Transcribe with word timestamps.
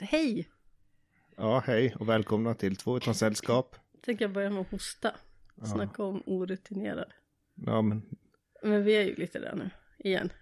Hej! 0.00 0.48
Ja, 1.36 1.62
hej 1.66 1.94
och 2.00 2.08
välkomna 2.08 2.54
till 2.54 2.76
Två 2.76 2.96
utan 2.96 3.14
sällskap. 3.14 3.76
Tänker 4.02 4.24
jag 4.24 4.32
börja 4.32 4.50
med 4.50 4.60
att 4.60 4.70
hosta. 4.70 5.16
Snacka 5.74 6.02
om 6.02 6.22
orutinerad. 6.26 7.12
Ja, 7.54 7.82
men 7.82 8.02
Men 8.62 8.84
vi 8.84 8.96
är 8.96 9.02
ju 9.02 9.14
lite 9.14 9.38
där 9.38 9.54
nu, 9.54 9.70
igen. 9.98 10.32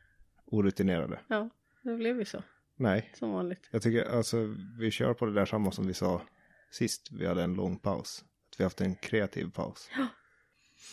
orutinerade. 0.47 1.21
Ja, 1.29 1.51
det 1.83 1.97
blev 1.97 2.19
ju 2.19 2.25
så. 2.25 2.43
Nej, 2.77 3.11
Som 3.19 3.31
vanligt. 3.31 3.69
jag 3.71 3.83
tycker 3.83 4.05
alltså 4.05 4.55
vi 4.79 4.91
kör 4.91 5.15
på 5.15 5.27
det 5.27 5.33
där 5.35 5.45
samma 5.47 5.71
som 5.73 5.87
vi 5.87 5.95
sa 5.95 6.23
sist 6.71 7.13
vi 7.13 7.27
hade 7.27 7.43
en 7.43 7.55
lång 7.55 7.79
paus. 7.79 8.25
Att 8.53 8.61
vi 8.61 8.65
haft 8.65 8.81
en 8.81 8.95
kreativ 8.97 9.51
paus. 9.51 9.91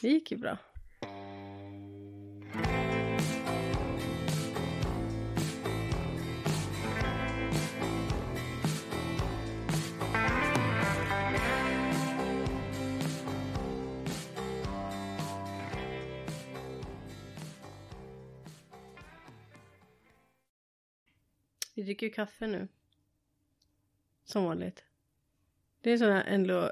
Det 0.02 0.08
gick 0.08 0.32
ju 0.32 0.38
bra. 0.38 0.58
Vi 21.82 21.86
dricker 21.86 22.08
ju 22.08 22.14
kaffe 22.14 22.48
nu. 22.48 22.68
Som 24.24 24.44
vanligt. 24.44 24.84
Det 25.82 25.92
är 25.92 25.98
sån 25.98 26.12
här 26.12 26.24
ändå 26.24 26.72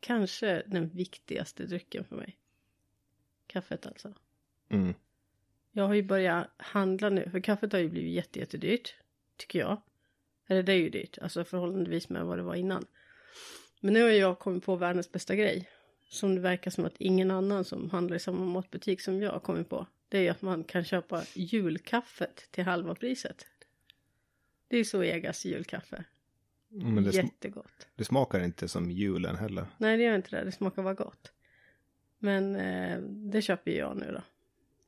kanske 0.00 0.62
den 0.66 0.88
viktigaste 0.88 1.66
drycken 1.66 2.04
för 2.04 2.16
mig. 2.16 2.36
Kaffet 3.46 3.86
alltså. 3.86 4.14
Mm. 4.68 4.94
Jag 5.72 5.86
har 5.86 5.94
ju 5.94 6.02
börjat 6.02 6.46
handla 6.56 7.08
nu, 7.08 7.30
för 7.30 7.40
kaffet 7.40 7.72
har 7.72 7.80
ju 7.80 7.88
blivit 7.88 8.14
jätte, 8.14 8.38
jättedyrt. 8.38 8.94
Tycker 9.36 9.58
jag. 9.58 9.82
Eller 10.46 10.62
det 10.62 10.72
är 10.72 10.78
ju 10.78 10.90
dyrt, 10.90 11.18
alltså 11.18 11.44
förhållandevis 11.44 12.08
med 12.08 12.26
vad 12.26 12.38
det 12.38 12.42
var 12.42 12.54
innan. 12.54 12.86
Men 13.80 13.94
nu 13.94 14.02
har 14.02 14.08
jag 14.08 14.38
kommit 14.38 14.64
på 14.64 14.76
världens 14.76 15.12
bästa 15.12 15.34
grej. 15.34 15.70
Som 16.08 16.34
det 16.34 16.40
verkar 16.40 16.70
som 16.70 16.84
att 16.84 16.96
ingen 16.98 17.30
annan 17.30 17.64
som 17.64 17.90
handlar 17.90 18.16
i 18.16 18.20
samma 18.20 18.44
matbutik 18.44 19.00
som 19.00 19.22
jag 19.22 19.32
har 19.32 19.40
kommit 19.40 19.68
på. 19.68 19.86
Det 20.08 20.18
är 20.18 20.22
ju 20.22 20.28
att 20.28 20.42
man 20.42 20.64
kan 20.64 20.84
köpa 20.84 21.24
julkaffet 21.34 22.48
till 22.50 22.64
halva 22.64 22.94
priset. 22.94 23.46
Det 24.68 24.76
är 24.76 24.84
så 24.84 25.02
Egas 25.02 25.44
julkaffe. 25.44 26.04
Men 26.68 27.04
det, 27.04 27.10
sm- 27.10 27.14
Jättegott. 27.24 27.88
det 27.94 28.04
smakar 28.04 28.40
inte 28.44 28.68
som 28.68 28.90
julen 28.90 29.36
heller. 29.36 29.66
Nej, 29.78 29.96
det 29.96 30.02
gör 30.02 30.16
inte 30.16 30.36
det. 30.36 30.44
Det 30.44 30.52
smakar 30.52 30.82
bara 30.82 30.94
gott. 30.94 31.32
Men 32.18 32.56
eh, 32.56 32.98
det 33.02 33.42
köper 33.42 33.70
jag 33.70 33.96
nu 33.96 34.12
då. 34.12 34.22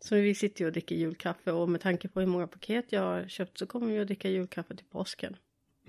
Så 0.00 0.14
vi 0.14 0.34
sitter 0.34 0.60
ju 0.60 0.66
och 0.66 0.72
dricker 0.72 0.96
julkaffe 0.96 1.52
och 1.52 1.68
med 1.68 1.80
tanke 1.80 2.08
på 2.08 2.20
hur 2.20 2.26
många 2.26 2.46
paket 2.46 2.92
jag 2.92 3.00
har 3.02 3.28
köpt 3.28 3.58
så 3.58 3.66
kommer 3.66 3.86
vi 3.92 3.98
att 3.98 4.06
dricka 4.06 4.28
julkaffe 4.28 4.76
till 4.76 4.86
påsken. 4.86 5.36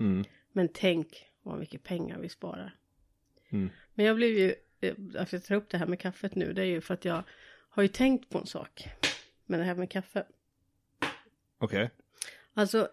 Mm. 0.00 0.24
Men 0.52 0.68
tänk 0.74 1.26
vad 1.42 1.58
mycket 1.58 1.82
pengar 1.82 2.18
vi 2.18 2.28
sparar. 2.28 2.76
Mm. 3.48 3.70
Men 3.94 4.06
jag 4.06 4.16
blev 4.16 4.30
ju, 4.30 4.54
eh, 4.80 4.94
att 5.16 5.32
jag 5.32 5.44
tar 5.44 5.54
upp 5.54 5.68
det 5.68 5.78
här 5.78 5.86
med 5.86 6.00
kaffet 6.00 6.34
nu, 6.34 6.52
det 6.52 6.62
är 6.62 6.66
ju 6.66 6.80
för 6.80 6.94
att 6.94 7.04
jag 7.04 7.22
har 7.68 7.82
ju 7.82 7.88
tänkt 7.88 8.28
på 8.30 8.38
en 8.38 8.46
sak 8.46 8.88
med 9.46 9.60
det 9.60 9.64
här 9.64 9.74
med 9.74 9.90
kaffe. 9.90 10.24
Okej. 11.58 11.90
Alltså, 12.54 12.88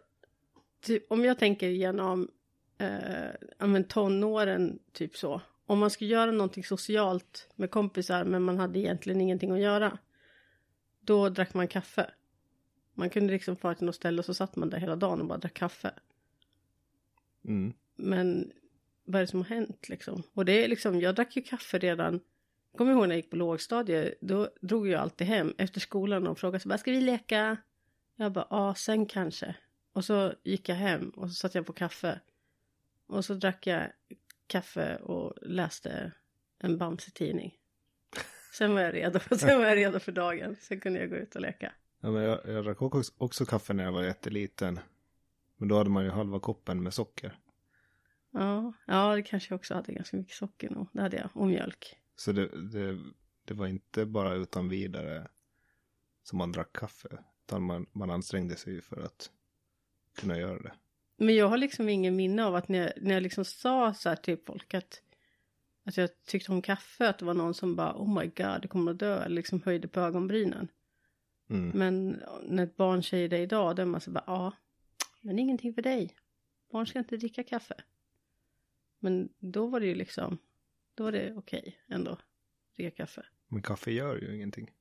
typ, 0.82 1.12
om 1.12 1.26
jag 1.26 1.40
tänker 1.40 1.68
igenom 1.70 2.32
eh, 2.78 3.68
men 3.68 3.84
tonåren, 3.84 4.80
typ 4.92 5.18
så. 5.18 5.42
Om 5.66 5.80
man 5.80 5.90
skulle 5.90 6.10
göra 6.10 6.32
någonting 6.32 6.64
socialt 6.64 7.50
med 7.56 7.72
kompisar 7.72 8.24
men 8.24 8.44
man 8.44 8.60
hade 8.60 8.80
egentligen 8.80 9.22
ingenting 9.22 9.52
att 9.52 9.60
göra. 9.60 9.98
Då 11.00 11.30
drack 11.30 11.54
man 11.54 11.68
kaffe. 11.68 12.12
Man 12.94 13.10
kunde 13.10 13.34
liksom 13.34 13.56
fara 13.56 13.76
till 13.76 13.86
något 13.86 13.96
ställe 13.96 14.20
och 14.20 14.26
så 14.26 14.34
satt 14.34 14.56
man 14.56 14.70
där 14.70 14.78
hela 14.78 14.96
dagen 14.96 15.22
och 15.22 15.28
bara 15.28 15.38
drack 15.38 15.54
kaffe. 15.54 15.92
Mm. 17.46 17.74
Men 17.96 18.52
vad 19.06 19.16
är 19.16 19.26
det 19.26 19.32
som 19.32 19.40
har 19.40 19.56
hänt 19.56 19.90
liksom? 19.90 20.24
Och 20.34 20.46
det 20.46 20.64
är 20.64 20.68
liksom, 20.68 21.02
jag 21.02 21.16
drack 21.16 21.36
ju 21.36 21.42
kaffe 21.42 21.80
redan. 21.80 22.20
Jag 22.72 22.78
kommer 22.78 22.92
ihåg 22.92 23.02
när 23.02 23.16
jag 23.16 23.16
gick 23.16 23.30
på 23.30 23.36
lågstadiet. 23.36 24.18
Då 24.22 24.50
drog 24.62 24.88
jag 24.88 25.02
alltid 25.02 25.28
hem 25.28 25.54
efter 25.58 25.80
skolan 25.80 26.28
och 26.28 26.40
frågade 26.40 26.60
så 26.60 26.70
bara, 26.70 26.78
ska 26.78 26.92
vi 26.92 27.02
leka? 27.02 27.58
Jag 28.16 28.32
bara, 28.32 28.48
ja, 28.50 28.76
sen 28.76 29.06
kanske. 29.06 29.56
Och 29.98 30.06
så 30.06 30.34
gick 30.44 30.70
jag 30.70 30.76
hem 30.76 31.10
och 31.10 31.30
så 31.30 31.34
satt 31.34 31.56
jag 31.56 31.66
på 31.66 31.74
kaffe. 31.74 32.22
Och 33.08 33.26
så 33.26 33.34
drack 33.34 33.68
jag 33.68 33.92
kaffe 34.48 34.96
och 34.96 35.34
läste 35.42 36.12
en 36.60 36.78
Bamse-tidning. 36.78 37.58
Sen 38.54 38.74
var 38.74 38.82
jag 38.82 38.94
redo. 38.94 39.20
Sen 39.20 39.60
var 39.60 39.66
jag 39.66 39.78
redo 39.78 40.00
för 40.00 40.12
dagen. 40.12 40.56
Sen 40.60 40.80
kunde 40.80 41.00
jag 41.00 41.10
gå 41.10 41.16
ut 41.16 41.36
och 41.36 41.42
leka. 41.42 41.74
Ja, 42.00 42.12
men 42.12 42.24
jag, 42.24 42.40
jag 42.46 42.64
drack 42.66 42.82
också, 42.82 43.14
också 43.18 43.46
kaffe 43.46 43.74
när 43.74 43.84
jag 43.84 43.92
var 43.92 44.04
jätteliten. 44.04 44.80
Men 45.56 45.68
då 45.68 45.78
hade 45.78 45.90
man 45.90 46.04
ju 46.04 46.10
halva 46.10 46.40
koppen 46.40 46.84
med 46.84 46.94
socker. 46.94 47.40
Ja, 48.32 48.74
ja 48.88 49.16
det 49.16 49.22
kanske 49.22 49.52
jag 49.54 49.58
också 49.58 49.74
hade 49.74 49.94
ganska 49.94 50.18
mycket 50.18 50.36
socker 50.36 50.70
nog. 50.70 50.88
Det 50.92 51.02
hade 51.02 51.18
jag. 51.18 51.30
Och 51.34 51.48
mjölk. 51.48 51.98
Så 52.16 52.32
det, 52.32 52.48
det, 52.72 53.00
det 53.46 53.54
var 53.54 53.68
inte 53.68 54.06
bara 54.06 54.34
utan 54.34 54.70
vidare 54.70 55.28
som 56.24 56.38
man 56.38 56.52
drack 56.52 56.74
kaffe. 56.74 57.24
Utan 57.46 57.64
man, 57.64 57.86
man 57.92 58.12
ansträngde 58.12 58.56
sig 58.56 58.82
för 58.82 59.02
att 59.02 59.32
kunna 60.18 60.38
göra 60.40 60.60
det. 60.60 60.72
Men 61.18 61.36
jag 61.36 61.48
har 61.48 61.58
liksom 61.58 61.90
ingen 61.90 62.16
minne 62.16 62.46
av 62.46 62.56
att 62.56 62.68
när 62.68 62.80
jag, 62.80 62.92
när 62.98 63.14
jag 63.14 63.24
liksom 63.24 63.46
sa 63.46 63.94
så 63.94 64.10
här 64.10 64.16
till 64.16 64.38
folk 64.46 64.74
att, 64.74 65.02
att 65.84 65.98
jag 65.98 66.24
tyckte 66.24 66.52
om 66.52 66.62
kaffe, 66.62 67.10
att 67.10 67.20
det 67.20 67.26
var 67.26 67.34
någon 67.34 67.54
som 67.54 67.76
bara 67.76 67.94
oh 67.94 68.20
my 68.20 68.26
god, 68.26 68.62
det 68.62 68.68
kommer 68.68 68.92
att 68.92 69.00
dö, 69.00 69.24
eller 69.24 69.36
liksom 69.36 69.62
höjde 69.66 69.88
på 69.88 70.00
ögonbrynen. 70.00 70.68
Mm. 71.50 71.70
Men 71.70 72.24
när 72.44 72.64
ett 72.64 72.78
barn 72.78 73.04
säger 73.04 73.30
det 73.30 73.38
idag, 73.38 73.76
då 73.76 73.82
är 73.82 73.86
man 73.86 74.02
så 74.02 74.12
bara 74.12 74.24
ja, 74.28 74.54
men 75.22 75.40
ingenting 75.40 75.74
för 75.74 75.82
dig. 75.82 76.16
Barn 76.72 76.88
ska 76.88 77.00
inte 77.00 77.18
dricka 77.18 77.44
kaffe. 77.44 77.76
Men 79.00 79.30
då 79.40 79.68
var 79.68 79.80
det 79.80 79.86
ju 79.86 79.96
liksom, 79.96 80.38
då 80.94 81.04
var 81.04 81.12
det 81.12 81.34
okej 81.34 81.80
ändå, 81.88 82.12
att 82.12 82.20
dricka 82.76 82.92
kaffe. 82.92 83.26
Men 83.48 83.62
kaffe 83.62 83.92
gör 83.92 84.18
ju 84.18 84.36
ingenting. 84.36 84.72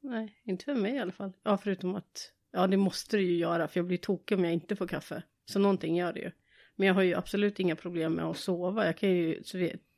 Nej, 0.00 0.40
inte 0.42 0.64
för 0.64 0.74
mig 0.74 0.94
i 0.94 0.98
alla 0.98 1.12
fall. 1.12 1.32
Ja, 1.42 1.58
förutom 1.58 1.94
att, 1.94 2.32
ja 2.52 2.66
det 2.66 2.76
måste 2.76 3.16
det 3.16 3.22
ju 3.22 3.36
göra, 3.36 3.68
för 3.68 3.80
jag 3.80 3.86
blir 3.86 3.98
tokig 3.98 4.38
om 4.38 4.44
jag 4.44 4.52
inte 4.52 4.76
får 4.76 4.88
kaffe. 4.88 5.22
Så 5.44 5.58
någonting 5.58 5.96
gör 5.96 6.12
det 6.12 6.20
ju. 6.20 6.30
Men 6.76 6.86
jag 6.88 6.94
har 6.94 7.02
ju 7.02 7.14
absolut 7.14 7.60
inga 7.60 7.76
problem 7.76 8.14
med 8.14 8.24
att 8.24 8.36
sova. 8.36 8.86
Jag 8.86 8.96
kan 8.96 9.10
ju 9.10 9.42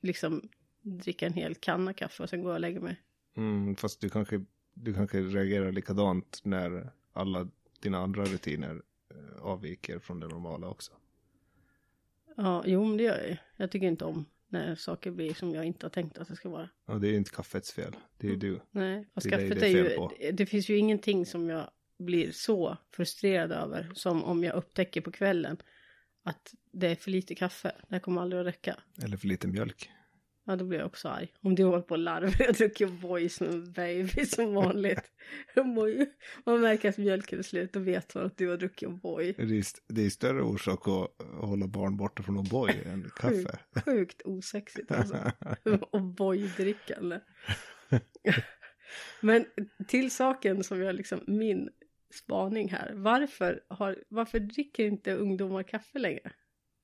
liksom 0.02 0.48
dricka 0.82 1.26
en 1.26 1.32
hel 1.32 1.54
kanna 1.54 1.92
kaffe 1.92 2.22
och 2.22 2.28
sen 2.30 2.42
gå 2.42 2.52
och 2.52 2.60
lägga 2.60 2.80
mig. 2.80 3.00
Mm, 3.36 3.76
fast 3.76 4.00
du 4.00 4.08
kanske, 4.08 4.44
du 4.74 4.94
kanske 4.94 5.20
reagerar 5.20 5.72
likadant 5.72 6.40
när 6.44 6.90
alla 7.12 7.48
dina 7.80 7.98
andra 7.98 8.24
rutiner 8.24 8.82
eh, 9.10 9.42
avviker 9.42 9.98
från 9.98 10.20
det 10.20 10.28
normala 10.28 10.68
också. 10.68 10.92
Ja, 12.36 12.62
jo 12.66 12.84
men 12.84 12.96
det 12.96 13.02
gör 13.02 13.18
jag 13.18 13.28
ju. 13.28 13.36
Jag 13.56 13.70
tycker 13.70 13.86
inte 13.86 14.04
om 14.04 14.24
när 14.48 14.74
saker 14.74 15.10
blir 15.10 15.34
som 15.34 15.54
jag 15.54 15.64
inte 15.64 15.86
har 15.86 15.90
tänkt 15.90 16.18
att 16.18 16.28
det 16.28 16.36
ska 16.36 16.48
vara. 16.48 16.68
Och 16.86 17.00
det 17.00 17.08
är 17.08 17.10
ju 17.10 17.16
inte 17.16 17.30
kaffets 17.30 17.72
fel. 17.72 17.96
Det 18.18 18.26
är 18.26 18.30
ju 18.30 18.36
du. 18.36 18.60
Nej, 18.70 19.08
fast 19.14 19.30
Det 19.30 19.34
är 19.34 19.38
dig 19.38 19.48
kaffet 19.48 19.60
det 19.60 19.68
är, 19.68 19.84
är 19.84 19.90
ju, 19.90 19.96
på. 19.96 20.12
det 20.32 20.46
finns 20.46 20.68
ju 20.68 20.76
ingenting 20.76 21.26
som 21.26 21.48
jag 21.48 21.70
blir 21.98 22.32
så 22.32 22.76
frustrerad 22.90 23.52
över 23.52 23.90
som 23.94 24.24
om 24.24 24.44
jag 24.44 24.54
upptäcker 24.54 25.00
på 25.00 25.10
kvällen 25.12 25.56
att 26.24 26.54
det 26.72 26.86
är 26.86 26.96
för 26.96 27.10
lite 27.10 27.34
kaffe. 27.34 27.72
Det 27.88 27.94
här 27.94 28.00
kommer 28.00 28.22
aldrig 28.22 28.40
att 28.40 28.46
räcka. 28.46 28.76
Eller 29.02 29.16
för 29.16 29.26
lite 29.26 29.48
mjölk. 29.48 29.90
Ja, 30.46 30.56
då 30.56 30.64
blir 30.64 30.78
jag 30.78 30.86
också 30.86 31.08
arg. 31.08 31.32
Om 31.40 31.54
du 31.54 31.64
håller 31.64 31.82
på 31.82 31.94
och 31.94 31.98
larvar. 31.98 32.34
Jag 32.38 32.54
dricker 32.54 32.86
Voi 32.86 33.28
som 33.28 33.46
en 33.46 33.72
baby 33.72 34.26
som 34.26 34.54
vanligt. 34.54 35.12
Man 36.44 36.60
märker 36.60 36.88
att 36.88 36.98
mjölken 36.98 37.38
är 37.38 37.42
slut 37.42 37.76
och 37.76 37.86
vet 37.88 38.14
man 38.14 38.26
att 38.26 38.36
du 38.36 38.48
har 38.48 38.56
druckit 38.56 38.88
är, 39.56 39.60
st- 39.60 39.80
det 39.88 40.06
är 40.06 40.10
större 40.10 40.42
orsak 40.42 40.88
att 40.88 41.20
att 41.20 41.48
hålla 41.48 41.66
barn 41.66 41.96
borta 41.96 42.22
från 42.22 42.38
O'boy 42.38 42.88
än 42.92 43.10
kaffe. 43.16 43.58
Sjukt, 43.74 43.84
sjukt 43.84 44.22
osexigt 44.24 44.90
alltså. 44.92 45.32
och 45.90 46.00
Voi-drickande. 46.00 47.20
Men 49.20 49.46
till 49.88 50.10
saken 50.10 50.64
som 50.64 50.82
jag 50.82 50.94
liksom, 50.94 51.20
min 51.26 51.68
spaning 52.10 52.68
här. 52.70 52.92
Varför, 52.94 53.64
har, 53.68 54.04
varför 54.08 54.40
dricker 54.40 54.84
inte 54.86 55.14
ungdomar 55.14 55.62
kaffe 55.62 55.98
längre? 55.98 56.32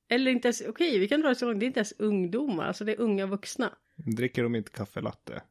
Eller 0.09 0.31
inte 0.31 0.49
ens, 0.49 0.61
okej 0.61 0.99
vi 0.99 1.09
kan 1.09 1.21
dra 1.21 1.29
det 1.29 1.35
så 1.35 1.47
långt, 1.47 1.61
det 1.61 1.65
är 1.65 1.69
inte 1.69 1.81
ens 1.81 1.93
ungdomar, 1.99 2.65
alltså 2.65 2.85
det 2.85 2.93
är 2.93 3.01
unga 3.01 3.27
vuxna. 3.27 3.77
Dricker 4.17 4.43
de 4.43 4.55
inte 4.55 4.71
kaffelatte? 4.71 5.43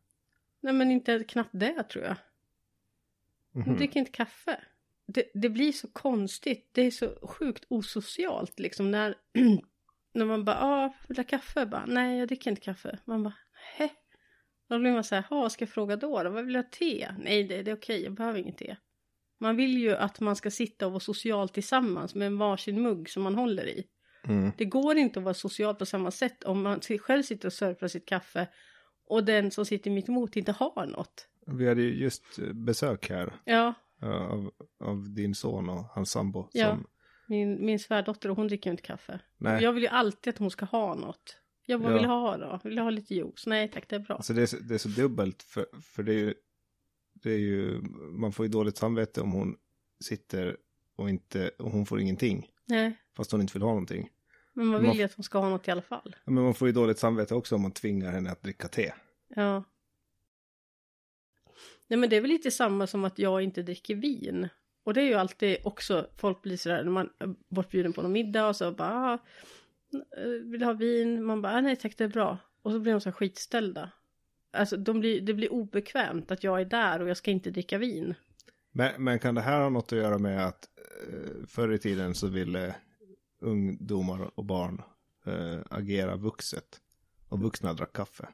Nej 0.61 0.73
men 0.73 0.91
inte 0.91 1.23
knappt 1.23 1.49
det 1.53 1.83
tror 1.83 2.03
jag. 2.05 2.15
De 3.53 3.59
Mhm. 3.59 3.77
dricker 3.77 3.99
inte 3.99 4.11
kaffe. 4.11 4.59
Det, 5.07 5.31
det 5.33 5.49
blir 5.49 5.71
så 5.71 5.87
konstigt. 5.87 6.69
Det 6.71 6.81
är 6.81 6.91
så 6.91 7.27
sjukt 7.27 7.65
osocialt 7.67 8.59
liksom 8.59 8.91
när, 8.91 9.15
när 10.13 10.25
man 10.25 10.45
bara, 10.45 10.55
ja, 10.55 10.93
vill 11.07 11.15
du 11.15 11.21
ha 11.21 11.27
kaffe? 11.27 11.65
Bara, 11.65 11.85
Nej, 11.85 12.19
jag 12.19 12.27
dricker 12.27 12.49
inte 12.51 12.61
kaffe. 12.61 12.99
Man 13.05 13.23
bara, 13.23 13.33
hä? 13.77 13.89
Då 14.67 14.79
blir 14.79 14.91
man 14.91 15.03
så 15.03 15.15
här, 15.15 15.21
"Ha, 15.29 15.41
vad 15.41 15.51
ska 15.51 15.63
jag 15.65 15.69
fråga 15.69 15.95
då? 15.95 16.23
då? 16.23 16.29
Vad 16.29 16.45
vill 16.45 16.55
jag 16.55 16.63
ha 16.63 16.69
te? 16.69 17.11
Nej, 17.19 17.43
det, 17.43 17.61
det 17.63 17.71
är 17.71 17.75
okej, 17.75 18.03
jag 18.03 18.13
behöver 18.13 18.39
inget 18.39 18.57
te. 18.57 18.75
Man 19.39 19.55
vill 19.55 19.77
ju 19.77 19.95
att 19.95 20.19
man 20.19 20.35
ska 20.35 20.51
sitta 20.51 20.85
och 20.85 20.91
vara 20.91 20.99
social 20.99 21.49
tillsammans 21.49 22.15
med 22.15 22.27
en 22.27 22.37
varsin 22.37 22.81
mugg 22.81 23.09
som 23.09 23.23
man 23.23 23.35
håller 23.35 23.67
i. 23.67 23.83
Mm. 24.23 24.51
Det 24.57 24.65
går 24.65 24.97
inte 24.97 25.19
att 25.19 25.23
vara 25.23 25.33
social 25.33 25.75
på 25.75 25.85
samma 25.85 26.11
sätt 26.11 26.43
om 26.43 26.61
man 26.61 26.79
själv 26.99 27.23
sitter 27.23 27.47
och 27.47 27.53
surfar 27.53 27.87
sitt 27.87 28.05
kaffe 28.05 28.47
och 29.07 29.23
den 29.23 29.51
som 29.51 29.65
sitter 29.65 29.91
mitt 29.91 30.09
emot 30.09 30.35
inte 30.35 30.51
har 30.51 30.85
något. 30.85 31.27
Vi 31.47 31.67
hade 31.67 31.81
ju 31.81 31.95
just 32.03 32.23
besök 32.53 33.09
här 33.09 33.33
Ja, 33.45 33.73
eh, 34.01 34.09
av, 34.09 34.51
av 34.83 35.13
din 35.13 35.35
son 35.35 35.69
och 35.69 35.83
hans 35.85 36.11
sambo. 36.11 36.49
Ja. 36.51 36.69
Som 36.69 36.85
Min, 37.27 37.65
min 37.65 37.79
svärdotter, 37.79 38.29
hon 38.29 38.47
dricker 38.47 38.69
ju 38.69 38.71
inte 38.71 38.83
kaffe. 38.83 39.19
Nej. 39.37 39.63
Jag 39.63 39.73
vill 39.73 39.83
ju 39.83 39.89
alltid 39.89 40.33
att 40.33 40.37
hon 40.37 40.51
ska 40.51 40.65
ha 40.65 40.95
något. 40.95 41.37
Jag 41.65 41.81
bara, 41.81 41.91
Ja. 41.91 41.97
vill 41.97 42.05
ha 42.05 42.37
då? 42.37 42.59
Vill 42.63 42.79
ha 42.79 42.89
lite 42.89 43.15
juice? 43.15 43.45
Nej 43.47 43.71
tack, 43.71 43.89
det 43.89 43.95
är 43.95 43.99
bra. 43.99 44.15
Alltså 44.15 44.33
det 44.33 44.41
är, 44.41 44.45
så- 44.45 44.57
det 44.57 44.73
är 44.73 44.77
så 44.77 44.89
dubbelt 44.89 45.43
för, 45.43 45.65
för 45.81 46.03
det 46.03 46.13
är 46.13 46.17
ju, 46.17 46.33
det 47.23 47.31
är 47.31 47.37
ju, 47.37 47.81
man 48.11 48.31
får 48.31 48.45
ju 48.45 48.51
dåligt 48.51 48.77
samvete 48.77 49.21
om 49.21 49.31
hon 49.31 49.55
sitter 50.03 50.57
och 50.95 51.09
inte, 51.09 51.51
och 51.59 51.71
hon 51.71 51.85
får 51.85 51.99
ingenting. 51.99 52.49
Nej, 52.65 52.93
Fast 53.17 53.31
hon 53.31 53.41
inte 53.41 53.53
vill 53.53 53.61
ha 53.61 53.69
någonting. 53.69 54.09
men 54.53 54.65
man 54.67 54.81
Man 54.81 54.91
vill 54.91 54.99
ju 54.99 55.05
att 55.05 55.13
hon 55.13 55.23
ska 55.23 55.39
ha 55.39 55.49
något 55.49 55.67
i 55.67 55.71
alla 55.71 55.81
fall. 55.81 56.15
Ja, 56.25 56.31
Men 56.31 56.43
man 56.43 56.53
får 56.53 56.67
ju 56.67 56.71
dåligt 56.71 56.99
samvete 56.99 57.35
också 57.35 57.55
om 57.55 57.61
man 57.61 57.71
tvingar 57.71 58.11
henne 58.11 58.31
att 58.31 58.43
dricka 58.43 58.67
te. 58.67 58.91
Ja. 59.35 59.63
Nej 61.87 61.99
men 61.99 62.09
det 62.09 62.15
är 62.17 62.21
väl 62.21 62.29
lite 62.31 62.51
samma 62.51 62.87
som 62.87 63.05
att 63.05 63.19
jag 63.19 63.41
inte 63.41 63.63
dricker 63.63 63.95
vin. 63.95 64.47
Och 64.83 64.93
det 64.93 65.01
är 65.01 65.05
ju 65.05 65.13
alltid 65.13 65.57
också, 65.63 66.09
folk 66.17 66.41
blir 66.41 66.57
sådär 66.57 66.83
när 66.83 66.91
man 66.91 67.09
är 67.19 67.35
bortbjuden 67.49 67.93
på 67.93 68.01
någon 68.01 68.11
middag 68.11 68.47
och 68.47 68.55
så 68.55 68.71
bara, 68.71 68.89
ah, 69.13 69.17
vill 70.43 70.59
du 70.59 70.65
ha 70.65 70.73
vin? 70.73 71.23
Man 71.23 71.41
bara, 71.41 71.53
ah, 71.53 71.61
nej 71.61 71.75
tack 71.75 71.97
det 71.97 72.03
är 72.03 72.07
bra. 72.07 72.37
Och 72.61 72.71
så 72.71 72.79
blir 72.79 72.91
de 72.91 73.01
så 73.01 73.11
skitställda. 73.11 73.91
Alltså 74.51 74.77
de 74.77 74.99
blir, 74.99 75.21
det 75.21 75.33
blir 75.33 75.51
obekvämt 75.51 76.31
att 76.31 76.43
jag 76.43 76.61
är 76.61 76.65
där 76.65 77.01
och 77.01 77.09
jag 77.09 77.17
ska 77.17 77.31
inte 77.31 77.51
dricka 77.51 77.77
vin. 77.77 78.13
Men, 78.71 79.03
men 79.03 79.19
kan 79.19 79.35
det 79.35 79.41
här 79.41 79.61
ha 79.61 79.69
något 79.69 79.93
att 79.93 79.99
göra 79.99 80.17
med 80.17 80.45
att 80.47 80.69
eh, 81.07 81.45
förr 81.47 81.73
i 81.73 81.79
tiden 81.79 82.15
så 82.15 82.27
ville 82.27 82.75
ungdomar 83.41 84.39
och 84.39 84.45
barn 84.45 84.81
eh, 85.25 85.59
agera 85.69 86.15
vuxet. 86.15 86.81
Och 87.29 87.39
vuxna 87.39 87.73
drack 87.73 87.93
kaffe. 87.93 88.29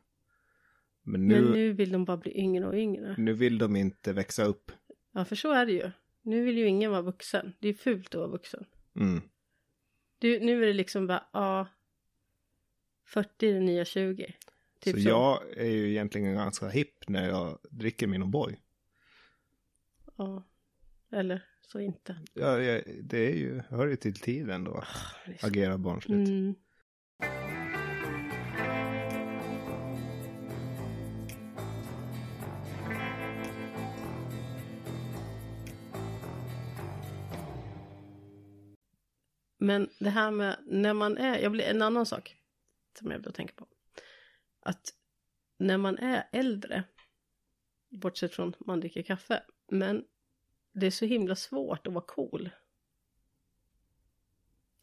Men 1.03 1.27
nu, 1.27 1.35
Men 1.35 1.43
nu... 1.43 1.51
nu 1.51 1.73
vill 1.73 1.91
de 1.91 2.05
bara 2.05 2.17
bli 2.17 2.39
yngre 2.39 2.67
och 2.67 2.75
yngre. 2.75 3.15
vill 3.33 3.57
de 3.57 3.75
inte 3.75 4.13
växa 4.13 4.43
upp. 4.43 4.71
Ja 5.11 5.25
för 5.25 5.35
så 5.35 5.51
är 5.51 5.65
det 5.65 5.71
ju. 5.71 5.91
Nu 6.21 6.43
vill 6.43 6.57
ju 6.57 6.67
ingen 6.67 6.91
vara 6.91 7.01
vuxen. 7.01 7.53
Det 7.59 7.67
är 7.67 7.73
fult 7.73 8.15
att 8.15 8.19
vara 8.19 8.27
vuxen. 8.27 8.65
Mm. 8.95 9.21
Du, 10.19 10.39
nu 10.39 10.63
är 10.63 10.67
det 10.67 10.73
liksom 10.73 11.07
bara, 11.07 11.23
ja. 11.33 11.67
40 13.05 13.49
är 13.49 13.53
det 13.53 13.59
nya 13.59 13.85
20. 13.85 14.33
Typ 14.85 15.03
så, 15.03 15.09
jag 15.09 15.57
är 15.57 15.65
ju 15.71 15.89
egentligen 15.89 16.35
ganska 16.35 16.67
hipp 16.69 17.09
när 17.09 17.27
jag 17.29 17.57
dricker 17.69 18.07
min 18.07 18.23
O'boy. 18.23 18.55
Ja. 20.15 20.43
Eller 21.11 21.45
så 21.61 21.79
inte. 21.79 22.15
Ja, 22.33 22.57
det 23.03 23.17
är 23.31 23.35
ju, 23.35 23.61
hör 23.69 23.87
ju 23.87 23.95
till 23.95 24.15
tiden 24.19 24.63
då. 24.63 24.77
att 24.77 25.33
är 25.33 25.37
så- 25.39 25.47
Agera 25.47 25.77
barnsligt. 25.77 26.29
Mm. 26.29 26.55
Men 39.57 39.89
det 39.99 40.09
här 40.09 40.31
med 40.31 40.57
när 40.65 40.93
man 40.93 41.17
är, 41.17 41.39
jag 41.39 41.51
blir 41.51 41.63
en 41.65 41.81
annan 41.81 42.05
sak 42.05 42.35
som 42.99 43.11
jag 43.11 43.19
vill 43.19 43.33
tänka 43.33 43.53
på. 43.55 43.67
Att 44.65 44.93
när 45.57 45.77
man 45.77 45.97
är 45.97 46.29
äldre, 46.31 46.83
bortsett 47.89 48.33
från 48.33 48.53
man 48.59 48.79
dricker 48.79 49.03
kaffe, 49.03 49.43
men 49.67 50.05
det 50.73 50.85
är 50.85 50.91
så 50.91 51.05
himla 51.05 51.35
svårt 51.35 51.87
att 51.87 51.93
vara 51.93 52.05
cool. 52.07 52.49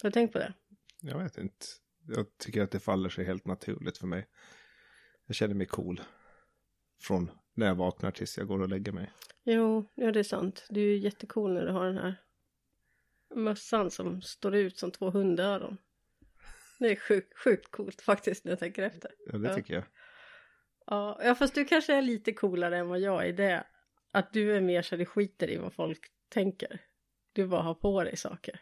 Har 0.02 0.10
du 0.10 0.12
tänkt 0.12 0.32
på 0.32 0.38
det? 0.38 0.54
Jag 1.00 1.18
vet 1.18 1.38
inte. 1.38 1.66
Jag 2.08 2.38
tycker 2.38 2.62
att 2.62 2.70
det 2.70 2.80
faller 2.80 3.08
sig 3.08 3.24
helt 3.24 3.46
naturligt 3.46 3.98
för 3.98 4.06
mig. 4.06 4.28
Jag 5.26 5.36
känner 5.36 5.54
mig 5.54 5.66
cool. 5.66 6.00
Från 7.00 7.30
när 7.54 7.66
jag 7.66 7.74
vaknar 7.74 8.10
tills 8.10 8.38
jag 8.38 8.46
går 8.46 8.62
och 8.62 8.68
lägger 8.68 8.92
mig. 8.92 9.12
Jo, 9.44 9.90
ja 9.94 10.12
det 10.12 10.18
är 10.18 10.24
sant. 10.24 10.66
Du 10.70 10.80
är 10.80 10.84
ju 10.86 10.98
jättecool 10.98 11.54
när 11.54 11.66
du 11.66 11.72
har 11.72 11.86
den 11.86 11.98
här 11.98 12.22
mössan 13.34 13.90
som 13.90 14.22
står 14.22 14.54
ut 14.54 14.78
som 14.78 14.90
två 14.90 15.10
hundöron. 15.10 15.78
Det 16.82 16.90
är 16.90 16.96
sjukt, 16.96 17.38
sjukt 17.38 17.70
coolt 17.70 18.02
faktiskt 18.02 18.44
när 18.44 18.52
jag 18.52 18.58
tänker 18.58 18.82
efter. 18.82 19.10
Ja, 19.32 19.38
det 19.38 19.54
tycker 19.54 19.74
jag. 19.74 19.84
Ja, 20.86 21.20
ja, 21.24 21.34
fast 21.34 21.54
du 21.54 21.64
kanske 21.64 21.94
är 21.94 22.02
lite 22.02 22.32
coolare 22.32 22.78
än 22.78 22.88
vad 22.88 23.00
jag 23.00 23.24
är 23.24 23.28
i 23.28 23.32
det. 23.32 23.66
Att 24.12 24.32
du 24.32 24.56
är 24.56 24.60
mer 24.60 24.82
så 24.82 24.96
det 24.96 25.06
skiter 25.06 25.50
i 25.50 25.56
vad 25.56 25.72
folk 25.72 26.00
tänker. 26.28 26.80
Du 27.32 27.46
bara 27.46 27.62
har 27.62 27.74
på 27.74 28.04
dig 28.04 28.16
saker. 28.16 28.60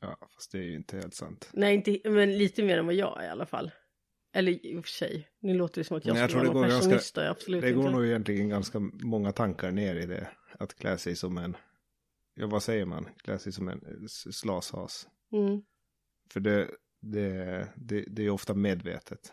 Ja, 0.00 0.18
fast 0.34 0.52
det 0.52 0.58
är 0.58 0.62
ju 0.62 0.74
inte 0.74 0.96
helt 0.96 1.14
sant. 1.14 1.50
Nej, 1.52 1.74
inte, 1.74 2.10
men 2.10 2.38
lite 2.38 2.62
mer 2.62 2.78
än 2.78 2.86
vad 2.86 2.94
jag 2.94 3.22
är 3.22 3.26
i 3.26 3.30
alla 3.30 3.46
fall. 3.46 3.70
Eller 4.32 4.66
i 4.66 4.76
och 4.76 4.84
för 4.84 4.90
sig, 4.90 5.28
nu 5.40 5.54
låter 5.54 5.80
det 5.80 5.84
som 5.84 5.96
att 5.96 6.04
jag 6.04 6.16
jag 6.16 6.30
skulle 6.30 6.48
vara 6.48 6.66
det 6.66 6.72
någon 6.72 6.80
personist. 6.80 7.14
Ganska, 7.16 7.30
absolut 7.30 7.62
Det 7.62 7.72
går 7.72 7.84
inte. 7.84 7.96
nog 7.96 8.06
egentligen 8.06 8.48
ganska 8.48 8.80
många 9.04 9.32
tankar 9.32 9.70
ner 9.70 9.96
i 9.96 10.06
det. 10.06 10.28
Att 10.58 10.74
klä 10.74 10.98
sig 10.98 11.16
som 11.16 11.38
en, 11.38 11.56
ja 12.34 12.46
vad 12.46 12.62
säger 12.62 12.84
man, 12.84 13.08
klä 13.16 13.38
sig 13.38 13.52
som 13.52 13.68
en 13.68 14.08
slashas. 14.08 15.08
Mm. 15.32 15.62
För 16.32 16.40
det, 16.40 16.70
det, 17.12 17.68
det, 17.76 18.04
det 18.08 18.22
är 18.22 18.30
ofta 18.30 18.54
medvetet. 18.54 19.32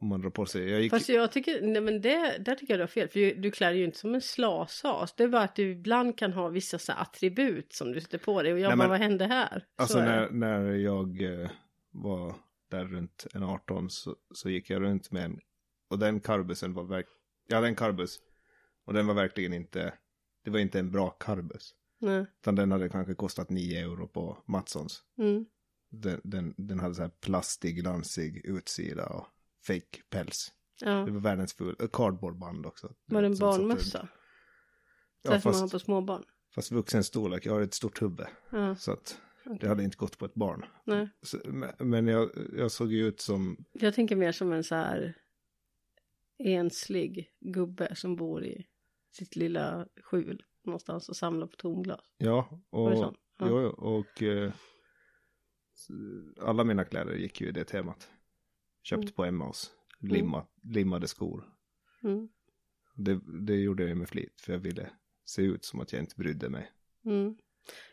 Om 0.00 0.08
man 0.08 0.20
drar 0.20 0.30
på 0.30 0.46
sig. 0.46 0.70
Jag 0.70 0.80
gick, 0.82 0.90
Fast 0.90 1.08
jag 1.08 1.32
tycker, 1.32 1.62
nej 1.62 1.82
men 1.82 2.00
det, 2.00 2.38
där 2.38 2.54
tycker 2.54 2.72
jag 2.72 2.78
du 2.78 2.82
har 2.82 2.88
fel. 2.88 3.08
För 3.08 3.20
du, 3.20 3.34
du 3.34 3.50
klär 3.50 3.72
ju 3.72 3.84
inte 3.84 3.98
som 3.98 4.14
en 4.14 4.20
slashas. 4.20 5.14
Det 5.16 5.24
är 5.24 5.28
bara 5.28 5.42
att 5.42 5.56
du 5.56 5.70
ibland 5.70 6.18
kan 6.18 6.32
ha 6.32 6.48
vissa 6.48 6.78
så 6.78 6.92
attribut 6.92 7.72
som 7.72 7.92
du 7.92 8.00
sätter 8.00 8.18
på 8.18 8.42
dig. 8.42 8.52
Och 8.52 8.58
jag 8.58 8.68
Nej, 8.68 8.76
bara, 8.76 8.82
men- 8.84 8.90
vad 8.90 8.98
hände 9.00 9.24
här? 9.26 9.58
Så 9.76 9.82
Alltså 9.82 9.98
när, 9.98 10.30
när 10.30 10.72
jag 10.72 11.22
eh, 11.22 11.50
var 11.90 12.34
där 12.70 12.84
runt 12.84 13.26
en 13.34 13.42
18 13.42 13.90
så, 13.90 14.16
så 14.34 14.50
gick 14.50 14.70
jag 14.70 14.82
runt 14.82 15.10
med 15.10 15.24
en, 15.24 15.40
och 15.90 15.98
den 15.98 16.20
karbusen 16.20 16.74
var 16.74 16.84
verk, 16.84 17.06
jag 17.48 17.56
hade 17.56 17.68
en 17.68 17.76
karbus. 17.76 18.18
Och 18.84 18.92
den 18.94 19.06
var 19.06 19.14
verkligen 19.14 19.52
inte, 19.52 19.94
det 20.44 20.50
var 20.50 20.58
inte 20.58 20.78
en 20.78 20.90
bra 20.90 21.10
karbus. 21.10 21.74
Nej. 22.00 22.26
Utan 22.40 22.54
den 22.54 22.72
hade 22.72 22.88
kanske 22.88 23.14
kostat 23.14 23.50
9 23.50 23.80
euro 23.80 24.08
på 24.08 24.42
Matssons. 24.46 25.02
Mm. 25.18 25.46
Den, 26.02 26.20
den, 26.24 26.54
den 26.56 26.80
hade 26.80 26.94
så 26.94 27.02
här 27.02 27.08
plastig, 27.20 27.76
glansig 27.76 28.44
utsida 28.44 29.06
och 29.06 29.26
fake 29.66 30.02
päls. 30.10 30.52
Ja. 30.80 30.90
Det 30.90 31.10
var 31.10 31.20
världens 31.20 31.54
full, 31.54 31.76
äh, 31.80 31.88
cardboardband 31.92 32.66
också. 32.66 32.94
Var 33.06 33.20
det 33.22 33.26
en 33.26 33.38
barnmössa? 33.38 34.08
Ja, 35.22 35.40
som 35.40 35.50
man 35.50 35.54
har 35.54 35.60
fast, 35.60 35.72
på 35.72 35.78
småbarn? 35.78 36.24
fast 36.54 36.72
vuxen 36.72 37.04
storlek, 37.04 37.46
jag 37.46 37.52
har 37.52 37.60
ett 37.60 37.74
stort 37.74 38.02
huvud. 38.02 38.26
Ja, 38.50 38.76
Så 38.76 38.92
att 38.92 39.20
det 39.44 39.50
okej. 39.50 39.68
hade 39.68 39.82
inte 39.84 39.96
gått 39.96 40.18
på 40.18 40.24
ett 40.24 40.34
barn. 40.34 40.64
Nej. 40.84 41.08
Så, 41.22 41.38
men- 41.78 42.06
jag, 42.06 42.30
jag 42.56 42.70
såg 42.72 42.92
ju 42.92 43.06
ut 43.06 43.20
som 43.20 43.64
Jag 43.72 43.94
tänker 43.94 44.16
mer 44.16 44.32
som 44.32 44.52
en 44.52 44.64
så 44.64 44.74
här 44.74 45.14
enslig 46.38 47.30
gubbe 47.40 47.94
som 47.96 48.16
bor 48.16 48.44
i 48.44 48.66
sitt 49.10 49.36
lilla 49.36 49.86
skjul 50.02 50.42
någonstans 50.64 51.08
och 51.08 51.16
samlar 51.16 51.46
på 51.46 51.56
tomglas. 51.56 52.00
Ja, 52.18 52.48
det 52.50 52.78
och, 52.78 52.92
så? 52.98 53.14
Ja. 53.38 53.46
jo, 53.48 53.56
och 53.68 54.22
eh, 54.22 54.52
alla 56.40 56.64
mina 56.64 56.84
kläder 56.84 57.14
gick 57.14 57.40
ju 57.40 57.48
i 57.48 57.52
det 57.52 57.64
temat. 57.64 58.10
Köpt 58.82 59.02
Mm. 59.02 59.12
på 59.12 59.24
Emmaus, 59.24 59.70
limma, 60.00 60.46
limmade 60.62 61.08
skor. 61.08 61.44
Mm. 62.02 62.28
Det, 62.94 63.20
det 63.46 63.54
gjorde 63.54 63.82
jag 63.82 63.88
ju 63.88 63.94
med 63.94 64.08
flit, 64.08 64.40
för 64.40 64.52
jag 64.52 64.60
ville 64.60 64.90
se 65.24 65.42
ut 65.42 65.64
som 65.64 65.80
att 65.80 65.92
jag 65.92 66.02
inte 66.02 66.16
brydde 66.16 66.48
mig. 66.48 66.72
Mm. 67.04 67.36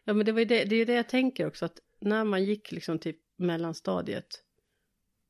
Ja 0.04 0.14
men 0.14 0.26
det, 0.26 0.32
var 0.32 0.40
ju 0.40 0.46
det, 0.46 0.66
det 0.66 0.76
är 0.76 0.80
ju 0.80 0.86
det 0.86 0.94
jag 0.94 1.10
tänker 1.10 1.48
också 1.48 1.66
att 1.66 1.80
när 2.02 2.24
man 2.24 2.44
gick 2.44 2.72
liksom 2.72 3.00
till 3.00 3.16
mellanstadiet. 3.38 4.44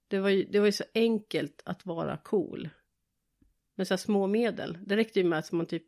Det 0.08 0.20
var 0.20 0.30
ju, 0.30 0.44
det 0.44 0.60
var 0.60 0.66
ju 0.66 0.72
så 0.72 0.84
enkelt 0.94 1.62
att 1.66 1.86
vara 1.86 2.18
cool. 2.18 2.70
Med 3.76 3.88
så 3.88 3.94
här 3.94 3.98
små 3.98 4.28
medel. 4.28 4.78
Det 4.86 4.96
räckte 4.96 5.20
ju 5.20 5.26
med 5.26 5.40
att 5.40 5.52
man 5.52 5.66
typ 5.66 5.88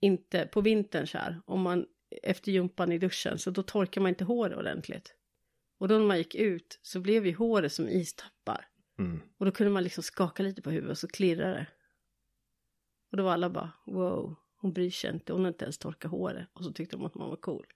inte, 0.00 0.46
på 0.46 0.60
vintern 0.60 1.06
så 1.06 1.18
här, 1.18 1.42
om 1.46 1.60
man 1.60 1.86
efter 2.22 2.52
jumpan 2.52 2.92
i 2.92 2.98
duschen 2.98 3.38
så 3.38 3.50
då 3.50 3.62
torkar 3.62 4.00
man 4.00 4.08
inte 4.08 4.24
håret 4.24 4.58
ordentligt. 4.58 5.16
Och 5.82 5.88
då 5.88 5.98
när 5.98 6.06
man 6.06 6.18
gick 6.18 6.34
ut 6.34 6.78
så 6.82 7.00
blev 7.00 7.26
ju 7.26 7.34
håret 7.34 7.72
som 7.72 7.88
istappar. 7.88 8.66
Mm. 8.98 9.20
Och 9.38 9.46
då 9.46 9.52
kunde 9.52 9.72
man 9.72 9.82
liksom 9.84 10.02
skaka 10.02 10.42
lite 10.42 10.62
på 10.62 10.70
huvudet 10.70 10.90
och 10.90 10.98
så 10.98 11.08
klirrade 11.08 11.54
det. 11.54 11.66
Och 13.10 13.16
då 13.16 13.22
var 13.22 13.32
alla 13.32 13.50
bara 13.50 13.72
wow, 13.86 14.36
hon 14.56 14.72
bryr 14.72 14.90
sig 14.90 15.10
inte, 15.10 15.32
hon 15.32 15.42
har 15.42 15.48
inte 15.48 15.64
ens 15.64 15.78
torkat 15.78 16.10
håret. 16.10 16.48
Och 16.52 16.64
så 16.64 16.72
tyckte 16.72 16.96
de 16.96 17.04
att 17.06 17.14
man 17.14 17.28
var 17.28 17.36
cool. 17.36 17.66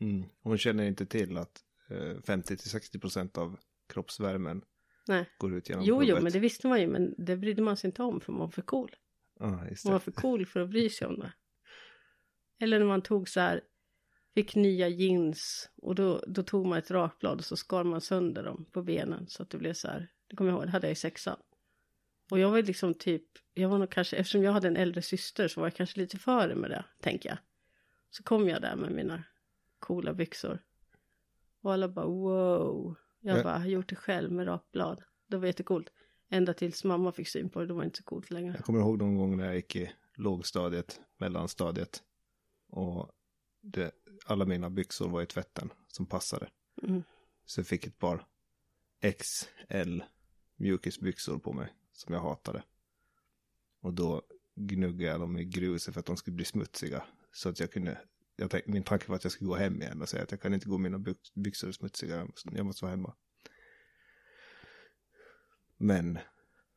Mm. 0.00 0.24
Hon 0.42 0.58
känner 0.58 0.84
inte 0.84 1.06
till 1.06 1.36
att 1.36 1.64
eh, 1.90 1.96
50-60% 1.96 3.38
av 3.38 3.58
kroppsvärmen 3.88 4.62
Nej. 5.08 5.30
går 5.38 5.54
ut 5.54 5.68
genom 5.68 5.84
Jo, 5.84 5.94
jo, 5.94 6.00
huvudet. 6.00 6.22
men 6.22 6.32
det 6.32 6.38
visste 6.38 6.66
man 6.66 6.80
ju, 6.80 6.86
men 6.86 7.14
det 7.18 7.36
brydde 7.36 7.62
man 7.62 7.76
sig 7.76 7.88
inte 7.88 8.02
om 8.02 8.20
för 8.20 8.32
man 8.32 8.40
var 8.40 8.48
för 8.48 8.62
cool. 8.62 8.96
Just 9.70 9.84
Man 9.84 9.92
var 9.92 10.00
för 10.00 10.12
cool 10.12 10.46
för 10.46 10.60
att 10.60 10.70
bry 10.70 10.90
sig 10.90 11.06
om 11.06 11.18
det. 11.18 11.32
Eller 12.60 12.78
när 12.78 12.86
man 12.86 13.02
tog 13.02 13.28
så 13.28 13.40
här, 13.40 13.62
fick 14.34 14.54
nya 14.54 14.88
jeans 14.88 15.70
och 15.76 15.94
då, 15.94 16.24
då 16.26 16.42
tog 16.42 16.66
man 16.66 16.78
ett 16.78 16.90
rakblad 16.90 17.38
och 17.38 17.44
så 17.44 17.56
skar 17.56 17.84
man 17.84 18.00
sönder 18.00 18.44
dem 18.44 18.64
på 18.72 18.82
benen 18.82 19.26
så 19.28 19.42
att 19.42 19.50
det 19.50 19.58
blev 19.58 19.74
så 19.74 19.88
här, 19.88 20.08
det 20.26 20.36
kommer 20.36 20.50
jag 20.50 20.56
ihåg, 20.58 20.66
det 20.66 20.70
hade 20.70 20.86
jag 20.86 20.92
i 20.92 20.96
sexan. 20.96 21.36
Och 22.30 22.38
jag 22.38 22.50
var 22.50 22.62
liksom 22.62 22.94
typ, 22.94 23.24
jag 23.54 23.68
var 23.68 23.78
nog 23.78 23.90
kanske, 23.90 24.16
eftersom 24.16 24.42
jag 24.42 24.52
hade 24.52 24.68
en 24.68 24.76
äldre 24.76 25.02
syster 25.02 25.48
så 25.48 25.60
var 25.60 25.66
jag 25.66 25.74
kanske 25.74 26.00
lite 26.00 26.18
före 26.18 26.54
med 26.54 26.70
det, 26.70 26.84
tänker 27.00 27.28
jag. 27.28 27.38
Så 28.10 28.22
kom 28.22 28.48
jag 28.48 28.62
där 28.62 28.76
med 28.76 28.92
mina 28.92 29.24
coola 29.78 30.14
byxor. 30.14 30.62
Och 31.62 31.72
alla 31.72 31.88
bara 31.88 32.06
wow. 32.06 32.96
Jag 33.20 33.38
Ja. 33.38 33.42
bara, 33.42 33.58
har 33.58 33.66
gjort 33.66 33.88
det 33.88 33.96
själv 33.96 34.32
med 34.32 34.46
rakblad. 34.46 35.02
Det 35.26 35.36
var 35.36 35.46
jättecoolt. 35.46 35.92
Ända 36.28 36.54
tills 36.54 36.84
mamma 36.84 37.12
fick 37.12 37.28
syn 37.28 37.48
på 37.48 37.60
det, 37.60 37.66
då 37.66 37.74
var 37.74 37.82
det 37.82 37.84
inte 37.86 37.98
så 37.98 38.04
coolt 38.04 38.30
längre. 38.30 38.54
Jag 38.56 38.64
kommer 38.64 38.80
ihåg 38.80 38.98
någon 38.98 39.16
gång 39.16 39.36
när 39.36 39.44
jag 39.44 39.54
gick 39.54 39.76
i 39.76 39.92
lågstadiet, 40.14 41.00
mellanstadiet. 41.18 42.02
Och 42.68 43.10
det, 43.60 43.90
alla 44.24 44.44
mina 44.44 44.70
byxor 44.70 45.08
var 45.08 45.22
i 45.22 45.26
tvätten. 45.26 45.72
som 45.88 46.06
passade. 46.06 46.50
Mm. 46.82 47.02
Så 47.44 47.60
jag 47.60 47.66
fick 47.66 47.86
ett 47.86 47.98
par 47.98 48.26
XL 49.18 50.00
mjukisbyxor 50.56 51.38
på 51.38 51.52
mig 51.52 51.74
som 51.92 52.14
jag 52.14 52.20
hatade. 52.20 52.62
Och 53.80 53.94
då 53.94 54.22
gnuggade 54.54 55.12
jag 55.12 55.20
dem 55.20 55.38
i 55.38 55.44
gruset 55.44 55.94
för 55.94 56.00
att 56.00 56.06
de 56.06 56.16
skulle 56.16 56.34
bli 56.34 56.44
smutsiga. 56.44 57.04
Så 57.32 57.48
att 57.48 57.60
jag 57.60 57.72
kunde, 57.72 58.00
jag 58.36 58.50
tänk, 58.50 58.66
min 58.66 58.82
tanke 58.82 59.08
var 59.08 59.16
att 59.16 59.24
jag 59.24 59.32
skulle 59.32 59.48
gå 59.48 59.56
hem 59.56 59.82
igen 59.82 60.02
och 60.02 60.08
säga 60.08 60.22
att 60.22 60.30
jag 60.30 60.40
kan 60.40 60.54
inte 60.54 60.68
gå 60.68 60.78
mina 60.78 60.98
byx- 60.98 61.32
byxor 61.34 61.68
är 61.68 61.72
smutsiga, 61.72 62.28
jag 62.52 62.66
måste 62.66 62.84
vara 62.84 62.90
hemma. 62.90 63.14
Men 65.76 66.18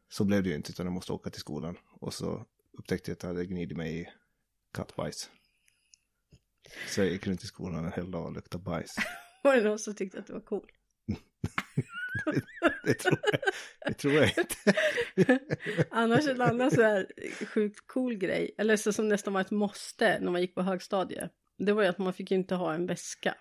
så 0.09 0.23
blev 0.23 0.43
det 0.43 0.49
ju 0.49 0.55
inte 0.55 0.71
utan 0.71 0.85
jag 0.85 0.93
måste 0.93 1.13
åka 1.13 1.29
till 1.29 1.41
skolan. 1.41 1.77
Och 1.85 2.13
så 2.13 2.45
upptäckte 2.71 3.11
jag 3.11 3.15
att 3.15 3.23
jag 3.23 3.29
hade 3.29 3.45
gnidit 3.45 3.77
mig 3.77 4.01
i 4.01 4.07
kattbajs. 4.71 5.29
Så 6.87 7.01
jag 7.01 7.07
gick 7.07 7.27
runt 7.27 7.43
i 7.43 7.47
skolan 7.47 7.85
en 7.85 7.91
hel 7.91 8.11
dag 8.11 8.25
och 8.25 8.33
luktade 8.33 8.63
bajs. 8.63 8.95
Var 9.43 9.55
det 9.55 9.61
någon 9.61 9.79
som 9.79 9.95
tyckte 9.95 10.19
att 10.19 10.27
det 10.27 10.33
var 10.33 10.41
cool? 10.41 10.71
Det 12.83 12.93
tror 12.93 13.19
jag, 13.31 13.39
det 13.85 13.93
tror 13.93 14.13
jag 14.13 14.27
inte. 14.37 15.39
Annars 15.91 16.27
en 16.27 16.41
annan 16.41 16.71
så 16.71 16.81
här 16.81 17.07
sjukt 17.45 17.87
cool 17.87 18.15
grej, 18.15 18.55
eller 18.57 18.77
så 18.77 18.93
som 18.93 19.07
nästan 19.07 19.33
var 19.33 19.41
ett 19.41 19.51
måste 19.51 20.19
när 20.19 20.31
man 20.31 20.41
gick 20.41 20.55
på 20.55 20.61
högstadiet. 20.61 21.31
Det 21.57 21.73
var 21.73 21.83
ju 21.83 21.87
att 21.87 21.97
man 21.97 22.13
fick 22.13 22.31
ju 22.31 22.37
inte 22.37 22.55
ha 22.55 22.73
en 22.73 22.85
väska. 22.85 23.35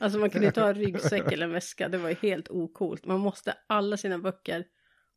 Alltså 0.00 0.18
man 0.18 0.30
kunde 0.30 0.46
inte 0.46 0.60
ha 0.60 0.68
en 0.68 0.74
ryggsäck 0.74 1.32
eller 1.32 1.46
en 1.46 1.52
väska, 1.52 1.88
det 1.88 1.98
var 1.98 2.08
ju 2.08 2.14
helt 2.14 2.48
ocoolt. 2.48 3.06
Man 3.06 3.20
måste 3.20 3.54
alla 3.66 3.96
sina 3.96 4.18
böcker, 4.18 4.64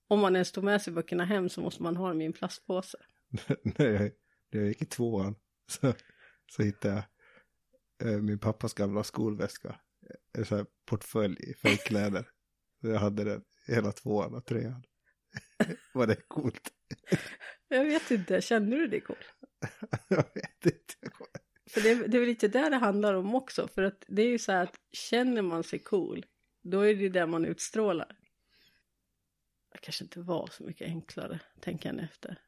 om 0.07 0.19
man 0.19 0.36
ens 0.36 0.51
tog 0.51 0.63
med 0.63 0.81
sig 0.81 0.93
böckerna 0.93 1.25
hem 1.25 1.50
så 1.50 1.62
måste 1.62 1.83
man 1.83 1.98
ha 1.98 2.07
dem 2.07 2.21
i 2.21 2.25
en 2.25 2.33
plastpåse. 2.33 2.98
när 3.63 4.12
jag 4.50 4.67
gick 4.67 4.81
i 4.81 4.86
tvåan 4.86 5.36
så, 5.67 5.93
så 6.50 6.63
hittade 6.63 7.03
jag 7.98 8.12
eh, 8.12 8.22
min 8.22 8.39
pappas 8.39 8.74
gamla 8.74 9.03
skolväska. 9.03 9.79
En 10.38 10.46
sån 10.46 10.58
här 10.58 10.68
portfölj 10.86 11.53
för 11.53 11.75
kläder. 11.75 12.29
Jag 12.82 13.00
hade 13.00 13.24
den 13.24 13.44
hela 13.68 13.91
tvåan 13.91 14.34
och 14.34 14.46
trean. 14.46 14.84
Var 15.94 16.08
det 16.08 16.27
coolt? 16.27 16.74
Jag 17.68 17.86
vet 17.86 18.12
inte, 18.12 18.41
känner 18.41 18.77
du 18.77 18.88
det 18.88 19.00
cool? 19.00 19.18
jag 20.08 20.25
vet 20.34 20.65
inte. 20.65 21.15
För 21.70 21.82
det, 21.82 22.08
det 22.08 22.18
är 22.18 22.20
väl 22.20 22.29
lite 22.29 22.48
där 22.48 22.70
det 22.70 22.77
handlar 22.77 23.13
om 23.13 23.36
också, 23.36 23.68
för 23.68 23.84
att 23.84 24.03
det 24.08 24.22
är 24.22 24.27
ju 24.27 24.39
så 24.39 24.51
här 24.51 24.63
att 24.63 24.75
känner 24.91 25.41
man 25.41 25.63
sig 25.63 25.79
cool, 25.79 26.25
då 26.62 26.82
är 26.82 26.96
det 26.96 27.01
ju 27.01 27.10
det 27.10 27.25
man 27.25 27.46
utstrålar. 27.46 28.18
Det 29.72 29.77
kanske 29.77 30.03
inte 30.03 30.20
var 30.20 30.50
så 30.51 30.63
mycket 30.63 30.88
enklare, 30.88 31.39
tänker 31.60 31.94
jag 31.94 32.03
efter. 32.03 32.41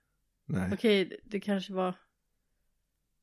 Nej. 0.46 0.70
Okej, 0.74 1.20
det 1.24 1.39
kanske 1.39 1.74
var 1.74 1.96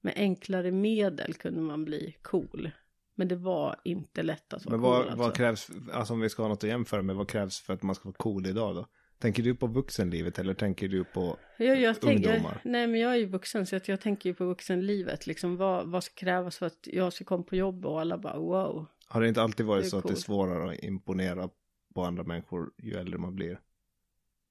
med 0.00 0.12
enklare 0.16 0.70
medel 0.70 1.34
kunde 1.34 1.60
man 1.60 1.84
bli 1.84 2.16
cool. 2.22 2.70
Men 3.14 3.28
det 3.28 3.36
var 3.36 3.80
inte 3.84 4.22
lätt 4.22 4.52
att 4.52 4.64
vara 4.64 4.72
Men 4.76 4.80
vad, 4.80 4.96
cool 4.96 5.08
alltså. 5.10 5.22
vad 5.22 5.34
krävs, 5.34 5.70
alltså 5.92 6.12
om 6.12 6.20
vi 6.20 6.28
ska 6.28 6.42
ha 6.42 6.48
något 6.48 6.64
att 6.64 6.70
jämföra 6.70 7.02
med, 7.02 7.16
vad 7.16 7.28
krävs 7.28 7.60
för 7.60 7.74
att 7.74 7.82
man 7.82 7.94
ska 7.94 8.08
vara 8.08 8.16
cool 8.16 8.46
idag 8.46 8.74
då? 8.74 8.86
Tänker 9.18 9.42
du 9.42 9.54
på 9.54 9.66
vuxenlivet 9.66 10.38
eller 10.38 10.54
tänker 10.54 10.88
du 10.88 11.04
på 11.04 11.38
jag, 11.56 11.80
jag 11.80 12.00
tänker, 12.00 12.30
ungdomar? 12.30 12.60
Nej 12.64 12.86
men 12.86 13.00
jag 13.00 13.12
är 13.12 13.16
ju 13.16 13.26
vuxen 13.26 13.66
så 13.66 13.76
att 13.76 13.88
jag 13.88 14.00
tänker 14.00 14.30
ju 14.30 14.34
på 14.34 14.44
vuxenlivet. 14.44 15.26
Liksom 15.26 15.56
vad, 15.56 15.90
vad 15.90 16.04
ska 16.04 16.14
krävas 16.14 16.58
för 16.58 16.66
att 16.66 16.88
jag 16.92 17.12
ska 17.12 17.24
komma 17.24 17.42
på 17.42 17.56
jobb 17.56 17.86
och 17.86 18.00
alla 18.00 18.18
bara 18.18 18.38
wow. 18.38 18.86
Har 19.06 19.20
det 19.20 19.28
inte 19.28 19.42
alltid 19.42 19.66
varit 19.66 19.88
så 19.88 19.98
att 19.98 20.06
det 20.06 20.12
är 20.12 20.16
svårare 20.16 20.70
att 20.70 20.82
imponera 20.82 21.50
på 21.94 22.04
andra 22.04 22.24
människor 22.24 22.70
ju 22.78 22.94
äldre 22.94 23.18
man 23.18 23.34
blir? 23.34 23.60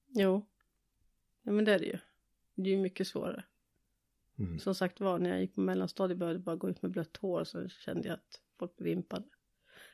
Jo. 0.08 0.46
Ja 1.44 1.51
men 1.51 1.66
det 1.66 1.74
är 1.74 1.80
det 1.80 1.86
ju. 1.86 1.98
Det 2.56 2.70
är 2.70 2.74
ju 2.75 2.82
mycket 2.82 3.08
svårare. 3.08 3.44
Mm. 4.39 4.60
Som 4.60 4.75
sagt 4.75 5.00
var, 5.00 5.20
när 5.20 5.29
jag 5.29 5.39
gick 5.41 5.56
på 5.56 5.62
mellanstadiet 5.62 6.17
började 6.17 6.36
jag 6.39 6.44
bara 6.44 6.56
gå 6.56 6.70
ut 6.70 6.82
med 6.82 6.91
blött 6.91 7.17
hår 7.17 7.44
så 7.44 7.67
kände 7.70 8.08
jag 8.08 8.13
att 8.13 8.41
folk 8.60 8.77
blev 8.77 8.96
vimpade. 8.96 9.25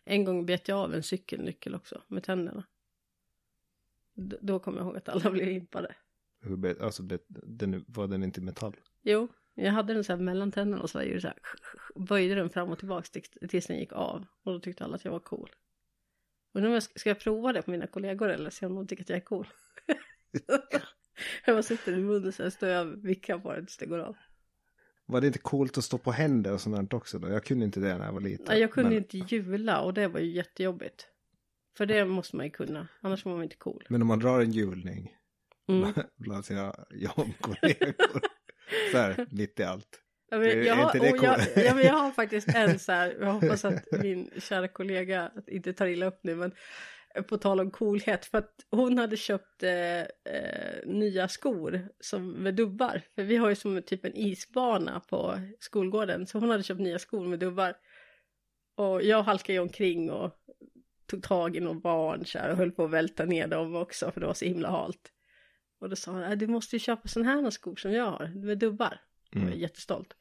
En 0.03 0.25
gång 0.25 0.45
bet 0.45 0.67
jag 0.67 0.77
av 0.79 0.93
en 0.93 1.03
cykelnyckel 1.03 1.75
också 1.75 2.01
med 2.07 2.23
tänderna. 2.23 2.63
D- 4.13 4.37
då 4.41 4.59
kommer 4.59 4.77
jag 4.77 4.85
ihåg 4.87 4.97
att 4.97 5.09
alla 5.09 5.31
blev 5.31 5.47
be- 6.57 6.75
Alltså, 6.81 7.03
den, 7.03 7.85
var 7.87 8.07
den 8.07 8.23
inte 8.23 8.41
metall? 8.41 8.75
Jo, 9.01 9.27
jag 9.53 9.71
hade 9.71 9.93
den 9.93 10.03
så 10.03 10.13
här 10.13 10.19
mellan 10.19 10.51
tänderna 10.51 10.83
och 10.83 10.89
så 10.89 10.97
var 10.97 11.05
så 11.19 11.27
här, 11.27 11.37
böjde 11.95 12.35
den 12.35 12.49
fram 12.49 12.69
och 12.69 12.79
tillbaka 12.79 13.07
tills- 13.11 13.67
den 13.67 13.77
gick 13.79 13.93
av. 13.93 14.25
Och 14.43 14.53
då 14.53 14.59
tyckte 14.59 14.83
alla 14.83 14.95
att 14.95 15.05
jag 15.05 15.11
var 15.11 15.19
cool. 15.19 15.49
Undrar 16.53 16.67
om 16.69 16.73
jag 16.73 16.83
ska, 16.83 16.99
ska 16.99 17.09
jag 17.09 17.19
prova 17.19 17.53
det 17.53 17.61
på 17.61 17.71
mina 17.71 17.87
kollegor 17.87 18.29
eller 18.29 18.49
se 18.49 18.65
om 18.65 18.75
de 18.75 18.87
tycker 18.87 19.03
att 19.03 19.09
jag 19.09 19.17
är 19.17 19.21
cool. 19.21 19.47
jag 21.45 21.55
bara 21.55 21.63
sitter 21.63 21.93
i 21.93 22.01
munnen 22.03 22.31
så 22.31 22.43
här, 22.43 22.49
står 22.49 22.69
jag 22.69 22.87
och 22.87 23.05
vickar 23.05 23.39
på 23.39 23.53
den 23.53 23.65
tills 23.65 23.77
det 23.77 23.85
går 23.85 23.99
av. 23.99 24.15
Var 25.13 25.21
det 25.21 25.27
inte 25.27 25.39
coolt 25.39 25.77
att 25.77 25.83
stå 25.83 25.97
på 25.97 26.11
händer 26.11 26.53
och 26.53 26.61
sånt 26.61 26.93
också 26.93 27.19
då? 27.19 27.29
Jag 27.29 27.43
kunde 27.43 27.65
inte 27.65 27.79
det 27.79 27.97
när 27.97 28.05
jag 28.05 28.13
var 28.13 28.21
liten. 28.21 28.45
Nej, 28.49 28.59
jag 28.59 28.71
kunde 28.71 28.89
men, 28.89 28.97
inte 28.97 29.17
jula 29.17 29.81
och 29.81 29.93
det 29.93 30.07
var 30.07 30.19
ju 30.19 30.31
jättejobbigt. 30.31 31.07
För 31.77 31.85
det 31.85 32.05
måste 32.05 32.35
man 32.35 32.45
ju 32.45 32.51
kunna, 32.51 32.87
annars 33.01 33.25
var 33.25 33.33
man 33.33 33.43
inte 33.43 33.55
cool. 33.55 33.85
men 33.89 34.01
om 34.01 34.07
man 34.07 34.19
drar 34.19 34.41
en 34.41 34.51
hjulning 34.51 35.11
Mm. 35.69 35.93
bland 36.15 36.45
sina 36.45 36.75
jobbkollegor. 36.91 37.93
så 38.91 38.97
här, 38.97 39.27
mitt 39.31 39.59
i 39.59 39.63
allt. 39.63 39.99
Ja, 40.29 40.37
men 40.37 40.63
jag, 40.65 40.75
har, 40.75 40.99
och 40.99 41.05
jag, 41.05 41.39
ja, 41.55 41.75
men 41.75 41.83
jag 41.83 41.93
har 41.93 42.11
faktiskt 42.21 42.47
en 42.55 42.79
så 42.79 42.91
här, 42.91 43.17
jag 43.19 43.33
hoppas 43.33 43.65
att 43.65 43.83
min 44.01 44.29
kära 44.37 44.67
kollega 44.67 45.31
inte 45.47 45.73
tar 45.73 45.87
illa 45.87 46.05
upp 46.05 46.19
nu, 46.23 46.35
men 46.35 46.51
på 47.21 47.37
tal 47.37 47.59
om 47.59 47.71
coolhet, 47.71 48.25
för 48.25 48.37
att 48.37 48.55
hon 48.71 48.97
hade 48.97 49.17
köpt 49.17 49.63
eh, 49.63 49.99
eh, 50.01 50.85
nya 50.85 51.27
skor 51.27 51.87
som 51.99 52.31
med 52.31 52.55
dubbar. 52.55 53.01
För 53.15 53.23
vi 53.23 53.35
har 53.35 53.49
ju 53.49 53.55
som 53.55 53.81
typ 53.81 54.05
en 54.05 54.15
isbana 54.15 54.99
på 54.99 55.39
skolgården, 55.59 56.27
så 56.27 56.39
hon 56.39 56.49
hade 56.49 56.63
köpt 56.63 56.81
nya 56.81 56.99
skor 56.99 57.25
med 57.25 57.39
dubbar. 57.39 57.73
Och 58.75 59.03
jag 59.03 59.23
halkade 59.23 59.53
ju 59.53 59.59
omkring 59.59 60.11
och 60.11 60.31
tog 61.05 61.23
tag 61.23 61.55
i 61.55 61.59
någon 61.59 61.79
barn 61.81 62.25
så 62.25 62.39
här, 62.39 62.51
och 62.51 62.57
höll 62.57 62.71
på 62.71 62.83
att 62.85 62.91
välta 62.91 63.25
ner 63.25 63.47
dem 63.47 63.75
också, 63.75 64.11
för 64.11 64.21
det 64.21 64.27
var 64.27 64.33
så 64.33 64.45
himla 64.45 64.69
halt. 64.69 65.11
Och 65.79 65.89
då 65.89 65.95
sa 65.95 66.11
hon, 66.11 66.21
"Nej, 66.21 66.35
du 66.37 66.47
måste 66.47 66.75
ju 66.75 66.79
köpa 66.79 67.07
sådana 67.07 67.31
här 67.41 67.49
skor 67.49 67.75
som 67.75 67.91
jag 67.91 68.05
har, 68.11 68.27
med 68.27 68.57
dubbar. 68.57 69.01
Jag 69.31 69.39
var 69.41 69.47
Mm. 69.47 69.59
jättestolt. 69.59 70.13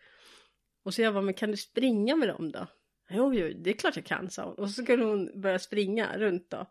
Och 0.84 0.94
så 0.94 1.02
jag 1.02 1.14
bara, 1.14 1.22
men 1.22 1.34
kan 1.34 1.50
du 1.50 1.56
springa 1.56 2.16
med 2.16 2.28
dem 2.28 2.52
då? 2.52 2.66
Jo, 3.10 3.34
jo, 3.34 3.52
det 3.58 3.70
är 3.70 3.74
klart 3.74 3.96
jag 3.96 4.04
kan, 4.04 4.30
sa 4.30 4.44
hon. 4.44 4.54
Och 4.54 4.70
så 4.70 4.82
skulle 4.82 5.04
hon 5.04 5.40
börja 5.40 5.58
springa 5.58 6.18
runt 6.18 6.50
då. 6.50 6.66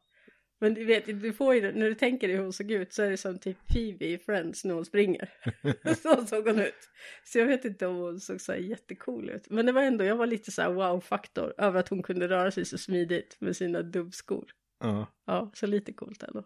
Men 0.62 0.74
du 0.74 0.86
vet, 0.86 1.06
du 1.06 1.34
får 1.34 1.56
ju, 1.56 1.72
när 1.72 1.89
du 1.89 1.96
tänker 1.96 2.27
dig 2.27 2.38
hur 2.38 2.44
hon 2.44 2.53
såg 2.53 2.72
ut 2.72 2.94
så 2.94 3.03
är 3.03 3.10
det 3.10 3.18
som 3.18 3.39
typ 3.39 3.58
Phoebe 3.68 4.06
i 4.06 4.18
Friends 4.18 4.65
när 4.65 4.74
hon 4.74 4.86
springer. 4.86 5.30
så 5.96 6.25
såg 6.25 6.48
hon 6.48 6.60
ut. 6.60 6.89
Så 7.24 7.39
jag 7.39 7.46
vet 7.46 7.65
inte 7.65 7.88
om 7.88 7.96
hon 7.96 8.20
såg 8.20 8.41
så 8.41 8.51
här 8.51 8.60
jättecool 8.60 9.30
ut. 9.30 9.50
Men 9.50 9.65
det 9.65 9.72
var 9.72 9.82
ändå, 9.82 10.03
jag 10.03 10.15
var 10.15 10.25
lite 10.25 10.51
så 10.51 10.62
här 10.62 10.72
wow-faktor 10.72 11.53
över 11.58 11.80
att 11.80 11.89
hon 11.89 12.03
kunde 12.03 12.27
röra 12.27 12.51
sig 12.51 12.65
så 12.65 12.77
smidigt 12.77 13.38
med 13.39 13.56
sina 13.56 13.82
dubbskor. 13.82 14.51
Ja. 14.80 15.08
Ja, 15.25 15.51
så 15.53 15.68
lite 15.68 15.94
coolt 15.94 16.24
ändå. 16.24 16.44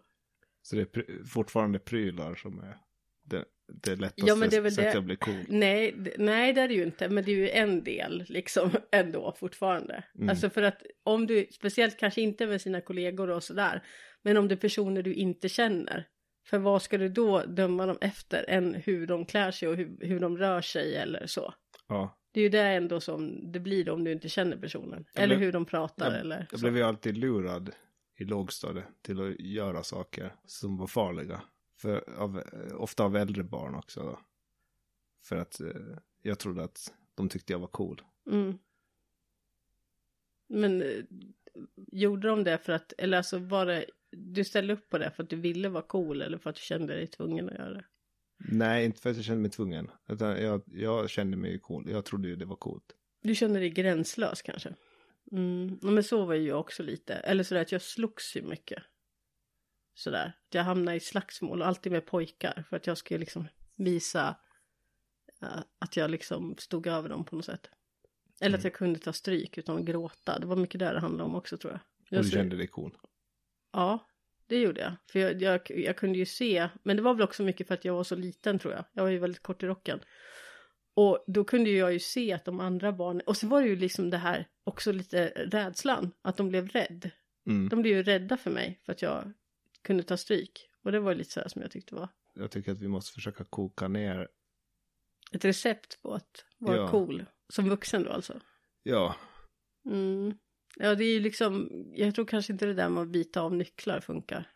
Så 0.62 0.76
det 0.76 0.96
är 0.96 1.24
fortfarande 1.24 1.78
prylar 1.78 2.34
som 2.34 2.58
är 2.58 2.78
det, 3.22 3.44
det 3.68 3.96
lättaste 3.96 4.22
Ja, 4.26 4.34
men 4.36 4.50
det 4.50 4.56
är 4.56 4.60
väl 4.60 4.72
sättet 4.72 4.92
det. 4.92 4.98
att 4.98 5.04
bli 5.04 5.16
cool. 5.16 5.34
Nej, 5.48 5.92
d- 5.92 6.12
nej 6.18 6.52
det 6.52 6.60
är 6.60 6.68
det 6.68 6.74
ju 6.74 6.82
inte, 6.82 7.08
men 7.08 7.24
det 7.24 7.32
är 7.32 7.36
ju 7.36 7.50
en 7.50 7.84
del 7.84 8.24
liksom 8.28 8.70
ändå 8.92 9.34
fortfarande. 9.38 10.04
Mm. 10.14 10.28
Alltså 10.28 10.50
för 10.50 10.62
att 10.62 10.82
om 11.02 11.26
du, 11.26 11.46
speciellt 11.52 11.98
kanske 11.98 12.20
inte 12.20 12.46
med 12.46 12.60
sina 12.60 12.80
kollegor 12.80 13.30
och 13.30 13.42
sådär, 13.42 13.82
men 14.22 14.36
om 14.36 14.48
det 14.48 14.54
är 14.54 14.56
personer 14.56 15.02
du 15.02 15.14
inte 15.14 15.48
känner, 15.48 16.06
för 16.46 16.58
vad 16.58 16.82
ska 16.82 16.98
du 16.98 17.08
då 17.08 17.42
döma 17.44 17.86
dem 17.86 17.98
efter 18.00 18.44
än 18.48 18.74
hur 18.74 19.06
de 19.06 19.24
klär 19.26 19.50
sig 19.50 19.68
och 19.68 19.76
hur, 19.76 19.96
hur 20.00 20.20
de 20.20 20.38
rör 20.38 20.60
sig 20.60 20.96
eller 20.96 21.26
så? 21.26 21.54
Ja. 21.88 22.18
Det 22.32 22.40
är 22.40 22.44
ju 22.44 22.48
det 22.50 22.60
ändå 22.62 23.00
som 23.00 23.52
det 23.52 23.60
blir 23.60 23.90
om 23.90 24.04
du 24.04 24.12
inte 24.12 24.28
känner 24.28 24.56
personen. 24.56 25.04
Jag 25.14 25.22
eller 25.24 25.36
blev- 25.36 25.46
hur 25.46 25.52
de 25.52 25.64
pratar 25.64 26.10
jag, 26.12 26.20
eller 26.20 26.46
Jag 26.50 26.60
så. 26.60 26.64
blev 26.66 26.76
ju 26.76 26.82
alltid 26.82 27.18
lurad 27.18 27.70
i 28.18 28.24
lågstadiet 28.24 28.84
till 29.02 29.20
att 29.20 29.40
göra 29.40 29.82
saker 29.82 30.32
som 30.46 30.76
var 30.76 30.86
farliga. 30.86 31.40
För 31.76 32.18
av, 32.18 32.42
ofta 32.74 33.04
av 33.04 33.16
äldre 33.16 33.42
barn 33.42 33.74
också 33.74 34.02
då. 34.02 34.18
För 35.22 35.36
att 35.36 35.60
eh, 35.60 35.98
jag 36.22 36.38
trodde 36.38 36.64
att 36.64 36.94
de 37.14 37.28
tyckte 37.28 37.52
jag 37.52 37.58
var 37.58 37.66
cool. 37.66 38.02
Mm. 38.30 38.58
Men 40.48 40.82
eh, 40.82 41.04
gjorde 41.92 42.28
de 42.28 42.44
det 42.44 42.58
för 42.58 42.72
att, 42.72 42.92
eller 42.98 43.16
alltså 43.16 43.38
var 43.38 43.66
det, 43.66 43.86
du 44.10 44.44
ställde 44.44 44.72
upp 44.72 44.88
på 44.88 44.98
det 44.98 45.10
för 45.10 45.22
att 45.22 45.30
du 45.30 45.36
ville 45.36 45.68
vara 45.68 45.82
cool 45.82 46.22
eller 46.22 46.38
för 46.38 46.50
att 46.50 46.56
du 46.56 46.62
kände 46.62 46.94
dig 46.94 47.06
tvungen 47.06 47.48
att 47.48 47.54
göra 47.54 47.74
det? 47.74 47.84
Nej, 48.38 48.84
inte 48.84 49.00
för 49.00 49.10
att 49.10 49.16
jag 49.16 49.24
kände 49.24 49.42
mig 49.42 49.50
tvungen. 49.50 49.90
Utan 50.08 50.42
jag, 50.42 50.62
jag 50.66 51.10
kände 51.10 51.36
mig 51.36 51.58
cool. 51.58 51.90
Jag 51.90 52.04
trodde 52.04 52.28
ju 52.28 52.36
det 52.36 52.44
var 52.44 52.56
coolt. 52.56 52.96
Du 53.22 53.34
kände 53.34 53.58
dig 53.58 53.70
gränslös 53.70 54.42
kanske? 54.42 54.74
Mm, 55.32 55.78
men 55.82 56.04
så 56.04 56.24
var 56.24 56.34
ju 56.34 56.48
jag 56.48 56.60
också 56.60 56.82
lite. 56.82 57.14
Eller 57.14 57.44
sådär 57.44 57.62
att 57.62 57.72
jag 57.72 57.82
slogs 57.82 58.36
ju 58.36 58.42
mycket. 58.42 58.82
Sådär. 59.98 60.32
Att 60.48 60.54
jag 60.54 60.62
hamnade 60.64 60.96
i 60.96 61.00
slagsmål 61.00 61.60
och 61.60 61.66
alltid 61.68 61.92
med 61.92 62.06
pojkar. 62.06 62.64
För 62.68 62.76
att 62.76 62.86
jag 62.86 62.98
skulle 62.98 63.20
liksom 63.20 63.48
visa 63.76 64.36
eh, 65.42 65.58
att 65.78 65.96
jag 65.96 66.10
liksom 66.10 66.54
stod 66.58 66.86
över 66.86 67.08
dem 67.08 67.24
på 67.24 67.36
något 67.36 67.44
sätt. 67.44 67.70
Eller 68.40 68.54
att 68.58 68.64
Mm. 68.64 68.70
jag 68.70 68.74
kunde 68.78 68.98
ta 68.98 69.12
stryk 69.12 69.58
utan 69.58 69.76
att 69.78 69.84
gråta. 69.84 70.38
Det 70.38 70.46
var 70.46 70.56
mycket 70.56 70.78
där 70.78 70.94
det 70.94 71.00
handlade 71.00 71.24
om 71.30 71.34
också 71.34 71.56
tror 71.56 71.72
jag. 71.72 71.80
Och 72.00 72.06
jag 72.10 72.22
du 72.24 72.28
så- 72.28 72.36
kände 72.36 72.56
dig 72.56 72.66
cool. 72.66 72.96
Ja, 73.72 74.06
det 74.46 74.60
gjorde 74.60 74.80
jag. 74.80 74.92
För 75.12 75.18
jag, 75.18 75.42
jag, 75.42 75.60
jag 75.70 75.96
kunde 75.96 76.18
ju 76.18 76.26
se, 76.26 76.68
men 76.82 76.96
det 76.96 77.02
var 77.02 77.14
väl 77.14 77.22
också 77.22 77.42
mycket 77.42 77.66
för 77.66 77.74
att 77.74 77.84
jag 77.84 77.94
var 77.94 78.04
så 78.04 78.16
liten 78.16 78.58
tror 78.58 78.74
jag. 78.74 78.84
Jag 78.92 79.02
var 79.02 79.10
ju 79.10 79.18
väldigt 79.18 79.42
kort 79.42 79.62
i 79.62 79.66
rocken. 79.66 80.00
Och 80.94 81.24
då 81.26 81.44
kunde 81.44 81.70
jag 81.70 81.92
ju 81.92 81.98
se 81.98 82.32
att 82.32 82.44
de 82.44 82.60
andra 82.60 82.92
barnen, 82.92 83.22
och 83.26 83.36
så 83.36 83.46
var 83.46 83.62
det 83.62 83.68
ju 83.68 83.76
liksom 83.76 84.10
det 84.10 84.16
här 84.16 84.48
också 84.64 84.92
lite 84.92 85.26
rädslan, 85.36 86.12
att 86.22 86.36
de 86.36 86.48
blev 86.48 86.68
rädd. 86.68 87.10
Mm. 87.46 87.68
De 87.68 87.82
blev 87.82 87.96
ju 87.96 88.02
rädda 88.02 88.36
för 88.36 88.50
mig 88.50 88.80
för 88.84 88.92
att 88.92 89.02
jag 89.02 89.32
kunde 89.86 90.02
ta 90.02 90.16
stryk. 90.16 90.68
Och 90.82 90.92
det 90.92 91.00
var 91.00 91.14
lite 91.14 91.30
så 91.32 91.40
här 91.40 91.48
som 91.48 91.62
jag 91.62 91.70
tyckte 91.70 91.94
var 91.94 92.08
Jag 92.34 92.50
tycker 92.50 92.72
att 92.72 92.80
vi 92.80 92.88
måste 92.88 93.12
försöka 93.12 93.44
koka 93.44 93.88
ner. 93.88 94.28
ett 95.32 95.44
recept 95.44 96.02
på 96.02 96.14
att 96.14 96.44
vara 96.58 96.76
Ja. 96.76 96.88
cool. 96.90 97.24
Som 97.48 97.68
vuxen 97.68 98.02
då 98.02 98.10
alltså. 98.10 98.40
Ja, 98.82 99.16
Mm. 99.86 100.38
Ja, 100.76 100.94
det 100.94 101.04
är 101.04 101.12
ju 101.14 101.20
liksom, 101.20 101.68
jag 101.94 102.14
tror 102.14 102.24
kanske 102.24 102.52
inte 102.52 102.66
det 102.66 102.74
där 102.74 102.88
med 102.88 103.02
att 103.02 103.08
bita 103.08 103.40
av 103.40 103.54
nycklar 103.54 104.00
funkar. 104.00 104.50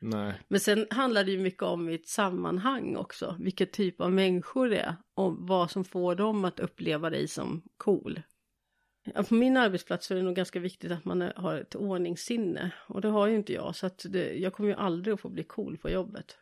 nej. 0.00 0.40
Men 0.48 0.60
sen 0.60 0.86
handlar 0.90 1.24
det 1.24 1.30
ju 1.32 1.38
mycket 1.38 1.62
om 1.62 1.88
i 1.88 1.94
ett 1.94 2.08
sammanhang 2.08 2.96
också, 2.96 3.36
vilket 3.40 3.72
typ 3.72 4.00
av 4.00 4.12
människor 4.12 4.68
det 4.68 4.78
är 4.78 4.96
och 5.14 5.36
vad 5.38 5.70
som 5.70 5.84
får 5.84 6.14
dem 6.14 6.44
att 6.44 6.60
uppleva 6.60 7.10
dig 7.10 7.28
som 7.28 7.62
cool. 7.76 8.22
Ja, 9.14 9.22
på 9.22 9.34
min 9.34 9.56
arbetsplats 9.56 10.10
är 10.10 10.14
det 10.14 10.22
nog 10.22 10.34
ganska 10.36 10.60
viktigt 10.60 10.92
att 10.92 11.04
man 11.04 11.20
har 11.36 11.56
ett 11.56 11.74
ordningssinne 11.74 12.70
och 12.88 13.00
det 13.00 13.08
har 13.08 13.26
ju 13.26 13.36
inte 13.36 13.52
jag 13.52 13.76
så 13.76 13.86
att 13.86 14.06
det, 14.08 14.34
jag 14.34 14.52
kommer 14.52 14.70
ju 14.70 14.76
aldrig 14.76 15.14
att 15.14 15.20
få 15.20 15.28
bli 15.28 15.44
cool 15.44 15.78
på 15.78 15.90
jobbet. 15.90 16.38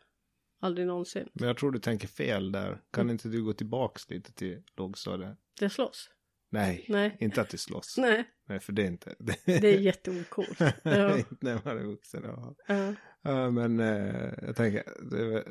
Aldrig 0.61 0.87
någonsin. 0.87 1.29
Men 1.33 1.47
jag 1.49 1.57
tror 1.57 1.71
du 1.73 1.79
tänker 1.79 2.09
fel 2.09 2.53
där. 2.53 2.81
Kan 2.91 3.01
Mm. 3.03 3.13
inte 3.13 3.29
du 3.29 3.45
gå 3.45 3.53
tillbaks 3.53 4.11
lite 4.11 4.33
till 4.33 4.63
lågstadiet? 4.77 5.39
Det 5.61 5.71
slåss. 5.71 6.11
Nej, 6.51 6.85
Nej. 6.89 7.17
inte 7.21 7.41
att 7.41 7.49
du 7.49 7.59
slåss. 7.59 7.95
Nej, 7.99 8.25
Nej, 8.49 8.61
för 8.61 8.73
det 8.73 8.83
är 8.83 8.87
inte. 8.87 9.15
det 9.45 9.65
är 9.75 9.79
jätteocoolt. 9.81 10.59
Ja. 10.83 11.19
Inte 11.19 11.37
när 11.41 11.61
man 11.65 11.79
är 11.79 11.85
vuxen. 11.85 12.23
Ja. 12.25 12.55
Ja. 12.69 12.95
Ja, 13.23 13.51
men 13.51 13.81
eh, 13.81 14.33
jag 14.43 14.57
tänker, 14.57 14.85
det 15.11 15.45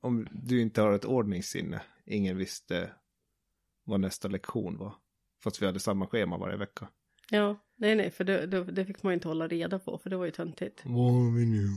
om 0.00 0.28
du 0.32 0.60
inte 0.60 0.80
har 0.82 0.92
ett 0.92 1.04
ordningssinne, 1.04 1.82
ingen 2.06 2.36
visste 2.36 2.90
vad 3.84 4.00
nästa 4.00 4.28
lektion 4.28 4.78
var. 4.78 4.94
Fast 5.42 5.62
vi 5.62 5.66
hade 5.66 5.80
samma 5.80 6.06
schema 6.06 6.38
varje 6.38 6.56
vecka. 6.56 6.88
Ja, 7.30 7.56
nej 7.76 7.94
nej, 7.94 8.10
för 8.10 8.24
det, 8.24 8.46
det, 8.46 8.64
det 8.64 8.84
fick 8.84 9.02
man 9.02 9.12
ju 9.12 9.14
inte 9.14 9.28
hålla 9.28 9.48
reda 9.48 9.78
på, 9.78 9.98
för 9.98 10.10
det 10.10 10.16
var 10.16 10.24
ju 10.24 10.30
töntigt. 10.30 10.82
Vad 10.84 11.12
har 11.12 11.36
vi 11.36 11.46
nu? 11.46 11.68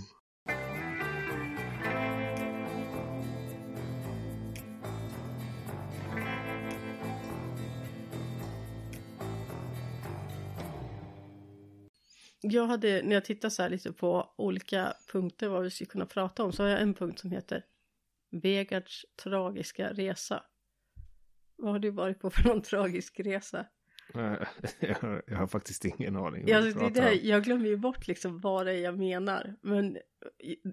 Jag 12.46 12.68
hade, 12.68 13.02
när 13.04 13.14
jag 13.14 13.26
tittar 13.26 13.50
så 13.50 13.62
här 13.62 13.70
lite 13.70 13.92
på 13.92 14.34
olika 14.38 14.94
punkter 15.12 15.48
vad 15.48 15.64
vi 15.64 15.70
skulle 15.70 15.90
kunna 15.90 16.06
prata 16.06 16.44
om, 16.44 16.52
så 16.54 16.64
har 16.64 16.70
jag 16.70 16.82
en 16.82 16.94
punkt 16.94 17.20
som 17.20 17.32
heter 17.32 17.66
Vegards 18.32 19.06
tragiska 19.24 19.94
resa. 19.94 20.44
Vad 21.64 21.72
har 21.72 21.80
du 21.80 21.90
varit 21.90 22.20
på 22.20 22.30
för 22.30 22.44
någon 22.48 22.62
tragisk 22.62 23.20
resa? 23.20 23.66
Eh, 24.16 24.34
Jag 24.80 24.96
har, 24.96 25.24
jag 25.28 25.38
har 25.38 25.48
faktiskt 25.48 25.86
ingen 25.86 26.16
aning. 26.16 26.48
Ja, 26.48 26.62
du 26.62 26.64
det 26.64 26.70
är 26.70 26.74
pratar 26.74 27.02
det, 27.02 27.12
om. 27.12 27.20
jag 27.22 27.44
glömmer 27.44 27.68
ju 27.70 27.78
bort 27.78 28.08
liksom 28.08 28.40
vad 28.40 28.66
det 28.66 28.72
är 28.72 28.82
jag 28.82 28.98
menar. 28.98 29.56
Men 29.62 29.98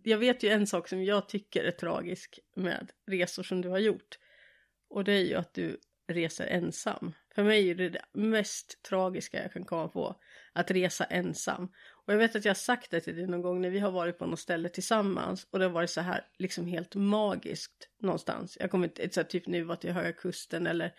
jag 0.03 0.19
vet 0.19 0.43
ju 0.43 0.49
en 0.49 0.67
sak 0.67 0.89
som 0.89 1.05
jag 1.05 1.29
tycker 1.29 1.65
är 1.65 1.71
tragisk 1.71 2.39
med 2.57 2.91
resor 3.07 3.43
som 3.43 3.61
du 3.61 3.69
har 3.69 3.79
gjort. 3.79 4.19
Och 4.89 5.05
det 5.05 5.13
är 5.13 5.25
ju 5.25 5.35
att 5.35 5.55
du 5.55 5.79
reser 6.09 6.47
ensam. 6.47 7.13
För 7.35 7.45
mig 7.45 7.71
är 7.71 7.75
det 7.75 7.89
det 7.89 8.03
mest 8.13 8.83
tragiska 8.83 9.43
jag 9.43 9.53
kan 9.53 9.65
komma 9.65 9.89
på. 9.89 10.21
Att 10.53 10.71
resa 10.71 11.05
ensam. 11.05 11.69
Och 12.07 12.12
jag 12.12 12.19
vet 12.19 12.37
att 12.37 12.45
jag 12.45 12.50
har 12.50 12.54
sagt 12.54 12.90
det 12.90 13.00
till 13.00 13.16
dig 13.16 13.26
någon 13.26 13.42
gång 13.42 13.61
när 13.61 13.71
vi 13.71 13.78
har 13.78 13.90
varit 13.90 14.19
på 14.19 14.26
något 14.26 14.40
ställe 14.40 14.69
tillsammans. 14.69 15.47
Och 15.50 15.59
det 15.59 15.64
har 15.64 15.73
varit 15.73 15.90
så 15.90 16.00
här 16.00 16.26
liksom 16.38 16.66
helt 16.66 16.95
magiskt 16.95 17.88
någonstans. 18.00 18.57
Jag 18.61 18.71
kommer 18.71 18.87
inte, 18.87 19.11
så 19.11 19.21
här, 19.21 19.28
typ 19.28 19.47
nu 19.47 19.62
var 19.62 19.76
till 19.76 19.92
Höga 19.92 20.12
Kusten 20.12 20.66
eller 20.66 20.95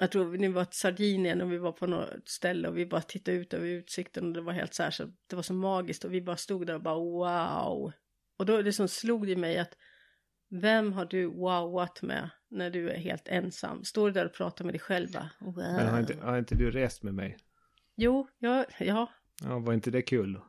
jag 0.00 0.10
tror 0.10 0.24
vi 0.24 0.48
var 0.48 0.64
till 0.64 0.78
Sardinien 0.78 1.40
och 1.40 1.52
vi 1.52 1.58
var 1.58 1.72
på 1.72 1.86
något 1.86 2.28
ställe 2.28 2.68
och 2.68 2.78
vi 2.78 2.86
bara 2.86 3.00
tittade 3.00 3.36
ut 3.36 3.54
över 3.54 3.66
utsikten 3.66 4.26
och 4.26 4.32
det 4.32 4.40
var 4.40 4.52
helt 4.52 4.74
så 4.74 4.82
här 4.82 4.90
så 4.90 5.04
det 5.26 5.36
var 5.36 5.42
så 5.42 5.54
magiskt 5.54 6.04
och 6.04 6.14
vi 6.14 6.22
bara 6.22 6.36
stod 6.36 6.66
där 6.66 6.74
och 6.74 6.82
bara 6.82 6.94
wow. 6.94 7.92
Och 8.36 8.46
då 8.46 8.62
det 8.62 8.72
som 8.72 8.88
slog 8.88 9.26
det 9.26 9.32
i 9.32 9.36
mig 9.36 9.58
att 9.58 9.76
vem 10.48 10.92
har 10.92 11.04
du 11.04 11.26
wowat 11.26 12.02
med 12.02 12.30
när 12.50 12.70
du 12.70 12.90
är 12.90 12.96
helt 12.96 13.28
ensam? 13.28 13.84
Står 13.84 14.06
du 14.06 14.12
där 14.12 14.26
och 14.26 14.34
pratar 14.34 14.64
med 14.64 14.74
dig 14.74 14.80
själv 14.80 15.08
wow. 15.40 15.54
Men 15.56 15.88
har 15.88 16.00
inte, 16.00 16.16
har 16.16 16.38
inte 16.38 16.54
du 16.54 16.70
rest 16.70 17.02
med 17.02 17.14
mig? 17.14 17.36
Jo, 17.96 18.28
ja, 18.38 18.64
ja, 18.78 19.12
Ja, 19.44 19.58
var 19.58 19.72
inte 19.72 19.90
det 19.90 20.02
kul? 20.02 20.40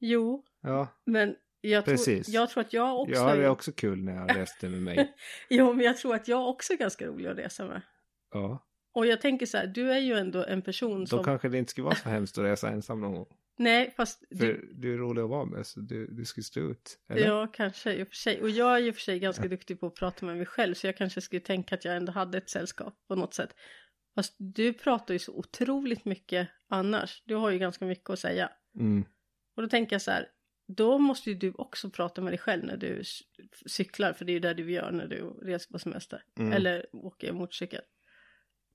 jo, 0.00 0.44
Ja, 0.62 0.88
men 1.04 1.36
jag 1.60 1.84
tror, 1.84 1.94
Precis. 1.94 2.28
jag 2.28 2.50
tror 2.50 2.60
att 2.60 2.72
jag 2.72 3.00
också... 3.00 3.14
jag 3.14 3.24
hade 3.24 3.48
också 3.48 3.72
kul 3.72 4.04
när 4.04 4.14
jag 4.16 4.36
reste 4.36 4.68
med 4.68 4.82
mig. 4.82 5.14
Jo, 5.50 5.72
men 5.72 5.86
jag 5.86 5.96
tror 5.96 6.14
att 6.14 6.28
jag 6.28 6.48
också 6.48 6.72
är 6.72 6.76
ganska 6.76 7.06
rolig 7.06 7.28
att 7.28 7.38
resa 7.38 7.66
med. 7.66 7.82
Ja, 8.32 8.66
Och 8.94 9.06
jag 9.06 9.20
tänker 9.20 9.46
så 9.46 9.58
här, 9.58 9.66
du 9.66 9.92
är 9.92 9.98
ju 9.98 10.14
ändå 10.14 10.44
en 10.44 10.62
person 10.62 11.00
då 11.00 11.06
som... 11.06 11.24
kanske 11.24 11.48
det 11.48 11.58
inte 11.58 11.70
skulle 11.70 11.84
vara 11.84 11.94
så 11.94 12.08
hemskt 12.08 12.38
att 12.38 12.44
resa 12.44 12.68
ensam 12.68 13.00
någon 13.00 13.14
gång. 13.14 13.26
Nej, 13.58 13.94
fast... 13.96 14.18
För 14.38 14.46
Du... 14.46 14.70
du 14.74 14.94
är 14.94 14.98
rolig 14.98 15.22
att 15.22 15.28
vara 15.28 15.44
med 15.44 15.66
så 15.66 15.80
du, 15.80 16.06
du 16.06 16.24
skulle 16.24 16.44
stå 16.44 16.60
ut. 16.60 16.98
Eller? 17.08 17.26
Ja, 17.26 17.46
kanske 17.52 17.92
i 17.94 18.02
och 18.02 18.08
för 18.08 18.14
sig. 18.14 18.42
Och 18.42 18.50
jag 18.50 18.74
är 18.74 18.78
ju 18.78 18.92
för 18.92 19.00
sig 19.00 19.18
ganska 19.18 19.48
duktig 19.48 19.80
på 19.80 19.86
att 19.86 19.94
prata 19.94 20.26
med 20.26 20.36
mig 20.36 20.46
själv, 20.46 20.74
så 20.74 20.86
jag 20.86 20.96
kanske 20.96 21.20
skulle 21.20 21.40
tänka 21.40 21.74
att 21.74 21.84
jag 21.84 21.96
ändå 21.96 22.12
hade 22.12 22.38
ett 22.38 22.50
sällskap 22.50 22.94
på 23.08 23.14
något 23.14 23.34
sätt. 23.34 23.54
Fast 24.14 24.34
du 24.38 24.72
pratar 24.72 25.14
ju 25.14 25.18
så 25.18 25.32
otroligt 25.32 26.04
mycket 26.04 26.48
annars. 26.68 27.22
Du 27.26 27.34
har 27.34 27.50
ju 27.50 27.58
ganska 27.58 27.84
mycket 27.84 28.10
att 28.10 28.18
säga. 28.18 28.50
Mm. 28.78 29.04
Och 29.56 29.62
då 29.62 29.68
tänker 29.68 29.94
jag 29.94 30.02
så 30.02 30.10
här, 30.10 30.28
då 30.66 30.98
måste 30.98 31.30
ju 31.30 31.36
du 31.36 31.52
också 31.52 31.90
prata 31.90 32.20
med 32.22 32.32
dig 32.32 32.38
själv 32.38 32.64
när 32.64 32.76
du 32.76 33.02
cyklar, 33.66 34.12
för 34.12 34.24
det 34.24 34.32
är 34.32 34.34
ju 34.34 34.40
det 34.40 34.54
du 34.54 34.70
gör 34.72 34.92
när 34.92 35.06
du 35.06 35.16
reser 35.42 35.72
på 35.72 35.78
semester. 35.78 36.22
Mm. 36.38 36.52
Eller 36.52 36.86
åker 36.92 37.32
motorcykel. 37.32 37.80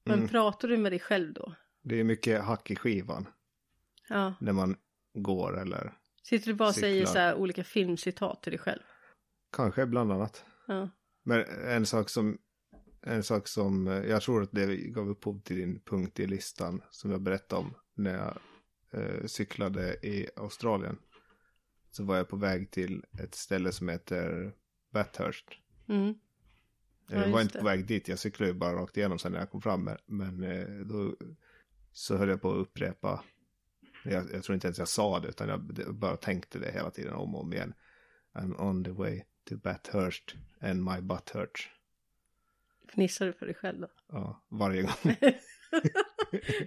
Men 0.04 0.15
Mm. 0.17 0.28
pratar 0.30 0.67
du 0.67 0.78
med 0.78 0.91
dig 0.91 0.99
själv 0.99 1.34
då? 1.34 1.56
Det 1.84 1.99
är 1.99 2.04
mycket 2.04 2.43
hack 2.43 2.71
i 2.71 2.75
skivan 2.75 3.28
Ja. 4.10 4.34
när 4.41 4.54
man 4.54 4.75
går 5.13 5.62
eller 5.62 5.93
Sitter 6.23 6.47
du 6.47 6.54
bara 6.54 6.69
och 6.69 6.75
säger 6.75 7.06
så 7.06 7.17
här 7.19 7.36
olika 7.36 7.63
filmcitat 7.63 8.43
till 8.43 8.52
dig 8.52 8.60
själv? 8.60 8.82
kanske 9.56 9.86
bland 9.86 10.12
annat. 10.12 10.45
Ja. 10.67 10.89
Men 11.23 11.45
en 11.67 11.86
sak 11.86 12.10
som 12.10 12.38
en 13.01 13.23
sak 13.23 13.47
som 13.47 13.88
eh, 13.88 13.93
jag 14.05 14.21
tror 14.21 14.43
att 14.43 14.51
det 14.51 14.75
gav 14.75 15.09
upphov 15.09 15.39
till 15.41 15.55
din 15.57 15.79
punkt 15.79 16.19
i 16.19 16.27
listan 16.27 16.81
som 16.89 17.12
jag 17.12 17.21
berättade 17.21 17.62
om 17.62 17.73
när 17.93 18.13
jag 18.17 18.38
eh, 19.01 19.25
cyklade 19.25 19.93
i 20.07 20.29
Australien. 20.35 20.97
Så 21.91 22.03
var 22.03 22.17
jag 22.17 22.27
på 22.29 22.35
väg 22.38 22.71
till 22.71 23.05
ett 23.23 23.35
ställe 23.35 23.71
som 23.71 23.89
heter 23.89 24.53
Bathurst. 24.91 25.45
Mm. 25.88 26.13
Ja, 27.09 27.17
jag 27.17 27.29
var 27.31 27.41
inte 27.41 27.53
det. 27.53 27.59
på 27.59 27.65
väg 27.65 27.85
dit, 27.88 28.07
jag 28.07 28.19
cyklade 28.19 28.51
ju 28.51 28.57
bara 28.57 28.73
rakt 28.75 28.97
igenom 28.97 29.19
sen 29.19 29.31
när 29.31 29.39
jag 29.39 29.51
kom 29.51 29.62
fram. 29.62 29.83
Men- 29.83 29.97
Men 30.05 30.43
eh, 30.43 30.67
då 30.85 31.15
så 31.91 32.17
höll 32.17 32.29
jag 32.29 32.41
på 32.41 32.51
att 32.51 32.57
upprepa. 32.57 33.23
Jag, 34.05 34.33
jag 34.33 34.43
tror 34.43 34.53
inte 34.53 34.67
ens 34.67 34.77
jag 34.79 34.88
sa 34.88 35.19
det 35.19 35.27
utan 35.27 35.49
jag 35.49 35.62
bara 35.95 36.17
tänkte 36.17 36.59
det 36.59 36.71
hela 36.71 36.91
tiden 36.91 37.13
om 37.13 37.35
och 37.35 37.41
om 37.41 37.53
igen. 37.53 37.73
I'm 38.33 38.62
on 38.62 38.83
the 38.83 38.91
way 38.91 39.23
to 39.49 39.57
Bathurst 39.57 40.35
and 40.62 40.83
my 40.83 41.01
butt 41.01 41.29
hurts. 41.29 41.69
Fnissar 42.93 43.25
du 43.25 43.34
för 43.34 43.45
dig 43.45 43.56
själv 43.56 43.82
då? 43.82 43.88
Ja, 44.08 44.43
varje 44.49 44.82
gång. 44.82 44.93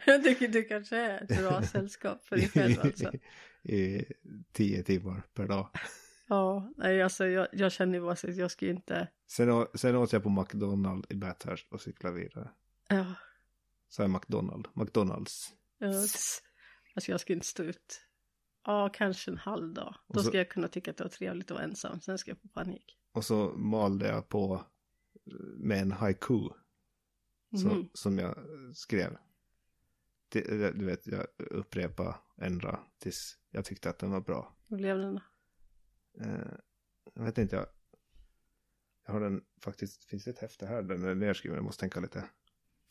jag 0.06 0.24
tycker 0.24 0.48
du 0.48 0.62
kanske 0.62 0.96
är 0.96 1.22
ett 1.24 1.38
bra 1.40 1.62
sällskap 1.72 2.24
för 2.24 2.36
dig 2.36 2.48
själv 2.48 2.80
alltså. 2.80 3.12
I 3.62 4.04
tio 4.52 4.82
timmar 4.82 5.22
per 5.34 5.46
dag. 5.48 5.68
Ja, 6.28 6.72
nej 6.76 7.02
alltså 7.02 7.26
jag, 7.26 7.48
jag 7.52 7.72
känner 7.72 7.94
ju 7.98 8.04
bara 8.04 8.16
så 8.16 8.28
att 8.30 8.36
jag 8.36 8.50
ska 8.50 8.64
ju 8.66 8.70
inte... 8.72 9.08
Sen, 9.26 9.50
å- 9.50 9.68
sen 9.74 9.96
åt 9.96 10.12
jag 10.12 10.22
på 10.22 10.28
McDonalds 10.28 11.10
i 11.10 11.14
Bathurst 11.14 11.72
och 11.72 11.80
cyklade 11.80 12.16
vidare. 12.16 12.50
Ja, 12.88 13.14
Så 13.88 14.02
är 14.02 14.08
McDonald, 14.08 14.68
McDonalds. 14.74 15.52
ja, 15.78 15.88
alltså 16.94 17.10
jag 17.10 17.20
ska 17.20 17.32
inte 17.32 17.46
stå 17.46 17.62
ut. 17.62 18.00
Ja, 18.66 18.88
kanske 18.94 19.30
en 19.30 19.38
halv 19.38 19.74
dag. 19.74 19.94
Då 20.08 20.20
så- 20.22 20.28
ska 20.28 20.38
jag 20.38 20.48
kunna 20.48 20.68
tycka 20.68 20.90
att 20.90 20.96
det 20.96 21.04
var 21.04 21.08
trevligt 21.08 21.50
att 21.50 21.54
vara 21.54 21.64
ensam. 21.64 22.00
Sen 22.00 22.18
ska 22.18 22.30
jag 22.30 22.38
få 22.40 22.48
panik. 22.48 22.98
Och 23.12 23.24
så 23.24 23.48
malde 23.56 24.08
jag 24.08 24.28
på 24.28 24.64
med 25.56 25.82
en 25.82 25.92
haiku. 25.92 26.48
Mhm. 27.48 27.88
Som 27.94 28.18
jag 28.18 28.36
skrev. 28.74 29.16
Det, 30.28 30.40
du 30.78 30.84
vet, 30.84 31.06
jag 31.06 31.26
upprepade, 31.36 32.14
ändra 32.36 32.80
tills 32.98 33.38
jag 33.50 33.64
tyckte 33.64 33.90
att 33.90 33.98
den 33.98 34.10
var 34.10 34.20
bra. 34.20 34.56
Hur 34.68 34.76
blev 34.76 34.98
den 34.98 35.14
då? 35.14 35.22
Eh, 36.24 36.54
jag 37.14 37.24
vet 37.24 37.38
inte, 37.38 37.56
jag, 37.56 37.66
jag 39.06 39.12
har 39.12 39.20
den 39.20 39.44
faktiskt, 39.60 40.04
finns 40.04 40.24
det 40.24 40.30
ett 40.30 40.38
häfte 40.38 40.66
här? 40.66 40.82
Den 40.82 41.04
är 41.04 41.14
nedskriven, 41.14 41.56
jag 41.56 41.64
måste 41.64 41.80
tänka 41.80 42.00
lite. 42.00 42.24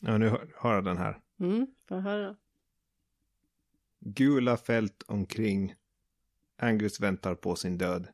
Ja, 0.01 0.17
nu 0.17 0.29
har 0.29 0.51
har 0.55 0.73
jag 0.73 0.85
den 0.85 0.97
här. 0.97 1.21
Mm, 1.39 1.67
får 1.87 1.97
jag 1.97 2.03
höra? 2.03 2.37
Gula 3.99 4.57
fält 4.57 5.03
omkring. 5.07 5.75
Angus 6.57 6.99
väntar 6.99 7.35
på 7.35 7.55
sin 7.55 7.77
död. 7.77 8.07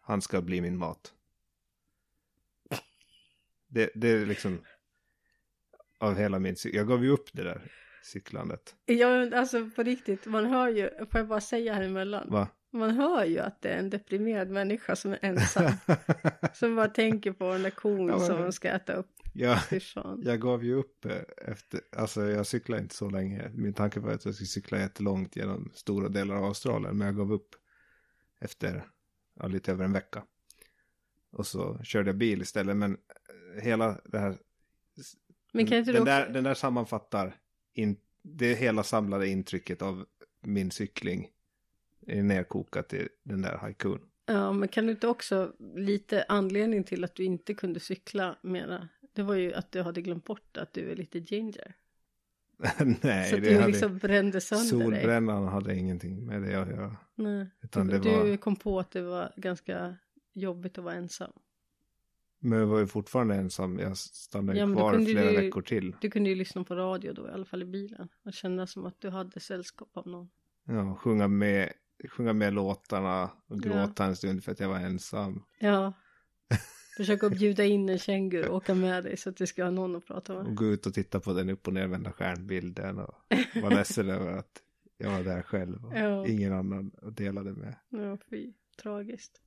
Han 0.00 0.22
ska 0.22 0.42
bli 0.42 0.60
min 0.60 0.78
mat. 0.78 1.14
Det, 3.68 3.90
det 3.94 4.08
är 4.08 4.26
liksom 4.26 4.58
av 5.98 6.16
hela 6.16 6.38
min 6.38 6.56
Jag 6.64 6.88
gav 6.88 7.04
ju 7.04 7.10
upp 7.10 7.28
det 7.32 7.42
där 7.42 7.72
cyklandet. 8.02 8.74
Ja, 8.86 9.36
alltså 9.36 9.70
på 9.70 9.82
riktigt, 9.82 10.26
man 10.26 10.46
hör 10.46 10.68
ju, 10.68 10.90
får 10.98 11.20
jag 11.20 11.28
bara 11.28 11.40
säga 11.40 11.74
här 11.74 11.82
emellan? 11.82 12.30
Va? 12.30 12.48
Man 12.72 12.90
hör 12.90 13.24
ju 13.24 13.38
att 13.38 13.62
det 13.62 13.68
är 13.68 13.78
en 13.78 13.90
deprimerad 13.90 14.50
människa 14.50 14.96
som 14.96 15.12
är 15.12 15.18
ensam. 15.22 15.72
som 16.54 16.76
bara 16.76 16.88
tänker 16.88 17.32
på 17.32 17.52
den 17.52 17.62
där 17.62 17.70
kon 17.70 18.08
Ja, 18.08 18.18
som 18.18 18.40
man 18.40 18.52
ska 18.52 18.68
äta 18.68 18.92
upp. 18.92 19.10
Fan. 19.94 20.22
jag 20.24 20.40
gav 20.40 20.64
ju 20.64 20.74
upp 20.74 21.04
eh, 21.04 21.16
efter, 21.36 21.80
alltså 21.96 22.24
jag 22.24 22.46
cyklade 22.46 22.82
inte 22.82 22.94
så 22.94 23.10
länge. 23.10 23.50
Min 23.54 23.74
tanke 23.74 24.00
var 24.00 24.12
att 24.12 24.24
jag 24.24 24.34
skulle 24.34 24.46
cykla 24.46 24.78
jättelångt 24.78 25.36
genom 25.36 25.70
stora 25.74 26.08
delar 26.08 26.36
av 26.36 26.44
Australien. 26.44 26.98
Men 26.98 27.06
jag 27.06 27.16
gav 27.16 27.32
upp 27.32 27.48
efter 28.40 28.84
ja, 29.40 29.46
lite 29.46 29.72
över 29.72 29.84
en 29.84 29.92
vecka. 29.92 30.22
Och 31.32 31.46
så 31.46 31.78
körde 31.82 32.08
jag 32.08 32.16
bil 32.16 32.42
istället. 32.42 32.76
Men 32.76 32.96
hela 33.62 34.00
det 34.04 34.18
här, 34.18 34.38
Men 35.52 35.66
kan 35.66 35.78
inte 35.78 35.92
den, 35.92 36.04
där, 36.04 36.28
den 36.28 36.44
där 36.44 36.54
sammanfattar 36.54 37.36
in, 37.74 37.96
det 38.22 38.54
hela 38.54 38.82
samlade 38.82 39.28
intrycket 39.28 39.82
av 39.82 40.06
min 40.40 40.70
cykling. 40.70 41.28
Nerkokat 42.06 42.92
i 42.94 43.08
den 43.22 43.42
där 43.42 43.56
haikun. 43.56 44.00
Ja, 44.26 44.52
men 44.52 44.68
kan 44.68 44.86
du 44.86 44.92
inte 44.92 45.08
också 45.08 45.52
lite 45.76 46.24
anledning 46.28 46.84
till 46.84 47.04
att 47.04 47.14
du 47.14 47.24
inte 47.24 47.54
kunde 47.54 47.80
cykla 47.80 48.36
mera? 48.42 48.88
Det 49.12 49.22
var 49.22 49.34
ju 49.34 49.54
att 49.54 49.72
du 49.72 49.82
hade 49.82 50.02
glömt 50.02 50.24
bort 50.24 50.56
att 50.56 50.72
du 50.72 50.90
är 50.90 50.96
lite 50.96 51.18
ginger. 51.18 51.74
Nej, 53.02 53.30
så 53.30 53.36
det 53.36 53.42
du 53.42 53.54
hade, 53.54 53.66
liksom 53.66 53.98
brände 53.98 54.40
sönder 54.40 54.90
dig. 54.90 55.00
solbrännan 55.00 55.48
hade 55.48 55.76
ingenting 55.76 56.26
med 56.26 56.42
det 56.42 56.54
att 56.54 56.68
göra. 56.68 56.96
Nej. 57.14 57.46
Utan 57.62 57.86
Du, 57.86 57.98
det 57.98 58.10
var... 58.10 58.24
du 58.24 58.36
kom 58.36 58.56
på 58.56 58.78
att 58.78 58.90
det 58.90 59.02
var 59.02 59.32
ganska 59.36 59.96
jobbigt 60.32 60.78
att 60.78 60.84
vara 60.84 60.94
ensam. 60.94 61.32
Men 62.46 62.58
jag 62.58 62.66
var 62.66 62.78
ju 62.78 62.86
fortfarande 62.86 63.34
ensam. 63.34 63.78
Jag 63.78 63.96
stannade 63.96 64.58
Ja, 64.58 64.66
kvar 64.66 64.98
flera 65.04 65.30
du- 65.30 65.36
veckor 65.36 65.62
till. 65.62 65.96
Du 66.00 66.10
kunde 66.10 66.30
ju 66.30 66.36
lyssna 66.36 66.64
på 66.64 66.74
radio 66.74 67.12
då, 67.12 67.28
i 67.28 67.30
alla 67.30 67.44
fall 67.44 67.62
i 67.62 67.66
bilen. 67.66 68.08
Och 68.24 68.32
känna 68.32 68.66
som 68.66 68.86
att 68.86 69.00
du 69.00 69.10
hade 69.10 69.40
sällskap 69.40 69.96
av 69.96 70.06
någon. 70.06 70.28
Ja, 70.66 70.94
sjunga 70.94 71.28
med, 71.28 71.72
sjunga 72.08 72.32
med 72.32 72.54
låtarna 72.54 73.22
och 73.46 73.56
Ja. 73.56 73.56
gråta 73.56 74.04
en 74.04 74.16
stund 74.16 74.44
för 74.44 74.52
att 74.52 74.60
jag 74.60 74.68
var 74.68 74.78
ensam. 74.78 75.42
Ja. 75.58 75.92
Försöka 76.96 77.30
bjuda 77.30 77.64
in 77.64 77.88
en 77.88 77.98
känguru 77.98 78.48
och 78.48 78.56
åka 78.56 78.74
med 78.74 79.04
dig 79.04 79.16
så 79.16 79.30
att 79.30 79.36
du 79.36 79.46
ska 79.46 79.64
ha 79.64 79.70
någon 79.70 79.96
att 79.96 80.06
prata 80.06 80.32
med. 80.34 80.46
Och 80.46 80.54
gå 80.56 80.64
ut 80.64 80.86
och 80.86 80.94
titta 80.94 81.20
på 81.20 81.32
den 81.32 81.50
upp 81.50 81.66
och 81.66 81.74
nervända 81.74 82.12
stjärnbilden 82.12 82.98
och 82.98 83.14
vara 83.62 83.74
ledsen 83.74 84.08
över 84.10 84.32
att 84.32 84.62
jag 84.98 85.10
var 85.10 85.22
där 85.22 85.42
själv 85.42 85.84
och 85.86 85.92
Ja. 85.98 86.26
ingen 86.26 86.52
annan 86.52 86.90
delade 87.12 87.52
med. 87.52 87.74
Ja, 87.88 88.18
fy. 88.30 88.52
Tragiskt. 88.82 89.40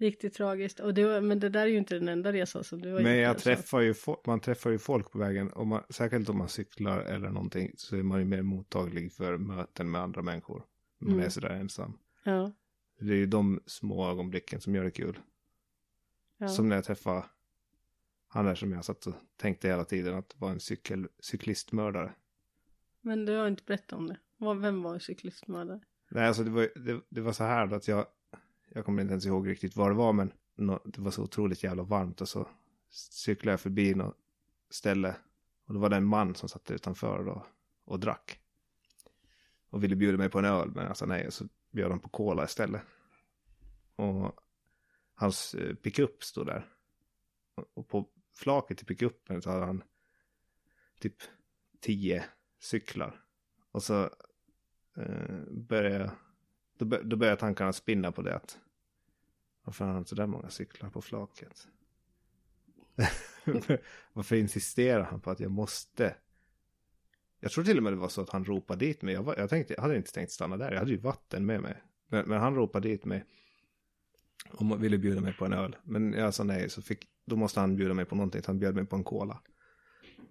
Riktigt 0.00 0.34
tragiskt. 0.34 0.80
Och 0.80 0.94
det 0.94 1.20
men 1.20 1.40
det 1.40 1.48
där 1.48 1.60
är 1.60 1.66
ju 1.66 1.78
inte 1.78 1.94
den 1.94 2.08
enda 2.08 2.32
resan 2.32 2.64
som 2.64 2.80
du 2.80 2.92
har 2.92 3.00
Men 3.00 3.12
gjort, 3.12 3.20
jag 3.22 3.30
alltså. 3.30 3.44
träffar 3.44 3.80
ju, 3.80 3.92
fo- 3.92 4.20
man 4.26 4.40
träffar 4.40 4.70
ju 4.70 4.78
folk 4.78 5.10
på 5.10 5.18
vägen, 5.18 5.50
och 5.52 5.66
man, 5.66 5.82
särskilt 5.90 6.28
om 6.28 6.38
man 6.38 6.48
cyklar 6.48 7.00
eller 7.00 7.28
någonting, 7.30 7.72
så 7.76 7.96
är 7.96 8.02
man 8.02 8.18
ju 8.18 8.24
mer 8.24 8.42
mottaglig 8.42 9.12
för 9.12 9.36
möten 9.38 9.90
med 9.90 10.00
andra 10.00 10.22
människor. 10.22 10.62
Man 10.98 11.12
Mm. 11.12 11.24
är 11.24 11.28
sådär 11.28 11.50
ensam. 11.50 11.98
Ja. 12.24 12.52
Det 13.00 13.12
är 13.12 13.16
ju 13.16 13.26
de 13.26 13.60
små 13.66 14.10
ögonblicken 14.10 14.60
som 14.60 14.74
gör 14.74 14.84
det 14.84 14.90
kul. 14.90 15.18
ja. 16.38 16.48
Som 16.48 16.68
när 16.68 16.76
jag 16.76 16.84
träffade 16.84 17.24
han 18.28 18.44
där 18.44 18.54
som 18.54 18.72
jag 18.72 18.84
satt 18.84 19.06
och 19.06 19.14
tänkte 19.36 19.68
hela 19.68 19.84
tiden 19.84 20.14
att 20.14 20.34
var 20.38 20.50
en 20.50 20.60
cykel, 20.60 21.08
cyklistmördare. 21.20 22.12
Men 23.00 23.24
du 23.24 23.36
har 23.36 23.48
inte 23.48 23.62
berättat 23.66 23.92
om 23.92 24.06
det. 24.06 24.16
Vem 24.60 24.82
var 24.82 24.98
cyklistmördare? 24.98 25.80
Nej, 26.10 26.26
alltså 26.28 26.44
det 26.44 26.50
var, 26.50 26.68
det, 26.86 27.00
det 27.08 27.20
var 27.20 27.32
så 27.32 27.44
här 27.44 27.66
då 27.66 27.76
att 27.76 27.88
jag, 27.88 28.06
jag 28.74 28.84
kommer 28.84 29.02
inte 29.02 29.12
ens 29.12 29.26
ihåg 29.26 29.48
riktigt 29.48 29.76
vad 29.76 29.90
det 29.90 29.94
var, 29.94 30.12
men 30.12 30.32
det 30.84 30.98
var 30.98 31.10
så 31.10 31.22
otroligt 31.22 31.62
jävla 31.64 31.82
varmt 31.82 32.20
och 32.20 32.28
så 32.28 32.48
cyklade 32.90 33.52
jag 33.52 33.60
förbi 33.60 33.94
något 33.94 34.16
ställe 34.70 35.16
och 35.66 35.74
då 35.74 35.80
var 35.80 35.88
det 35.88 35.96
en 35.96 36.04
man 36.06 36.34
som 36.34 36.48
satt 36.48 36.70
utanför 36.70 37.24
då 37.24 37.46
och 37.84 38.00
drack. 38.00 38.40
Och 39.70 39.84
ville 39.84 39.96
bjuda 39.96 40.18
mig 40.18 40.30
på 40.30 40.38
en 40.38 40.44
öl, 40.44 40.70
men 40.74 40.86
alltså 40.86 41.06
nej, 41.06 41.32
så 41.32 41.44
bjöd 41.70 41.90
han 41.90 42.00
på 42.00 42.08
cola 42.08 42.44
istället. 42.44 42.82
Och 43.96 44.40
hans 45.14 45.54
eh, 45.54 45.74
pickup 45.74 46.24
stod 46.24 46.46
där. 46.46 46.68
Och- 47.74 47.88
på 47.88 48.08
flaket 48.34 48.82
i 48.82 48.84
pickupen 48.84 49.42
så 49.42 49.50
hade 49.50 49.66
han 49.66 49.82
typ 51.00 51.16
tio 51.80 52.24
cyklar. 52.58 53.24
Och 53.72 53.82
så 53.82 54.02
eh, 54.96 55.40
började, 55.50 56.10
då, 56.80 56.86
bör, 56.86 57.02
då 57.02 57.16
började 57.16 57.40
tankarna 57.40 57.72
spinna 57.72 58.12
på 58.12 58.22
det 58.22 58.36
att 58.36 58.58
varför 59.64 59.84
har 59.84 59.92
han 59.92 60.04
så 60.04 60.14
där 60.14 60.26
många 60.26 60.50
cyklar 60.50 60.90
på 60.90 61.02
flaket? 61.02 61.68
varför 64.12 64.36
insisterar 64.36 65.02
han 65.02 65.20
på 65.20 65.30
att 65.30 65.40
jag 65.40 65.50
måste? 65.50 66.14
Jag 67.40 67.52
tror 67.52 67.64
till 67.64 67.76
och 67.76 67.82
med 67.82 67.92
det 67.92 67.96
var 67.96 68.08
så 68.08 68.20
att 68.20 68.30
han 68.30 68.44
ropade 68.44 68.84
dit 68.84 69.02
mig. 69.02 69.14
Jag, 69.14 69.22
var, 69.22 69.36
jag, 69.38 69.50
tänkte, 69.50 69.74
jag 69.74 69.82
hade 69.82 69.96
inte 69.96 70.12
tänkt 70.12 70.32
stanna 70.32 70.56
där, 70.56 70.72
jag 70.72 70.78
hade 70.78 70.90
ju 70.90 70.96
vatten 70.96 71.46
med 71.46 71.60
mig. 71.60 71.82
Men, 72.08 72.28
men 72.28 72.40
han 72.40 72.54
ropade 72.54 72.88
dit 72.88 73.04
mig 73.04 73.24
och 74.50 74.84
ville 74.84 74.98
bjuda 74.98 75.20
mig 75.20 75.32
på 75.32 75.44
en 75.44 75.52
öl. 75.52 75.76
Men 75.82 76.12
jag 76.12 76.34
sa 76.34 76.44
nej, 76.44 76.70
så 76.70 76.82
fick, 76.82 77.08
då 77.26 77.36
måste 77.36 77.60
han 77.60 77.76
bjuda 77.76 77.94
mig 77.94 78.04
på 78.04 78.14
någonting, 78.14 78.42
så 78.42 78.48
han 78.48 78.58
bjöd 78.58 78.74
mig 78.74 78.86
på 78.86 78.96
en 78.96 79.04
cola. 79.04 79.40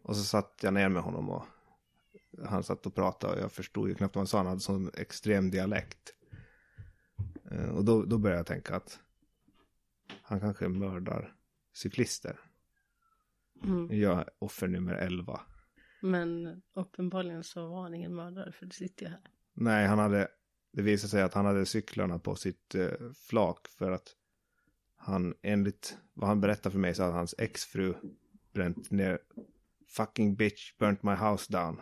Och 0.01 0.15
så 0.15 0.23
satt 0.23 0.59
jag 0.61 0.73
ner 0.73 0.89
med 0.89 1.03
honom 1.03 1.29
och 1.29 1.45
han 2.45 2.63
satt 2.63 2.85
och 2.85 2.95
pratade 2.95 3.33
och 3.33 3.39
jag 3.39 3.51
förstod 3.51 3.89
ju 3.89 3.95
knappt 3.95 4.15
vad 4.15 4.19
han 4.19 4.27
sa. 4.27 4.37
Han 4.37 4.47
hade 4.47 4.59
sån 4.59 4.91
extrem 4.97 5.51
dialekt. 5.51 6.13
Eh, 7.51 7.69
Och 7.69 7.85
då, 7.85 8.05
då 8.05 8.17
började 8.17 8.39
jag 8.39 8.47
tänka 8.47 8.75
att 8.75 8.99
han 10.21 10.39
kanske 10.39 10.67
mördar 10.67 11.35
cyklister. 11.73 12.39
Mm. 13.63 13.99
Jag 14.01 14.19
är 14.19 14.29
offer 14.39 14.67
nummer 14.67 14.93
11. 14.93 15.41
Men 16.01 16.61
uppenbarligen 16.73 17.43
så 17.43 17.67
var 17.67 17.81
han 17.81 17.93
ingen 17.93 18.15
mördare 18.15 18.51
för 18.51 18.65
det 18.65 18.73
sitter 18.73 19.05
ju 19.05 19.09
här. 19.11 19.21
Nej, 19.53 19.87
han 19.87 19.99
hade, 19.99 20.27
det 20.73 20.81
visade 20.81 21.11
sig 21.11 21.21
att 21.21 21.33
han 21.33 21.45
hade 21.45 21.65
cyklarna 21.65 22.19
på 22.19 22.35
sitt 22.35 22.75
eh, 22.75 22.91
flak 23.15 23.67
för 23.67 23.91
att 23.91 24.15
han, 24.95 25.35
enligt 25.41 25.97
vad 26.13 26.27
han 26.27 26.41
berättade 26.41 26.71
för 26.71 26.79
mig 26.79 26.95
så 26.95 27.03
hade 27.03 27.15
hans 27.15 27.35
exfru 27.37 27.93
bränt 28.53 28.91
ner 28.91 29.19
fucking 29.87 30.35
bitch 30.35 30.77
burnt 30.77 31.03
my 31.03 31.11
house 31.15 31.53
down. 31.53 31.81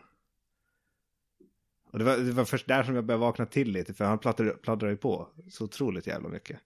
Och 1.92 2.00
det 2.00 2.06
var, 2.06 2.18
det 2.18 2.32
var 2.32 2.46
först 2.46 2.68
där 2.68 2.84
som 2.84 2.96
jag 2.96 3.06
började 3.06 3.22
vakna 3.22 3.46
till 3.46 3.72
lite 3.72 3.94
för 3.94 4.06
han 4.06 4.20
pladdrade, 4.20 4.52
pladdrade 4.52 4.94
ju 4.94 4.98
på 4.98 5.30
så 5.50 5.64
otroligt 5.64 6.08
jävla 6.08 6.30
mycket. 6.30 6.60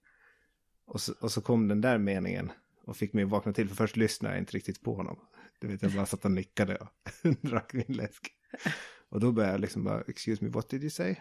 Och 0.86 1.02
så, 1.02 1.14
och 1.20 1.32
så 1.32 1.42
kom 1.42 1.68
den 1.68 1.82
där 1.82 1.98
meningen 1.98 2.52
och 2.86 2.98
fick 2.98 3.14
mig 3.14 3.24
att 3.24 3.30
vakna 3.30 3.54
till 3.54 3.70
för 3.70 3.76
först 3.76 3.98
lyssnade 3.98 4.36
jag 4.36 4.42
inte 4.42 4.58
riktigt 4.58 4.82
på 4.82 4.96
honom. 4.96 5.20
Du 5.60 5.68
vet, 5.68 5.82
jag 5.82 5.92
bara 5.92 6.06
satt 6.06 6.26
och 6.26 6.32
nickade 6.32 6.76
och 6.76 6.90
drack 7.42 7.74
min 7.74 7.98
läsk. 7.98 8.32
Och 9.10 9.20
då 9.20 9.32
började 9.32 9.54
jag 9.54 9.62
liksom 9.62 9.84
bara, 9.84 10.02
excuse 10.02 10.44
me, 10.44 10.50
what 10.50 10.70
did 10.70 10.82
you 10.82 10.90
say? 10.90 11.16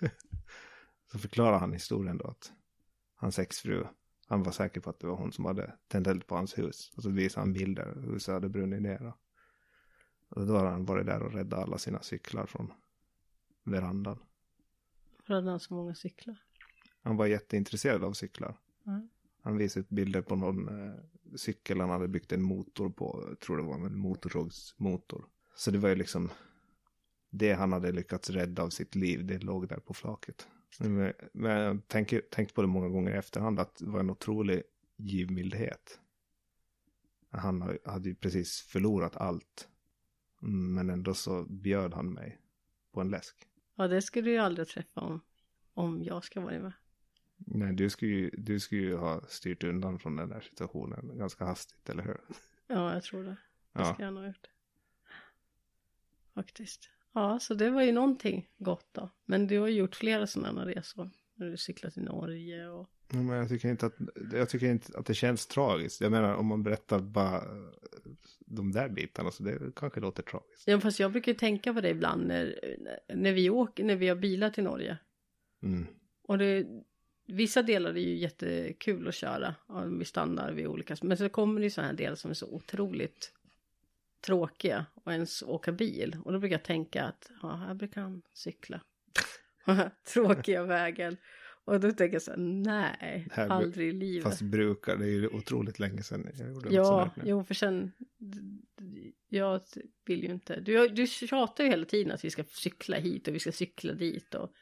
så 1.12 1.18
förklarar 1.18 1.58
han 1.58 1.72
historien 1.72 2.18
då 2.18 2.26
att 2.26 2.52
hans 3.14 3.38
exfru, 3.38 3.84
han 4.26 4.42
var 4.42 4.52
säker 4.52 4.80
på 4.80 4.90
att 4.90 5.00
det 5.00 5.06
var 5.06 5.16
hon 5.16 5.32
som 5.32 5.44
hade 5.44 5.74
tänt 5.88 6.06
eld 6.06 6.26
på 6.26 6.34
hans 6.34 6.58
hus. 6.58 6.92
Och 6.96 7.02
så 7.02 7.10
visade 7.10 7.40
han 7.40 7.52
bilder 7.52 8.02
huset 8.06 8.34
hade 8.34 8.48
brunnit 8.48 8.82
ner. 8.82 9.12
Och 10.28 10.46
då 10.46 10.56
hade 10.56 10.70
han 10.70 10.84
varit 10.84 11.06
där 11.06 11.22
och 11.22 11.32
räddat 11.32 11.62
alla 11.62 11.78
sina 11.78 12.02
cyklar 12.02 12.46
från 12.46 12.72
verandan. 13.64 14.18
För 15.22 15.34
hade 15.34 15.50
han 15.50 15.60
så 15.60 15.74
många 15.74 15.94
cyklar. 15.94 16.36
Han 17.02 17.16
var 17.16 17.26
jätteintresserad 17.26 18.04
av 18.04 18.12
cyklar. 18.12 18.56
Mm. 18.86 19.08
Han 19.42 19.56
visade 19.56 19.86
bilder 19.88 20.22
på 20.22 20.36
någon 20.36 20.68
eh, 20.68 20.94
cykel 21.36 21.80
han 21.80 21.90
hade 21.90 22.08
byggt 22.08 22.32
en 22.32 22.42
motor 22.42 22.90
på. 22.90 23.24
Jag 23.28 23.40
tror 23.40 23.56
det 23.56 23.62
var 23.62 23.74
en 23.74 23.98
motorsågsmotor. 23.98 25.26
Så 25.56 25.70
det 25.70 25.78
var 25.78 25.88
ju 25.88 25.94
liksom 25.94 26.30
det 27.30 27.52
han 27.52 27.72
hade 27.72 27.92
lyckats 27.92 28.30
rädda 28.30 28.62
av 28.62 28.70
sitt 28.70 28.94
liv. 28.94 29.26
Det 29.26 29.38
låg 29.38 29.68
där 29.68 29.80
på 29.80 29.94
flaket. 29.94 30.48
Men, 30.78 31.12
men 31.32 31.50
jag 31.50 31.88
tänker, 31.88 32.20
tänkt 32.20 32.54
på 32.54 32.62
det 32.62 32.68
många 32.68 32.88
gånger 32.88 33.10
i 33.10 33.18
efterhand 33.18 33.60
att 33.60 33.76
det 33.76 33.90
var 33.90 34.00
en 34.00 34.10
otrolig 34.10 34.62
givmildhet. 34.96 36.00
Han 37.30 37.78
hade 37.84 38.08
ju 38.08 38.14
precis 38.14 38.60
förlorat 38.60 39.16
allt. 39.16 39.68
Mm, 40.42 40.74
Men 40.74 40.90
ändå 40.90 41.14
så 41.14 41.44
bjöd 41.44 41.94
han 41.94 42.12
mig 42.12 42.40
på 42.92 43.00
en 43.00 43.10
läsk. 43.10 43.36
Ja, 43.74 43.88
det 43.88 44.02
skulle 44.02 44.24
du 44.28 44.32
ju 44.32 44.38
aldrig 44.38 44.68
träffa 44.68 45.00
om, 45.00 45.20
om 45.74 46.02
jag 46.04 46.24
ska 46.24 46.40
vara 46.40 46.58
med. 46.58 46.72
Nej, 47.36 47.72
du 47.74 47.90
skulle, 47.90 48.10
ju, 48.12 48.30
du 48.30 48.60
skulle 48.60 48.80
ju 48.80 48.96
ha 48.96 49.20
styrt 49.28 49.64
undan 49.64 49.98
från 49.98 50.16
den 50.16 50.28
där 50.28 50.40
situationen 50.40 51.18
ganska 51.18 51.44
hastigt, 51.44 51.88
eller 51.88 52.02
hur? 52.02 52.20
Ja, 52.66 52.94
jag 52.94 53.02
tror 53.02 53.24
det. 53.24 53.30
Det 53.30 53.36
Ja. 53.72 53.94
ska 53.94 54.02
jag 54.02 54.12
nog 54.14 54.22
ha 54.22 54.28
gjort. 54.28 54.46
Faktiskt. 56.34 56.90
Ja, 57.12 57.38
så 57.38 57.54
det 57.54 57.70
var 57.70 57.82
ju 57.82 57.92
någonting 57.92 58.48
gott 58.58 58.88
då. 58.92 59.10
Men 59.24 59.46
du 59.46 59.58
har 59.58 59.68
gjort 59.68 59.94
flera 59.96 60.26
sådana 60.26 60.66
resor. 60.66 61.10
När 61.34 61.50
du 61.50 61.56
cyklat 61.56 61.94
till 61.94 62.02
Norge 62.02 62.68
och... 62.68 62.90
Men 63.12 63.28
jag 63.28 63.48
tycker, 63.48 63.68
inte 63.68 63.86
att, 63.86 63.94
jag 64.32 64.48
tycker 64.48 64.66
inte 64.66 64.98
att 64.98 65.06
det 65.06 65.14
känns 65.14 65.46
tragiskt. 65.46 66.00
Jag 66.00 66.10
menar, 66.10 66.34
om 66.34 66.46
man 66.46 66.62
berättar 66.62 66.98
bara 66.98 67.36
eh, 67.36 67.42
de 68.46 68.72
där 68.72 68.88
bitarna 68.88 69.30
så 69.30 69.42
det 69.42 69.74
kanske 69.76 70.00
låter 70.00 70.22
tragiskt. 70.22 70.62
Ja, 70.66 70.80
fast 70.80 71.00
jag 71.00 71.12
brukar 71.12 71.34
tänka 71.34 71.74
på 71.74 71.80
det 71.80 71.88
ibland 71.88 72.26
när, 72.26 72.76
när 73.14 73.32
vi 73.32 73.50
åker, 73.50 73.84
när 73.84 73.96
vi 73.96 74.08
har 74.08 74.16
bilar 74.16 74.50
till 74.50 74.64
Norge. 74.64 74.98
Mm. 75.62 75.86
Och 76.22 76.38
det, 76.38 76.66
vissa 77.26 77.62
delar 77.62 77.90
är 77.90 78.00
ju 78.00 78.14
jättekul 78.14 79.08
att 79.08 79.14
köra. 79.14 79.54
Ja, 79.68 79.80
vi 79.80 80.04
stannar 80.04 80.52
vid 80.52 80.66
olika, 80.66 80.96
men 81.02 81.16
så 81.16 81.28
kommer 81.28 81.60
det 81.60 81.64
ju 81.64 81.70
sådana 81.70 81.88
här 81.88 81.96
delar 81.96 82.16
som 82.16 82.30
är 82.30 82.34
så 82.34 82.46
otroligt 82.46 83.32
tråkiga 84.20 84.86
och 84.94 85.12
ens 85.12 85.42
åka 85.42 85.72
bil. 85.72 86.16
Och 86.24 86.32
då 86.32 86.38
brukar 86.38 86.54
jag 86.54 86.64
tänka 86.64 87.04
att 87.04 87.30
ja, 87.42 87.54
här 87.54 87.74
brukar 87.74 88.00
han 88.00 88.22
cykla. 88.32 88.80
Tråkiga 90.12 90.64
vägen. 90.64 91.16
Och 91.64 91.80
då 91.80 91.92
tänker 91.92 92.12
jag 92.14 92.22
så 92.22 92.30
här, 92.30 92.38
nej, 92.38 93.28
Här- 93.32 93.48
aldrig 93.48 93.88
i 93.88 93.92
livet. 93.92 94.22
Fast 94.22 94.42
brukar, 94.42 94.96
det 94.96 95.04
är 95.04 95.08
ju 95.10 95.28
otroligt 95.28 95.78
länge 95.78 96.02
sedan 96.02 96.28
jag 96.38 96.48
gjorde 96.48 96.64
något 96.64 96.72
ja, 96.74 97.10
jo 97.24 97.44
för 97.44 97.54
sen, 97.54 97.92
jag 99.28 99.60
vill 100.04 100.22
ju 100.24 100.30
inte, 100.30 100.60
du, 100.60 100.88
du 100.88 101.06
tjatar 101.06 101.64
ju 101.64 101.70
hela 101.70 101.84
tiden 101.86 102.12
att 102.12 102.24
vi 102.24 102.30
ska 102.30 102.44
cykla 102.44 102.96
hit 102.96 103.28
och 103.28 103.34
vi 103.34 103.38
ska 103.38 103.52
cykla 103.52 103.92
dit 103.92 104.34
och, 104.34 104.52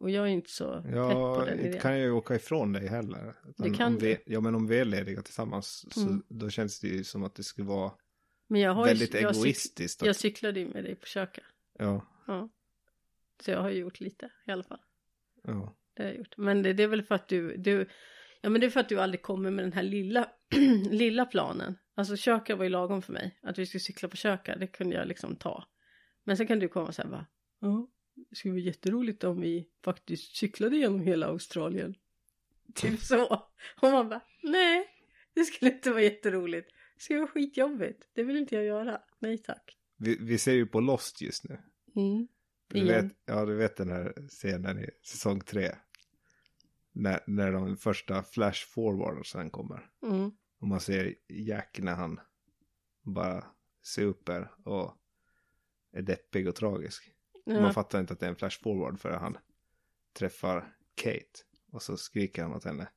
och 0.00 0.10
jag 0.10 0.24
är 0.24 0.28
inte 0.30 0.50
så 0.50 0.72
pepp 0.82 0.92
på 0.92 0.96
Ja, 0.96 1.44
den 1.46 1.60
idén. 1.60 1.80
kan 1.80 1.92
jag 1.92 2.00
ju 2.00 2.10
åka 2.10 2.34
ifrån 2.34 2.72
dig 2.72 2.86
heller. 2.88 3.34
Utan 3.48 3.74
kan 3.74 3.98
vi, 3.98 4.18
ja, 4.26 4.40
men 4.40 4.54
om 4.54 4.66
vi 4.66 4.78
är 4.78 4.84
lediga 4.84 5.22
tillsammans 5.22 5.84
så 5.94 6.00
Mm. 6.00 6.22
då 6.28 6.50
känns 6.50 6.80
det 6.80 6.88
ju 6.88 7.04
som 7.04 7.24
att 7.24 7.34
det 7.34 7.42
skulle 7.44 7.66
vara 7.68 7.92
Men 8.46 8.60
jag 8.60 8.72
har 8.74 8.86
ju, 8.86 8.88
väldigt 8.88 9.14
jag, 9.14 9.34
cyk, 9.36 9.44
egoistiskt. 9.44 10.02
jag 10.02 10.10
Att, 10.10 10.16
cyklade 10.16 10.60
ju 10.60 10.68
med 10.68 10.84
dig 10.84 10.94
på 10.94 11.06
köket. 11.06 11.44
ja, 11.78 12.06
Ja. 12.26 12.48
Så 13.44 13.50
jag 13.50 13.60
har 13.62 13.70
ju 13.70 13.78
gjort 13.78 14.00
lite 14.00 14.30
i 14.46 14.50
alla 14.50 14.62
fall. 14.64 14.80
ja. 15.42 15.74
Det 15.98 16.04
har 16.04 16.10
jag 16.10 16.18
gjort. 16.18 16.36
Men 16.36 16.62
det, 16.62 16.72
det 16.72 16.82
är 16.82 16.88
väl 16.88 17.02
för 17.02 17.14
att 17.14 17.28
du, 17.28 17.56
du, 17.56 17.88
ja 18.40 18.48
men 18.48 18.60
det 18.60 18.66
är 18.66 18.70
för 18.70 18.80
att 18.80 18.88
du 18.88 19.00
aldrig 19.00 19.22
kommer 19.22 19.50
med 19.50 19.64
den 19.64 19.72
här 19.72 19.82
lilla, 19.82 20.28
lilla 20.90 21.24
planen. 21.24 21.78
Alltså 21.94 22.16
köka 22.16 22.56
var 22.56 22.64
ju 22.64 22.70
lagom 22.70 23.02
för 23.02 23.12
mig. 23.12 23.38
Att 23.42 23.58
vi 23.58 23.66
skulle 23.66 23.80
cykla 23.80 24.08
på 24.08 24.16
köka, 24.16 24.56
det 24.56 24.66
kunde 24.66 24.96
jag 24.96 25.08
liksom 25.08 25.36
ta. 25.36 25.64
Men 26.24 26.36
sen 26.36 26.46
kan 26.46 26.58
du 26.58 26.68
komma 26.68 26.86
och 26.86 26.94
säga 26.94 27.08
bara, 27.08 27.26
ja, 27.60 27.88
det 28.30 28.36
skulle 28.36 28.52
vara 28.52 28.62
jätteroligt 28.62 29.24
om 29.24 29.40
vi 29.40 29.68
faktiskt 29.84 30.36
cyklade 30.36 30.76
genom 30.76 31.00
hela 31.00 31.26
Australien. 31.26 31.94
Typ 32.74 33.00
så. 33.00 33.48
Och 33.80 33.90
man 33.90 34.08
bara, 34.08 34.20
nej, 34.42 34.86
det 35.34 35.44
skulle 35.44 35.70
inte 35.70 35.90
vara 35.90 36.02
jätteroligt. 36.02 36.68
Det 36.96 37.02
skulle 37.02 37.18
vara 37.20 37.30
skitjobbigt. 37.30 38.08
Det 38.14 38.22
vill 38.22 38.36
inte 38.36 38.54
jag 38.54 38.64
göra. 38.64 39.00
Nej 39.18 39.38
tack. 39.38 39.76
Vi, 39.96 40.18
vi 40.20 40.38
ser 40.38 40.52
ju 40.52 40.66
på 40.66 40.80
Lost 40.80 41.20
just 41.22 41.44
nu. 41.44 41.58
Mm. 41.96 42.28
Du 42.68 42.84
vet, 42.84 43.12
ja, 43.26 43.44
du 43.44 43.56
vet 43.56 43.76
den 43.76 43.90
här 43.90 44.12
scenen 44.28 44.78
i 44.78 44.90
säsong 45.02 45.40
tre. 45.40 45.70
När, 46.98 47.20
när 47.26 47.52
de 47.52 47.76
första 47.76 48.22
flash 48.22 48.66
forwardsen 48.66 49.50
kommer. 49.50 49.90
Mm. 50.02 50.30
Och 50.60 50.68
man 50.68 50.80
ser 50.80 51.14
Jack 51.28 51.78
när 51.82 51.94
han 51.94 52.20
bara 53.02 53.44
super 53.82 54.50
och 54.64 54.94
är 55.92 56.02
deppig 56.02 56.48
och 56.48 56.54
tragisk. 56.54 57.12
Ja. 57.44 57.60
Man 57.60 57.74
fattar 57.74 58.00
inte 58.00 58.12
att 58.12 58.20
det 58.20 58.26
är 58.26 58.30
en 58.30 58.36
flash 58.36 58.62
forward 58.62 59.00
förrän 59.00 59.20
han 59.20 59.38
träffar 60.12 60.74
Kate. 60.94 61.44
Och 61.72 61.82
så 61.82 61.96
skriker 61.96 62.42
han 62.42 62.54
åt 62.54 62.64
henne. 62.64 62.88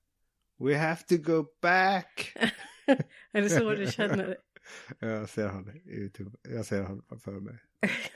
We 0.60 0.78
have 0.78 1.02
to 1.08 1.18
go 1.18 1.46
back! 1.62 2.34
Är 3.32 3.42
det 3.42 3.50
så 3.50 3.74
du 3.74 3.88
känner 3.88 4.28
det? 4.28 4.38
Jag 5.00 5.30
ser 5.30 5.48
han 5.48 5.82
YouTube. 5.86 6.38
Jag 6.44 6.66
ser 6.66 6.84
han 6.84 7.04
framför 7.08 7.40
mig. 7.40 7.58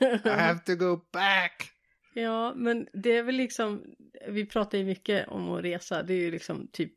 I 0.24 0.28
have 0.28 0.60
to 0.60 0.74
go 0.74 1.00
back! 1.12 1.72
Ja, 2.14 2.54
men 2.54 2.88
det 2.92 3.16
är 3.16 3.22
väl 3.22 3.34
liksom, 3.34 3.95
vi 4.28 4.46
pratar 4.46 4.78
ju 4.78 4.84
mycket 4.84 5.28
om 5.28 5.50
att 5.50 5.64
resa, 5.64 6.02
det 6.02 6.14
är 6.14 6.18
ju 6.18 6.30
liksom 6.30 6.68
typ, 6.72 6.92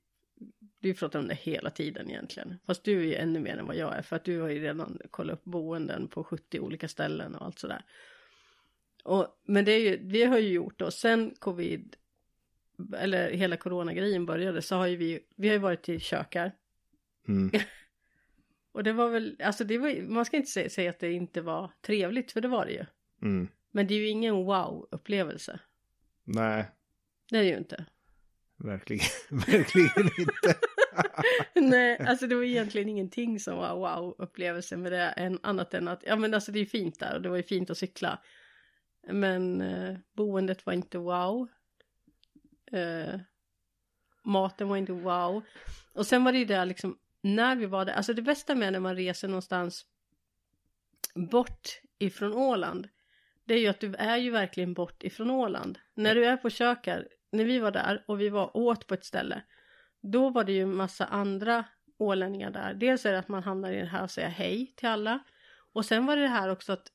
du 0.79 0.93
pratar 0.93 1.19
om 1.19 1.27
det 1.27 1.35
hela 1.35 1.69
tiden 1.69 2.09
egentligen. 2.09 2.59
Fast 2.65 2.83
du 2.83 2.99
är 2.99 3.03
ju 3.03 3.15
ännu 3.15 3.39
mer 3.39 3.57
än 3.57 3.65
vad 3.65 3.75
jag 3.75 3.97
är, 3.97 4.01
för 4.01 4.15
att 4.15 4.23
du 4.23 4.41
har 4.41 4.49
ju 4.49 4.61
redan 4.61 4.99
kollat 5.11 5.33
upp 5.33 5.43
boenden 5.43 6.07
på 6.07 6.23
70 6.23 6.59
olika 6.59 6.87
ställen 6.87 7.35
och 7.35 7.45
allt 7.45 7.59
sådär. 7.59 7.85
Och, 9.03 9.27
men 9.45 9.65
det 9.65 9.71
är 9.71 9.79
ju, 9.79 9.99
vi 10.01 10.23
har 10.23 10.37
ju 10.37 10.49
gjort 10.49 10.79
då, 10.79 10.91
sen 10.91 11.33
covid, 11.39 11.95
eller 12.97 13.31
hela 13.31 13.57
coronagrejen 13.57 14.25
började, 14.25 14.61
så 14.61 14.75
har 14.75 14.87
ju 14.87 14.95
vi, 14.95 15.19
vi 15.35 15.47
har 15.47 15.53
ju 15.53 15.59
varit 15.59 15.89
i 15.89 15.99
kökar. 15.99 16.51
Mm. 17.27 17.51
Och 18.71 18.83
det 18.83 18.93
var 18.93 19.09
väl, 19.09 19.35
alltså 19.43 19.63
det 19.63 19.77
var, 19.77 20.01
man 20.01 20.25
ska 20.25 20.37
inte 20.37 20.51
säga, 20.51 20.69
säga 20.69 20.89
att 20.89 20.99
det 20.99 21.11
inte 21.11 21.41
var 21.41 21.71
trevligt, 21.81 22.31
för 22.31 22.41
det 22.41 22.47
var 22.47 22.65
det 22.65 22.71
ju. 22.71 22.85
Mm. 23.21 23.47
Men 23.71 23.87
det 23.87 23.93
är 23.93 23.99
ju 23.99 24.07
ingen 24.07 24.35
wow-upplevelse. 24.35 25.59
Nej, 26.23 26.65
Det 27.29 27.37
är 27.37 27.43
det 27.43 27.49
ju 27.49 27.57
inte. 27.57 27.85
verkligen, 28.57 29.05
verkligen 29.29 30.09
inte. 30.19 30.59
Nej, 31.55 31.97
alltså 31.99 32.27
det 32.27 32.35
var 32.35 32.43
egentligen 32.43 32.89
ingenting 32.89 33.39
som 33.39 33.57
var 33.57 33.75
wow-upplevelse 33.75 34.77
med 34.77 34.91
det 34.91 35.07
än 35.07 35.39
annat 35.43 35.73
än 35.73 35.87
att, 35.87 36.03
ja 36.05 36.15
men 36.15 36.33
alltså 36.33 36.51
det 36.51 36.59
är 36.59 36.65
fint 36.65 36.99
där 36.99 37.15
och 37.15 37.21
det 37.21 37.29
var 37.29 37.37
ju 37.37 37.43
fint 37.43 37.69
att 37.69 37.77
cykla. 37.77 38.19
Men 39.07 39.61
eh, 39.61 39.97
boendet 40.13 40.65
var 40.65 40.73
inte 40.73 40.97
wow. 40.97 41.47
Eh, 42.71 43.19
maten 44.23 44.67
var 44.67 44.77
inte 44.77 44.91
wow. 44.91 45.43
Och 45.93 46.07
sen 46.07 46.23
var 46.23 46.31
det 46.31 46.37
ju 46.37 46.45
det 46.45 46.65
liksom, 46.65 46.97
när 47.21 47.55
vi 47.55 47.65
var 47.65 47.85
där, 47.85 47.93
alltså 47.93 48.13
det 48.13 48.21
bästa 48.21 48.55
med 48.55 48.73
när 48.73 48.79
man 48.79 48.95
reser 48.95 49.27
någonstans 49.27 49.85
bort 51.15 51.81
ifrån 51.99 52.33
Åland, 52.33 52.89
det 53.45 53.53
är 53.53 53.59
ju 53.59 53.67
att 53.67 53.79
du 53.79 53.95
är 53.95 54.17
ju 54.17 54.31
verkligen 54.31 54.73
bort 54.73 55.03
ifrån 55.03 55.29
Åland. 55.29 55.79
När 55.93 56.15
du 56.15 56.25
är 56.25 56.37
på 56.37 56.49
kökar, 56.49 57.07
när 57.31 57.45
vi 57.45 57.59
var 57.59 57.71
där 57.71 58.03
och 58.07 58.21
vi 58.21 58.29
var 58.29 58.57
åt 58.57 58.87
på 58.87 58.93
ett 58.93 59.05
ställe, 59.05 59.41
då 60.01 60.29
var 60.29 60.43
det 60.43 60.51
ju 60.51 60.65
massa 60.65 61.05
andra 61.05 61.65
ålänningar 61.97 62.51
där. 62.51 62.73
Dels 62.73 63.05
är 63.05 63.11
det 63.11 63.19
att 63.19 63.27
man 63.27 63.43
hamnar 63.43 63.71
i 63.71 63.79
det 63.79 63.85
här 63.85 64.03
och 64.03 64.11
säger 64.11 64.29
hej 64.29 64.73
till 64.75 64.89
alla. 64.89 65.19
Och 65.73 65.85
sen 65.85 66.05
var 66.05 66.15
det 66.15 66.21
det 66.21 66.27
här 66.27 66.49
också 66.49 66.73
att 66.73 66.91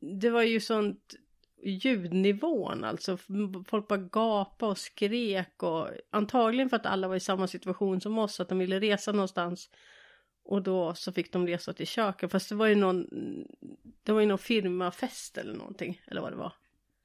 det 0.00 0.30
var 0.30 0.42
ju 0.42 0.60
sånt 0.60 1.14
ljudnivån 1.62 2.84
alltså. 2.84 3.16
Folk 3.66 3.88
bara 3.88 3.98
gapade 3.98 4.70
och 4.70 4.78
skrek 4.78 5.62
och 5.62 5.88
antagligen 6.10 6.70
för 6.70 6.76
att 6.76 6.86
alla 6.86 7.08
var 7.08 7.16
i 7.16 7.20
samma 7.20 7.46
situation 7.46 8.00
som 8.00 8.18
oss 8.18 8.40
att 8.40 8.48
de 8.48 8.58
ville 8.58 8.80
resa 8.80 9.12
någonstans. 9.12 9.70
Och 10.44 10.62
då 10.62 10.94
så 10.94 11.12
fick 11.12 11.32
de 11.32 11.46
resa 11.46 11.72
till 11.72 11.86
köket 11.86 12.32
fast 12.32 12.48
det 12.48 12.54
var 12.54 12.66
ju 12.66 12.74
någon 12.74 13.06
Det 14.02 14.12
var 14.12 14.20
ju 14.20 14.26
någon 14.26 14.38
firmafest 14.38 15.38
eller 15.38 15.54
någonting 15.54 16.02
eller 16.06 16.20
vad 16.20 16.32
det 16.32 16.36
var 16.36 16.52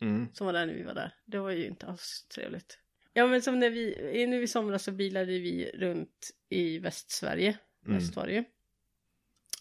Mm. 0.01 0.27
som 0.33 0.45
var 0.45 0.53
där 0.53 0.65
när 0.65 0.73
vi 0.73 0.83
var 0.83 0.93
där. 0.93 1.15
Det 1.25 1.39
var 1.39 1.51
ju 1.51 1.67
inte 1.67 1.85
alls 1.85 2.27
trevligt. 2.35 2.79
Ja 3.13 3.27
men 3.27 3.41
som 3.41 3.59
när 3.59 3.69
vi, 3.69 4.27
nu 4.27 4.43
i 4.43 4.47
somras 4.47 4.83
så 4.83 4.91
bilade 4.91 5.39
vi 5.39 5.71
runt 5.73 6.31
i 6.49 6.79
Västsverige. 6.79 7.57
Mm. 7.85 7.97
Väst 7.97 8.15
var 8.15 8.27
det 8.27 8.33
ju. 8.33 8.43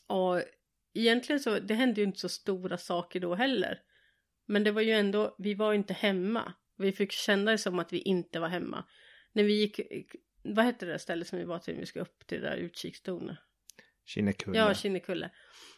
Och 0.07 0.42
egentligen 0.94 1.40
så, 1.40 1.59
det 1.59 1.74
hände 1.74 2.01
ju 2.01 2.07
inte 2.07 2.18
så 2.18 2.29
stora 2.29 2.79
saker 2.79 3.20
då 3.20 3.35
heller. 3.35 3.83
Men 4.46 4.64
det 4.64 4.70
var 4.70 4.83
ju 4.83 4.92
ändå, 4.92 5.35
vi 5.38 5.55
var 5.55 5.72
ju 5.72 5.79
inte 5.79 5.94
hemma. 5.94 6.53
Vi 6.77 6.92
fick 6.92 7.12
känna 7.12 7.51
det 7.51 7.59
som 7.59 7.79
att 7.79 7.92
vi 7.92 7.98
inte 7.98 8.40
var 8.40 8.48
hemma. 8.48 8.85
När 9.33 9.44
vi 9.44 9.53
gick, 9.53 9.81
vad 10.42 10.64
hette 10.64 10.87
det 10.87 10.92
där 10.92 10.98
stället 10.98 11.29
som 11.29 11.38
vi 11.38 11.44
var 11.44 11.59
till 11.59 11.74
när 11.74 11.81
vi 11.81 11.87
skulle 11.87 12.03
upp 12.03 12.27
till 12.27 12.40
det 12.40 12.51
där 12.51 12.57
utkikstornet? 12.57 13.38
Kinnekulle. 14.05 14.59
Ja, 14.59 14.74
Kinnekulle. 14.74 15.31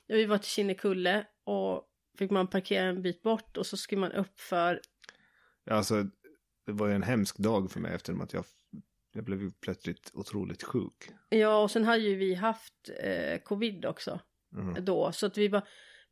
Vi 0.06 0.24
var 0.24 0.38
till 0.38 0.50
Kinnekulle 0.50 1.26
och 1.44 1.89
fick 2.18 2.30
man 2.30 2.46
parkera 2.46 2.84
en 2.84 3.02
bit 3.02 3.22
bort 3.22 3.56
och 3.56 3.66
så 3.66 3.76
skulle 3.76 4.00
man 4.00 4.12
upp 4.12 4.40
för 4.40 4.80
Alltså, 5.70 6.02
det 6.66 6.72
var 6.72 6.88
ju 6.88 6.94
en 6.94 7.02
hemsk 7.02 7.38
dag 7.38 7.70
för 7.70 7.80
mig 7.80 7.94
eftersom 7.94 8.20
att 8.20 8.32
jag, 8.32 8.44
jag 9.12 9.24
blev 9.24 9.42
ju 9.42 9.50
plötsligt 9.50 10.10
otroligt 10.14 10.62
sjuk. 10.62 11.10
Ja, 11.28 11.62
och 11.62 11.70
sen 11.70 11.84
hade 11.84 12.02
ju 12.02 12.14
vi 12.14 12.34
haft 12.34 12.90
eh, 13.02 13.38
covid 13.38 13.84
också 13.84 14.20
Mm. 14.56 14.84
då. 14.84 15.12
Så 15.12 15.26
att 15.26 15.38
vi 15.38 15.48
var, 15.48 15.62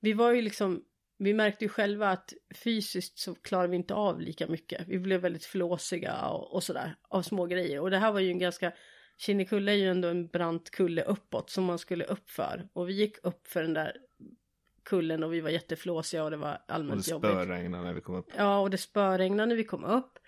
vi 0.01 0.13
var 0.13 0.33
ju 0.33 0.43
liksom, 0.43 0.85
vi 1.19 1.35
märkte 1.35 1.65
ju 1.65 1.69
själva 1.69 2.09
att 2.11 2.33
fysiskt 2.55 3.19
så 3.19 3.35
klarar 3.35 3.69
vi 3.69 3.77
inte 3.77 3.95
av 3.95 4.21
lika 4.21 4.47
mycket. 4.47 4.89
Vi 4.89 4.99
blev 4.99 5.21
väldigt 5.21 5.45
flåsiga 5.45 6.27
och, 6.27 6.55
och 6.55 6.63
sådär 6.63 6.97
av 7.09 7.23
små 7.23 7.47
grejer. 7.47 7.81
Och 7.81 7.91
det 7.91 7.99
här 7.99 8.13
var 8.13 8.21
ju 8.21 8.31
en 8.31 8.39
ganska, 8.39 8.73
Kinnekulle 9.17 9.73
är 9.73 9.77
ju 9.77 9.89
ändå 9.89 10.09
en 10.09 10.27
brant 10.27 10.71
kulle 10.71 11.03
uppåt 11.03 11.51
som 11.51 11.65
man 11.65 11.79
skulle 11.79 12.05
upp 12.05 12.31
för. 12.31 12.69
Och 12.73 12.89
vi 12.89 12.93
gick 12.93 13.17
upp 13.23 13.47
för 13.47 13.63
den 13.63 13.75
där 13.75 13.97
kullen 14.89 15.23
och 15.23 15.33
vi 15.33 15.41
var 15.41 15.51
jätteflåsiga 15.51 16.25
och 16.25 16.31
det 16.31 16.37
var 16.37 16.53
Och 16.55 16.59
det 16.67 16.73
allmänt 16.75 17.09
jobbigt. 17.09 17.31
spöregnade 17.31 17.85
när 17.85 17.93
vi 17.95 18.01
kom 18.01 18.15
upp. 18.15 18.27
Ja, 18.37 18.59
och 18.61 18.71
det 18.71 18.79
spöregnade 18.79 19.47
när 19.47 19.57
vi 19.57 19.65
kom 19.65 19.85
upp. 19.85 20.19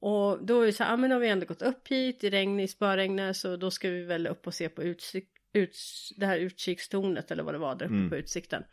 Och 0.00 0.44
då 0.46 0.60
är 0.62 0.66
det 0.66 0.72
så 0.72 0.84
här, 0.84 0.90
ja 0.90 0.96
men 0.96 1.10
har 1.10 1.18
vi 1.18 1.28
ändå 1.28 1.46
gått 1.46 1.62
upp 1.62 1.88
hit 1.88 2.24
i 2.24 2.30
regn, 2.30 2.60
i 2.60 2.68
spöregnet, 2.68 3.36
så 3.36 3.56
då 3.56 3.70
ska 3.70 3.90
vi 3.90 4.04
väl 4.04 4.26
upp 4.26 4.46
och 4.46 4.54
se 4.54 4.68
på 4.68 4.82
utsik, 4.82 5.28
uts, 5.52 6.10
det 6.16 6.26
här 6.26 6.38
utkikstornet 6.38 7.30
eller 7.30 7.42
vad 7.42 7.54
det 7.54 7.58
var 7.58 7.74
där 7.74 7.86
uppe 7.86 7.94
Mm. 7.94 8.10
på 8.10 8.16
utsikten. 8.16 8.64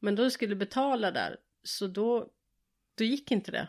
Men 0.00 0.14
då 0.16 0.30
skulle 0.30 0.54
betala 0.56 1.10
där, 1.10 1.36
så 1.62 1.86
då, 1.86 2.28
då 2.98 3.04
gick 3.04 3.30
inte 3.30 3.50
det. 3.50 3.68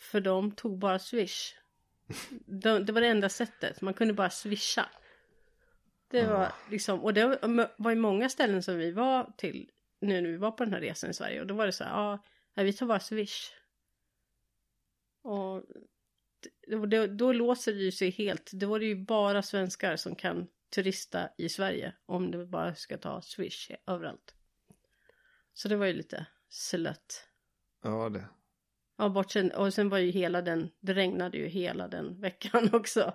För 0.00 0.20
de 0.20 0.52
tog 0.52 0.78
bara 0.78 0.98
swish. 0.98 1.54
De, 2.46 2.84
det 2.86 2.92
var 2.92 3.00
det 3.00 3.06
enda 3.06 3.28
sättet, 3.28 3.80
man 3.80 3.94
kunde 3.94 4.14
bara 4.14 4.30
swisha. 4.30 4.86
Det 6.10 6.24
var 6.26 6.44
Ah. 6.46 6.52
liksom, 6.70 7.00
och 7.00 7.14
det 7.14 7.38
var 7.76 7.90
ju 7.90 7.96
många 7.96 8.28
ställen 8.28 8.62
som 8.62 8.76
vi 8.78 8.92
var 8.92 9.32
till 9.36 9.70
nu 10.00 10.20
när 10.20 10.30
vi 10.30 10.36
var 10.36 10.50
på 10.50 10.64
den 10.64 10.72
här 10.72 10.80
resan 10.80 11.10
i 11.10 11.14
Sverige. 11.14 11.40
Och 11.40 11.46
då 11.46 11.54
var 11.54 11.66
det 11.66 11.72
så 11.72 11.84
här, 11.84 11.90
ja, 11.90 12.24
nej, 12.54 12.66
vi 12.66 12.72
tar 12.72 12.86
bara 12.86 13.00
swish. 13.00 13.52
Och 15.22 15.64
då, 16.66 16.86
då, 16.86 17.06
då 17.06 17.32
låser 17.32 17.72
det 17.72 17.80
ju 17.80 17.92
sig 17.92 18.10
helt. 18.10 18.52
Då 18.52 18.66
var 18.66 18.78
det 18.78 18.86
ju 18.86 19.04
bara 19.04 19.42
svenskar 19.42 19.96
som 19.96 20.14
kan 20.14 20.48
turista 20.70 21.30
i 21.38 21.48
Sverige. 21.48 21.94
Om 22.06 22.30
du 22.30 22.46
bara 22.46 22.74
ska 22.74 22.98
ta 22.98 23.22
swish 23.22 23.70
överallt. 23.86 24.34
Så 25.52 25.68
det 25.68 25.76
var 25.76 25.86
ju 25.86 25.92
lite 25.92 26.26
slött. 26.48 27.28
Ja, 27.82 28.08
det. 28.08 28.28
Ja, 28.96 29.08
bortsen, 29.08 29.50
och 29.50 29.74
sen 29.74 29.88
var 29.88 29.98
ju 29.98 30.10
hela 30.10 30.42
den, 30.42 30.70
det 30.80 30.94
regnade 30.94 31.38
ju 31.38 31.46
hela 31.46 31.88
den 31.88 32.20
veckan 32.20 32.68
också. 32.72 33.14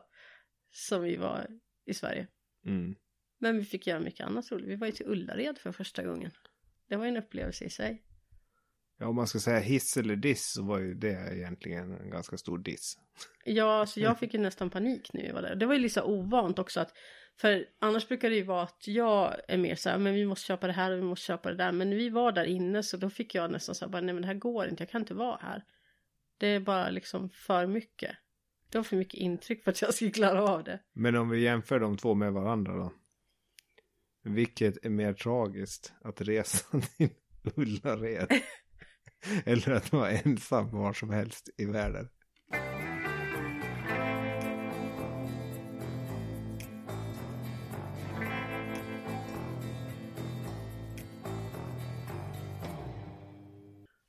Som 0.72 1.04
vi 1.04 1.18
var 1.18 1.48
i 1.86 1.94
Sverige. 1.94 2.28
Mm. 2.66 2.96
Men 3.38 3.58
vi 3.58 3.66
fick 3.66 3.88
göra 3.88 4.00
mycket 4.00 4.28
annat 4.28 4.52
roligt. 4.52 4.68
Vi 4.68 4.76
var 4.76 4.88
ju 4.88 4.94
till 4.94 5.08
Ullared 5.08 5.58
för 5.58 5.72
första 5.72 6.04
gången. 6.04 6.32
Det 6.90 6.96
var 6.96 7.06
ju 7.06 7.10
en 7.10 7.18
upplevelse 7.18 7.66
i 7.66 7.70
sig. 7.70 8.04
Ja, 8.98 9.08
om 9.08 9.16
man 9.16 9.28
ska 9.28 9.40
säga 9.40 9.60
hiss 9.60 9.98
eller 9.98 10.16
diss 10.16 10.54
så 10.54 10.64
var 10.64 10.80
ju 10.80 10.94
det 10.94 11.36
egentligen 11.36 11.92
en 11.92 12.10
ganska 12.10 12.38
stor 12.38 12.58
diss. 12.58 12.98
Ja, 13.46 13.86
så 13.86 14.00
jag 14.00 14.20
fick 14.20 14.34
ju 14.34 14.40
nästan 14.40 14.70
panik 14.70 15.14
när 15.14 15.26
jag 15.26 15.34
var 15.34 15.42
där. 15.42 15.56
Det 15.56 15.66
var 15.66 15.74
ju 15.74 15.80
lite 15.80 16.02
ovant 16.02 16.60
också 16.60 16.80
att 16.80 16.94
för 17.38 17.66
annars 17.80 18.08
brukar 18.08 18.30
det 18.30 18.36
ju 18.36 18.44
vara 18.44 18.64
att 18.64 18.88
jag 18.88 19.36
är 19.48 19.58
mer 19.58 19.76
så 19.76 19.90
här, 19.90 19.98
men 19.98 20.14
vi 20.14 20.26
måste 20.26 20.46
köpa 20.46 20.68
det 20.68 20.74
här 20.74 20.92
och 20.92 20.98
vi 20.98 21.02
måste 21.02 21.26
köpa 21.26 21.50
det 21.50 21.56
där. 21.56 21.72
Men 21.72 21.90
vi 21.90 22.10
var 22.10 22.32
där 22.32 22.46
inne 22.46 22.84
så 22.84 22.98
då 22.98 23.10
fick 23.10 23.36
jag 23.36 23.52
nästan 23.52 23.76
så 23.76 23.86
här, 23.86 23.92
bara, 23.92 24.02
nej 24.02 24.14
men 24.14 24.22
det 24.22 24.28
här 24.28 24.36
går 24.36 24.68
inte, 24.68 24.84
jag 24.84 24.90
kan 24.90 25.02
inte 25.02 25.14
vara 25.14 25.40
här. 25.42 25.64
Det 26.38 26.48
är 26.48 26.60
bara 26.60 26.90
liksom 26.90 27.30
för 27.30 27.68
mycket. 27.68 28.12
Det 28.72 28.78
var 28.78 28.84
för 28.84 28.96
mycket 28.96 29.20
intryck 29.20 29.64
för 29.64 29.72
att 29.72 29.82
jag 29.82 29.94
skulle 29.94 30.12
klara 30.12 30.44
av 30.44 30.64
det. 30.64 30.80
Men 30.94 31.16
om 31.16 31.30
vi 31.30 31.44
jämför 31.44 31.80
de 31.80 31.98
två 31.98 32.14
med 32.14 32.34
varandra 32.34 32.74
då? 32.74 32.94
Vilket 34.28 34.86
är 34.86 34.90
mer 34.90 35.14
tragiskt? 35.14 35.94
Att 36.02 36.22
resa 36.22 36.82
till 36.98 37.10
Ullared? 37.56 38.28
Eller 39.46 39.72
att 39.72 39.92
vara 39.92 40.12
ensam 40.12 40.72
var 40.72 40.94
som 40.94 41.10
helst 41.10 41.50
i 41.58 41.66
världen? 41.66 42.10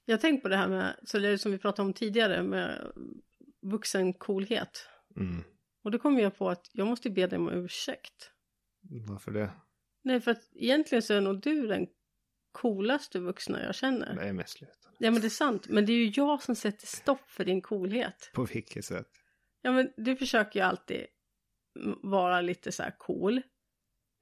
Jag 0.05 0.20
tänkt 0.20 0.42
på 0.42 0.48
det 0.48 0.57
här 0.57 0.68
med, 0.68 0.96
så 1.05 1.18
det 1.18 1.29
är 1.29 1.37
som 1.37 1.52
vi 1.52 1.59
pratade 1.59 1.87
om 1.87 1.92
tidigare 1.92 2.42
med 2.42 2.92
vuxencoolhet. 3.62 4.88
Mm. 5.16 5.44
Och 5.85 5.90
då 5.90 5.98
kom 5.98 6.18
jag 6.18 6.38
på 6.38 6.50
att 6.50 6.70
jag 6.72 6.87
måste 6.87 7.11
be 7.11 7.26
dig 7.26 7.38
om 7.38 7.48
ursäkt. 7.48 8.31
Varför 9.09 9.31
det? 9.33 9.50
Nej, 10.07 10.21
för 10.21 10.31
att 10.31 10.49
egentligen 10.55 11.03
så 11.03 11.14
är 11.14 11.21
nog 11.21 11.40
du 11.40 11.66
den 11.66 11.87
coolaste 12.53 13.19
vuxna 13.19 13.62
jag 13.64 13.75
känner. 13.75 14.16
Är 14.16 14.33
mest 14.33 14.59
slutet. 14.59 14.77
Ja, 14.99 15.11
men 15.11 15.21
det 15.21 15.27
är 15.27 15.29
sant. 15.29 15.69
Men 15.69 15.87
det 15.87 15.92
är 15.92 15.97
ju 15.97 16.12
jag 16.14 16.42
som 16.42 16.55
sätter 16.57 16.87
stopp 16.87 17.31
för 17.31 17.45
din 17.45 17.61
coolhet. 17.62 18.31
På 18.35 18.45
vilket 18.45 18.85
sätt? 18.85 19.09
Ja, 19.62 19.73
men 19.73 19.92
du 19.97 20.16
försöker 20.16 20.61
ju 20.61 20.66
alltid 20.66 21.07
vara 22.03 22.40
lite 22.40 22.73
så 22.73 22.83
här 22.83 22.95
cool. 22.99 23.42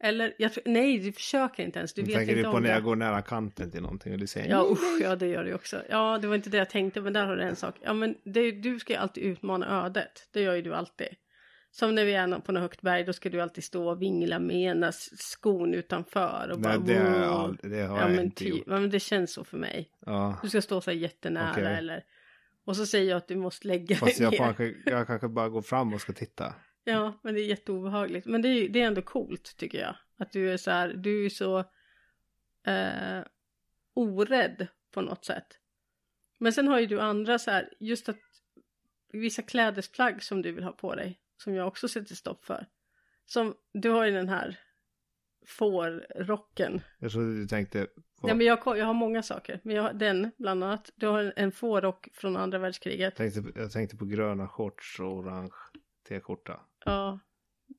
Eller, 0.03 0.35
jag 0.39 0.53
tror, 0.53 0.63
nej, 0.67 0.99
du 0.99 1.13
försöker 1.13 1.63
inte 1.63 1.79
ens. 1.79 1.95
Du 1.95 2.03
vet 2.03 2.15
Tänker 2.15 2.33
inte 2.37 2.49
du 2.49 2.51
på 2.51 2.57
om 2.57 2.63
när 2.63 2.69
det. 2.69 2.75
jag 2.75 2.85
går 2.85 2.97
nära 2.97 3.23
kanten 3.23 3.71
till 3.71 3.83
någonting 3.83 4.13
och 4.13 4.19
du 4.19 4.27
säger 4.27 4.51
Ja, 4.51 4.69
usch, 4.71 5.01
ja, 5.01 5.17
det 5.17 5.27
gör 5.27 5.45
du 5.45 5.55
också. 5.55 5.83
Ja, 5.89 6.19
det 6.19 6.27
var 6.29 6.35
inte 6.35 6.51
det 6.51 6.57
jag 6.57 6.71
tänkte, 6.71 7.01
men 7.01 7.13
där 7.13 7.27
har 7.27 7.37
du 7.37 7.43
en 7.43 7.57
sak. 7.57 7.77
Ja, 7.83 7.93
men 7.93 8.17
det, 8.25 8.51
du 8.51 8.79
ska 8.79 8.93
ju 8.93 8.99
alltid 8.99 9.25
utmana 9.25 9.85
ödet. 9.87 10.29
Det 10.33 10.41
gör 10.41 10.55
ju 10.55 10.63
du 10.63 10.75
alltid. 10.75 11.09
Som 11.75 11.95
när 11.95 12.05
vi 12.05 12.15
är 12.15 12.39
på 12.41 12.53
något 12.53 12.61
högt 12.63 12.83
berg, 12.83 13.05
då 13.05 13.13
ska 13.13 13.31
du 13.31 13.41
alltid 13.41 13.65
stå 13.65 13.89
och 13.91 14.03
vingla 14.03 14.39
med 14.39 14.57
ena 14.57 14.93
skon 14.93 15.75
utanför. 15.75 16.51
Och 16.53 16.61
Nej, 16.61 16.79
bara, 16.79 16.87
det, 16.87 16.95
har 16.99 17.17
jag 17.19 17.59
det 17.63 17.83
har 17.83 17.97
Ja, 17.99 18.03
jag 18.03 18.11
men, 18.17 18.25
inte 18.25 18.37
ty, 18.45 18.49
gjort. 18.49 18.63
ja, 18.67 18.81
men 18.81 18.91
det 18.91 19.01
känns 19.01 19.33
så 19.33 19.45
för 19.45 19.59
mig. 19.59 19.91
Ja. 20.07 20.39
Du 20.43 20.49
ska 20.49 20.63
stå 20.63 20.81
så 20.81 20.91
här 20.91 20.99
jättenära 20.99 21.51
Okej. 21.53 21.65
eller... 21.75 22.05
Och 22.65 22.77
så 22.77 22.87
säger 22.87 23.11
jag 23.11 23.17
att 23.17 23.29
du 23.29 23.37
måste 23.37 23.69
lägga 23.69 23.97
Fast 23.97 24.19
dig 24.19 24.25
jag 24.25 24.31
ner. 24.31 24.39
kanske, 24.39 24.75
jag 24.87 25.07
kanske 25.07 25.29
bara 25.29 25.49
går 25.49 25.63
fram 25.63 25.95
och 25.95 26.01
ska 26.01 26.13
titta. 26.13 26.55
Ja, 26.85 27.21
men 27.23 27.35
det 27.35 27.41
är 27.41 27.47
jätteobehagligt. 27.47 28.27
Men 28.27 28.43
det 28.43 28.49
är, 28.49 28.69
det 28.69 28.81
är 28.81 28.87
ändå 28.87 29.03
coolt 29.03 29.57
tycker 29.57 29.79
jag. 29.81 29.97
Att 30.19 30.33
du 30.33 30.53
är 30.53 30.57
så 30.57 30.71
här, 30.71 30.89
du 30.89 31.25
är 31.27 31.29
så 31.31 31.59
eh, 32.67 33.25
orädd 33.95 34.67
på 34.93 35.01
något 35.01 35.25
sätt. 35.25 35.47
Men 36.39 36.53
sen 36.53 36.69
har 36.69 36.81
ju 36.81 36.87
du 36.87 37.01
andra 37.01 37.39
så 37.39 37.51
här, 37.51 37.69
just 37.81 38.09
att 38.09 38.19
vissa 39.13 39.43
klädesplagg 39.43 40.23
som 40.23 40.43
du 40.43 40.53
vill 40.53 40.65
ha 40.65 40.73
på 40.73 40.95
dig. 40.95 41.21
Som 41.45 41.55
jag 41.55 41.69
också 41.69 41.89
sätter 41.89 42.15
stopp 42.15 42.45
för. 42.45 42.67
Som, 43.27 43.55
du 43.73 43.91
har 43.91 44.07
ju 44.07 44.13
den 44.13 44.29
här 44.29 44.59
fårrocken. 45.47 46.81
Jag 46.99 47.13
trodde 47.13 47.37
du 47.37 47.47
tänkte 47.47 47.87
på, 48.21 48.29
Ja, 48.29 48.35
men 48.35 48.47
jag, 48.47 48.59
jag 48.65 48.87
har 48.87 48.95
många 48.95 49.23
saker. 49.23 49.61
Men 49.63 49.77
jag 49.77 49.83
har 49.83 49.93
den 49.93 50.31
bland 50.39 50.65
annat. 50.65 50.91
Du 50.97 51.07
har 51.07 51.23
en, 51.23 51.33
en 51.37 51.53
fårrock 51.53 52.09
från 52.15 52.37
andra 52.37 52.59
världskriget. 52.59 53.17
tänkte, 53.17 53.43
jag 53.55 53.73
tänkte 53.73 53.97
på 53.97 54.05
gröna 54.05 54.49
shorts 54.49 55.01
och 55.01 55.07
orange 55.07 55.55
t-skjorta. 56.09 56.61
Ja, 56.85 57.19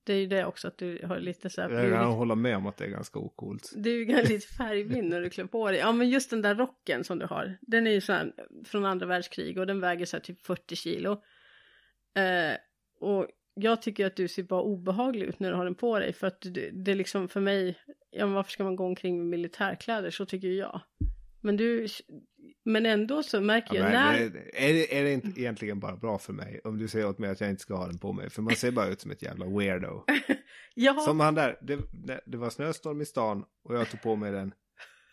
det 0.04 0.14
är 0.14 0.18
ju 0.18 0.28
det 0.28 0.46
också 0.46 0.68
att 0.68 0.78
du 0.78 1.06
har 1.06 1.20
lite 1.20 1.50
så 1.50 1.62
här. 1.62 1.70
Jag 1.70 1.94
kan 1.94 2.12
hålla 2.12 2.36
med 2.36 2.58
om 2.58 2.68
att 2.68 2.78
det 2.78 2.86
är 2.86 2.90
ganska 2.90 3.20
ocoolt. 3.20 3.72
Du 3.76 4.02
är 4.02 4.06
ganska 4.06 4.34
lite 4.34 4.48
färgblind 4.48 5.10
när 5.10 5.22
du 5.22 5.30
klär 5.30 5.46
på 5.46 5.72
dig. 5.72 5.80
Ja 5.80 5.92
men 5.92 6.10
just 6.10 6.30
den 6.30 6.42
där 6.42 6.56
rocken 6.56 7.04
som 7.04 7.20
du 7.20 7.26
har. 7.26 7.58
Den 7.62 7.88
är 7.88 7.92
ju 7.92 8.02
så 8.02 8.14
här 8.14 8.34
från 8.66 8.86
andra 8.86 9.06
världskrig 9.06 9.60
och 9.60 9.68
den 9.68 9.80
väger 9.80 10.06
så 10.06 10.18
här 10.18 10.22
typ 10.22 10.46
40 10.46 10.76
kilo. 10.76 11.12
Eh, 12.16 12.58
och 13.00 13.28
jag 13.56 13.82
tycker 13.82 14.06
att 14.06 14.16
du 14.16 14.28
ser 14.28 14.44
bara 14.44 14.62
obehaglig 14.62 15.26
ut 15.26 15.40
när 15.40 15.50
du 15.52 15.56
har 15.58 15.66
den 15.66 15.76
på 15.76 16.00
dig. 16.00 16.14
För 16.14 16.28
att 16.28 16.42
det, 16.42 16.70
det 16.74 16.92
är 16.92 16.96
liksom 16.96 17.28
för 17.30 17.40
mig. 17.40 17.78
Ja 18.12 18.28
varför 18.28 18.52
ska 18.52 18.64
man 18.64 18.76
gå 18.76 18.86
omkring 18.86 19.18
med 19.18 19.26
militärkläder? 19.28 20.12
Så 20.12 20.26
tycker 20.26 20.48
jag. 20.48 20.82
Men 21.42 21.58
du. 21.58 21.88
Men 22.66 22.86
ändå 22.86 23.24
så 23.24 23.42
märker 23.42 23.76
Ja, 23.76 23.84
jag 23.84 23.92
när. 23.92 24.14
är, 24.54 24.74
det, 24.74 24.98
är 25.00 25.04
det 25.04 25.12
inte 25.14 25.42
egentligen 25.42 25.80
bara 25.80 25.96
bra 25.96 26.18
för 26.18 26.34
mig 26.34 26.62
om 26.64 26.78
du 26.78 26.88
säger 26.88 27.08
åt 27.08 27.18
mig 27.20 27.30
att 27.30 27.42
jag 27.42 27.50
inte 27.50 27.62
ska 27.62 27.76
ha 27.76 27.88
den 27.88 27.98
på 27.98 28.14
mig? 28.14 28.30
För 28.30 28.42
man 28.42 28.56
ser 28.56 28.72
bara 28.72 28.88
ut 28.88 29.02
som 29.02 29.12
ett 29.12 29.22
jävla 29.24 29.46
weirdo. 29.46 30.04
Jaha. 30.76 31.00
Som 31.02 31.20
han 31.20 31.36
där, 31.36 31.58
det, 31.62 31.76
det- 32.06 32.22
det 32.26 32.38
var 32.38 32.50
snöstorm 32.50 33.02
i 33.02 33.06
stan 33.06 33.44
och 33.64 33.76
jag 33.76 33.90
tog 33.90 34.02
på 34.02 34.16
mig 34.16 34.32
den. 34.32 34.54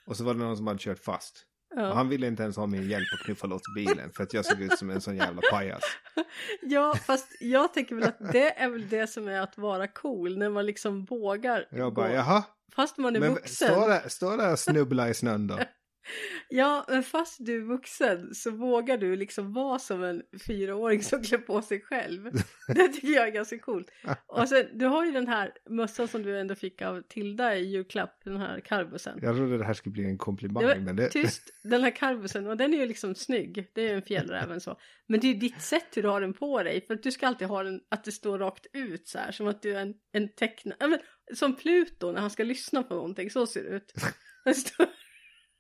Och 0.07 0.17
så 0.17 0.25
var 0.25 0.35
det 0.35 0.41
någon 0.41 0.57
som 0.57 0.67
hade 0.67 0.79
kört 0.79 0.99
fast. 0.99 1.47
Ja. 1.77 1.93
han 1.95 2.09
ville 2.09 2.27
inte 2.27 2.43
ens 2.43 2.57
ha 2.57 2.67
min 2.67 2.89
hjälp 2.91 3.07
att 3.15 3.25
knuffa 3.27 3.47
loss 3.47 3.63
bilen 3.75 4.13
för 4.13 4.23
att 4.23 4.35
jag 4.35 4.45
såg 4.45 4.61
ut 4.61 4.79
som 4.79 4.91
en 4.91 5.01
sån 5.01 5.17
jävla 5.17 5.43
pajas. 5.51 5.83
ja 6.63 6.95
fast 7.07 7.27
jag 7.41 7.75
tänker 7.75 7.95
väl 7.95 8.05
att 8.05 8.33
det 8.33 8.59
är 8.63 8.69
väl 8.71 8.89
det 8.89 9.07
som 9.07 9.29
är 9.29 9.41
att 9.41 9.59
vara 9.59 9.87
cool. 9.89 10.39
När 10.39 10.51
man 10.51 10.67
liksom 10.67 11.05
vågar. 11.05 11.67
Jag 11.71 11.95
bara, 11.95 12.09
gå- 12.09 12.15
jaha, 12.15 12.45
Fast 12.77 12.99
man 12.99 13.17
är 13.17 13.21
men 13.21 13.35
vuxen. 13.35 13.69
stå 13.69 13.89
där, 13.89 14.09
stå 14.09 14.37
där 14.37 14.53
och 14.53 14.59
snubbla 14.59 15.09
i 15.09 15.15
snön 15.15 15.47
då. 15.47 15.59
Ja, 16.49 16.85
men 16.89 17.03
fast 17.03 17.37
du 17.47 17.57
är 17.57 17.61
vuxen 17.61 18.35
så 18.35 18.51
vågar 18.51 18.99
du 18.99 19.17
liksom 19.17 19.53
vara 19.53 19.79
som 19.79 20.03
en 20.03 20.23
fyraåring 20.47 21.03
som 21.03 21.23
klär 21.23 21.39
på 21.39 21.63
sig 21.63 21.81
själv. 21.81 22.31
Det 22.69 22.89
tycker 22.89 23.09
jag 23.09 23.29
är 23.29 23.33
ganska 23.33 23.59
coolt. 23.59 23.91
Och 24.27 24.49
sen, 24.49 24.67
du 24.79 24.87
har 24.87 25.05
ju 25.05 25.13
den 25.13 25.29
här 25.29 25.53
mössan 25.71 26.09
som 26.09 26.23
du 26.23 26.41
ändå 26.41 26.55
fick 26.55 26.83
av 26.83 27.03
Tilda 27.09 27.57
i 27.57 27.65
julklapp, 27.65 28.21
den 28.25 28.37
här 28.37 28.61
karbusen. 28.61 29.19
Jag 29.23 29.37
trodde 29.37 29.59
det 29.59 29.65
här 29.65 29.75
skulle 29.75 29.93
bli 29.93 30.05
en 30.05 30.19
komplimang, 30.19 30.65
Ja, 30.65 30.75
men 30.79 30.97
det... 30.97 31.09
Tyst, 31.09 31.43
den 31.63 31.83
här 31.83 31.91
karbusen, 31.91 32.47
och 32.47 32.57
den 32.57 32.75
är 32.75 32.79
ju 32.79 32.87
liksom 32.87 33.15
snygg. 33.15 33.71
Det 33.75 33.89
är 33.89 33.95
en 33.95 34.03
fjällräven 34.03 34.61
så. 34.61 34.79
Men 35.07 35.21
det 35.21 35.27
är 35.27 35.35
ju 35.35 35.39
ditt 35.39 35.63
sätt 35.63 35.97
hur 35.97 36.03
du 36.03 36.09
har 36.09 36.21
den 36.21 36.33
på 36.33 36.63
dig. 36.63 36.87
För 36.87 36.95
att 36.95 37.03
du 37.03 37.11
ska 37.11 37.27
alltid 37.27 37.49
ha 37.49 37.63
den, 37.63 37.81
att 37.89 38.05
det 38.05 38.13
står 38.13 38.39
rakt 38.39 38.67
ut 38.73 39.09
så 39.09 39.19
här. 39.19 39.33
Som 39.33 39.47
att 39.47 39.63
du 39.63 39.77
är 39.77 39.81
en, 39.81 39.95
en 40.13 40.29
men, 40.79 40.99
som 41.35 41.57
Pluto 41.57 42.13
när 42.13 42.21
han 42.21 42.31
ska 42.31 42.45
lyssna 42.45 42.83
på 42.83 42.95
någonting, 42.95 43.31
så 43.31 43.47
ser 43.47 43.63
det 43.63 43.69
ut. 43.69 43.93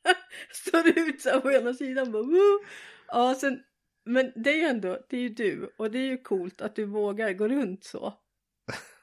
Står, 0.52 0.98
ut 0.98 1.20
så 1.20 1.30
här 1.30 1.40
på 1.40 1.52
ena 1.52 1.74
sidan 1.74 2.12
bara, 2.12 2.22
Woo! 2.22 2.64
Ja, 3.08 3.34
sen, 3.34 3.62
men 4.04 4.32
det 4.36 4.50
är 4.50 4.56
ju 4.56 4.64
ändå, 4.64 4.98
det 5.08 5.16
är 5.16 5.20
ju 5.20 5.28
du. 5.28 5.74
Och 5.76 5.90
det 5.90 5.98
är 5.98 6.06
ju 6.06 6.18
coolt 6.18 6.60
att 6.60 6.76
du 6.76 6.84
vågar 6.84 7.32
gå 7.32 7.48
runt 7.48 7.84
så. 7.84 8.14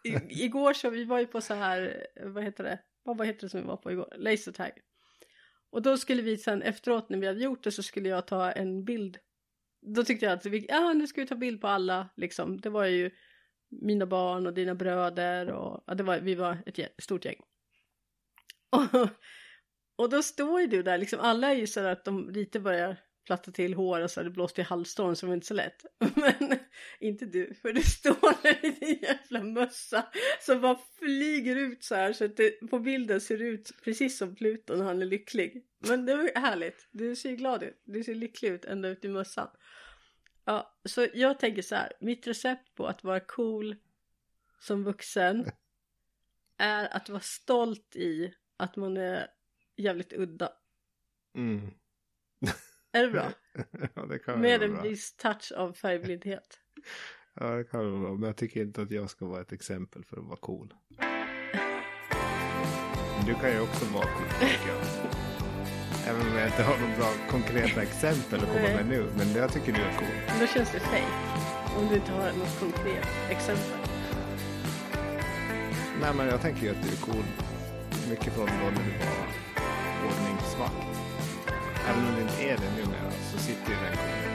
I, 0.03 0.09
igår 0.45 0.73
så, 0.73 0.89
vi 0.89 1.03
var 1.03 1.19
ju 1.19 1.27
på 1.27 1.41
så 1.41 1.53
här, 1.53 2.07
vad 2.23 2.43
heter 2.43 2.63
det? 2.63 2.79
Vad, 3.03 3.17
vad 3.17 3.27
heter 3.27 3.41
det 3.41 3.49
som 3.49 3.61
vi 3.61 3.67
var 3.67 3.77
på 3.77 3.91
igår? 3.91 4.13
Lasertag. 4.17 4.71
Och 5.71 5.81
då 5.81 5.97
skulle 5.97 6.21
vi 6.21 6.37
sen 6.37 6.61
efteråt 6.61 7.09
när 7.09 7.17
vi 7.17 7.27
hade 7.27 7.43
gjort 7.43 7.63
det 7.63 7.71
så 7.71 7.83
skulle 7.83 8.09
jag 8.09 8.27
ta 8.27 8.51
en 8.51 8.85
bild. 8.85 9.17
Då 9.81 10.03
tyckte 10.03 10.25
jag 10.25 10.33
att 10.33 10.45
vi, 10.45 10.65
ja 10.69 10.93
nu 10.93 11.07
ska 11.07 11.21
vi 11.21 11.27
ta 11.27 11.35
bild 11.35 11.61
på 11.61 11.67
alla 11.67 12.09
liksom. 12.15 12.61
Det 12.61 12.69
var 12.69 12.85
ju 12.85 13.11
mina 13.69 14.05
barn 14.05 14.47
och 14.47 14.53
dina 14.53 14.75
bröder 14.75 15.51
och 15.51 15.83
ja, 15.87 15.93
det 15.93 16.03
var, 16.03 16.19
vi 16.19 16.35
var 16.35 16.57
ett 16.65 17.03
stort 17.03 17.25
gäng. 17.25 17.41
Och, 18.71 19.09
och 19.99 20.09
då 20.09 20.23
står 20.23 20.61
ju 20.61 20.67
du 20.67 20.83
där 20.83 20.97
liksom, 20.97 21.19
alla 21.19 21.51
är 21.51 21.55
ju 21.55 21.67
så 21.67 21.79
att 21.79 22.05
de 22.05 22.29
lite 22.29 22.59
börjar 22.59 22.97
platta 23.25 23.51
till 23.51 23.73
hår 23.73 24.01
och 24.01 24.11
så 24.11 24.19
har 24.19 24.25
det 24.25 24.29
blåst 24.29 24.59
i 24.59 24.61
halvstånd 24.61 25.17
som 25.17 25.29
är 25.29 25.33
inte 25.33 25.47
så 25.47 25.53
lätt. 25.53 25.85
Men 26.15 26.59
inte 26.99 27.25
du, 27.25 27.53
för 27.53 27.73
du 27.73 27.81
står 27.81 28.43
där 28.43 28.65
i 28.65 28.69
din 28.69 28.99
jävla 29.01 29.43
mössa 29.43 30.05
som 30.39 30.61
bara 30.61 30.79
flyger 30.99 31.55
ut 31.55 31.83
så 31.83 31.95
här 31.95 32.13
så 32.13 32.25
att 32.25 32.37
det 32.37 32.69
på 32.69 32.79
bilden 32.79 33.21
ser 33.21 33.41
ut 33.41 33.71
precis 33.83 34.17
som 34.17 34.35
Pluto 34.35 34.75
när 34.75 34.85
han 34.85 35.01
är 35.01 35.05
lycklig. 35.05 35.65
Men 35.79 36.05
det 36.05 36.15
var 36.15 36.39
härligt, 36.39 36.87
du 36.91 37.15
ser 37.15 37.31
glad 37.31 37.63
ut, 37.63 37.81
du 37.83 38.03
ser 38.03 38.15
lycklig 38.15 38.49
ut 38.49 38.65
ända 38.65 38.89
ut 38.89 39.05
i 39.05 39.07
mössan. 39.07 39.47
Ja, 40.45 40.77
så 40.85 41.07
jag 41.13 41.39
tänker 41.39 41.61
så 41.61 41.75
här, 41.75 41.93
mitt 41.99 42.27
recept 42.27 42.75
på 42.75 42.87
att 42.87 43.03
vara 43.03 43.19
cool 43.19 43.75
som 44.59 44.83
vuxen 44.83 45.45
är 46.57 46.95
att 46.95 47.09
vara 47.09 47.21
stolt 47.21 47.95
i 47.95 48.33
att 48.57 48.75
man 48.75 48.97
är 48.97 49.27
jävligt 49.79 50.13
udda. 50.13 50.49
Mm. 51.37 51.71
Är 52.93 53.01
det 53.03 53.09
bra? 53.11 53.31
ja, 53.95 54.05
det 54.05 54.19
kan 54.19 54.41
Med 54.41 54.63
en 54.63 54.73
bra. 54.73 54.81
viss 54.81 55.15
touch 55.15 55.51
av 55.55 55.73
färgblindhet. 55.73 56.59
Ja, 57.41 57.45
det 57.49 57.63
kan 57.63 57.91
vara 57.91 58.01
bra. 58.01 58.13
Men 58.13 58.23
jag 58.27 58.37
tycker 58.37 58.61
inte 58.61 58.81
att 58.81 58.91
jag 58.91 59.09
ska 59.09 59.25
vara 59.25 59.41
ett 59.41 59.51
exempel 59.51 60.03
för 60.03 60.17
att 60.17 60.23
vara 60.25 60.37
cool. 60.37 60.73
Du 63.25 63.33
kan 63.35 63.51
ju 63.51 63.59
också 63.59 63.85
vara 63.85 64.05
cool, 64.05 64.27
tycker 64.39 64.67
jag. 64.67 64.81
Även 66.07 66.27
om 66.31 66.37
jag 66.37 66.47
inte 66.47 66.63
har 66.63 66.77
några 66.79 66.97
bra 66.97 67.13
konkreta 67.29 67.81
exempel 67.81 68.39
att 68.39 68.45
komma 68.47 68.61
med 68.75 68.87
nu. 68.87 69.07
Men 69.17 69.31
jag 69.35 69.53
tycker 69.53 69.73
du 69.73 69.81
är 69.81 69.93
cool. 69.97 70.39
Då 70.39 70.47
känns 70.47 70.71
det 70.71 70.79
fake. 70.79 71.13
Om 71.77 71.87
du 71.89 71.95
inte 71.95 72.11
har 72.11 72.33
något 72.33 72.59
konkret 72.59 73.07
exempel. 73.29 73.79
Nej, 76.01 76.13
men 76.15 76.27
jag 76.27 76.41
tänker 76.41 76.61
ju 76.61 76.69
att 76.69 76.83
du 76.83 76.89
är 76.89 77.01
cool. 77.01 77.25
Mycket 78.09 78.33
från 78.33 78.45
då 78.45 78.53
när 78.65 78.71
du 78.71 78.91
var 79.05 79.48
ordningsvakt. 80.07 80.73
Även 81.89 82.07
om 82.07 82.15
det 82.15 82.21
inte 82.21 82.43
är 82.43 82.57
det 82.57 82.81
numera 82.81 83.11
så 83.31 83.37
sitter 83.37 83.69
ju 83.71 83.75
den 83.75 84.28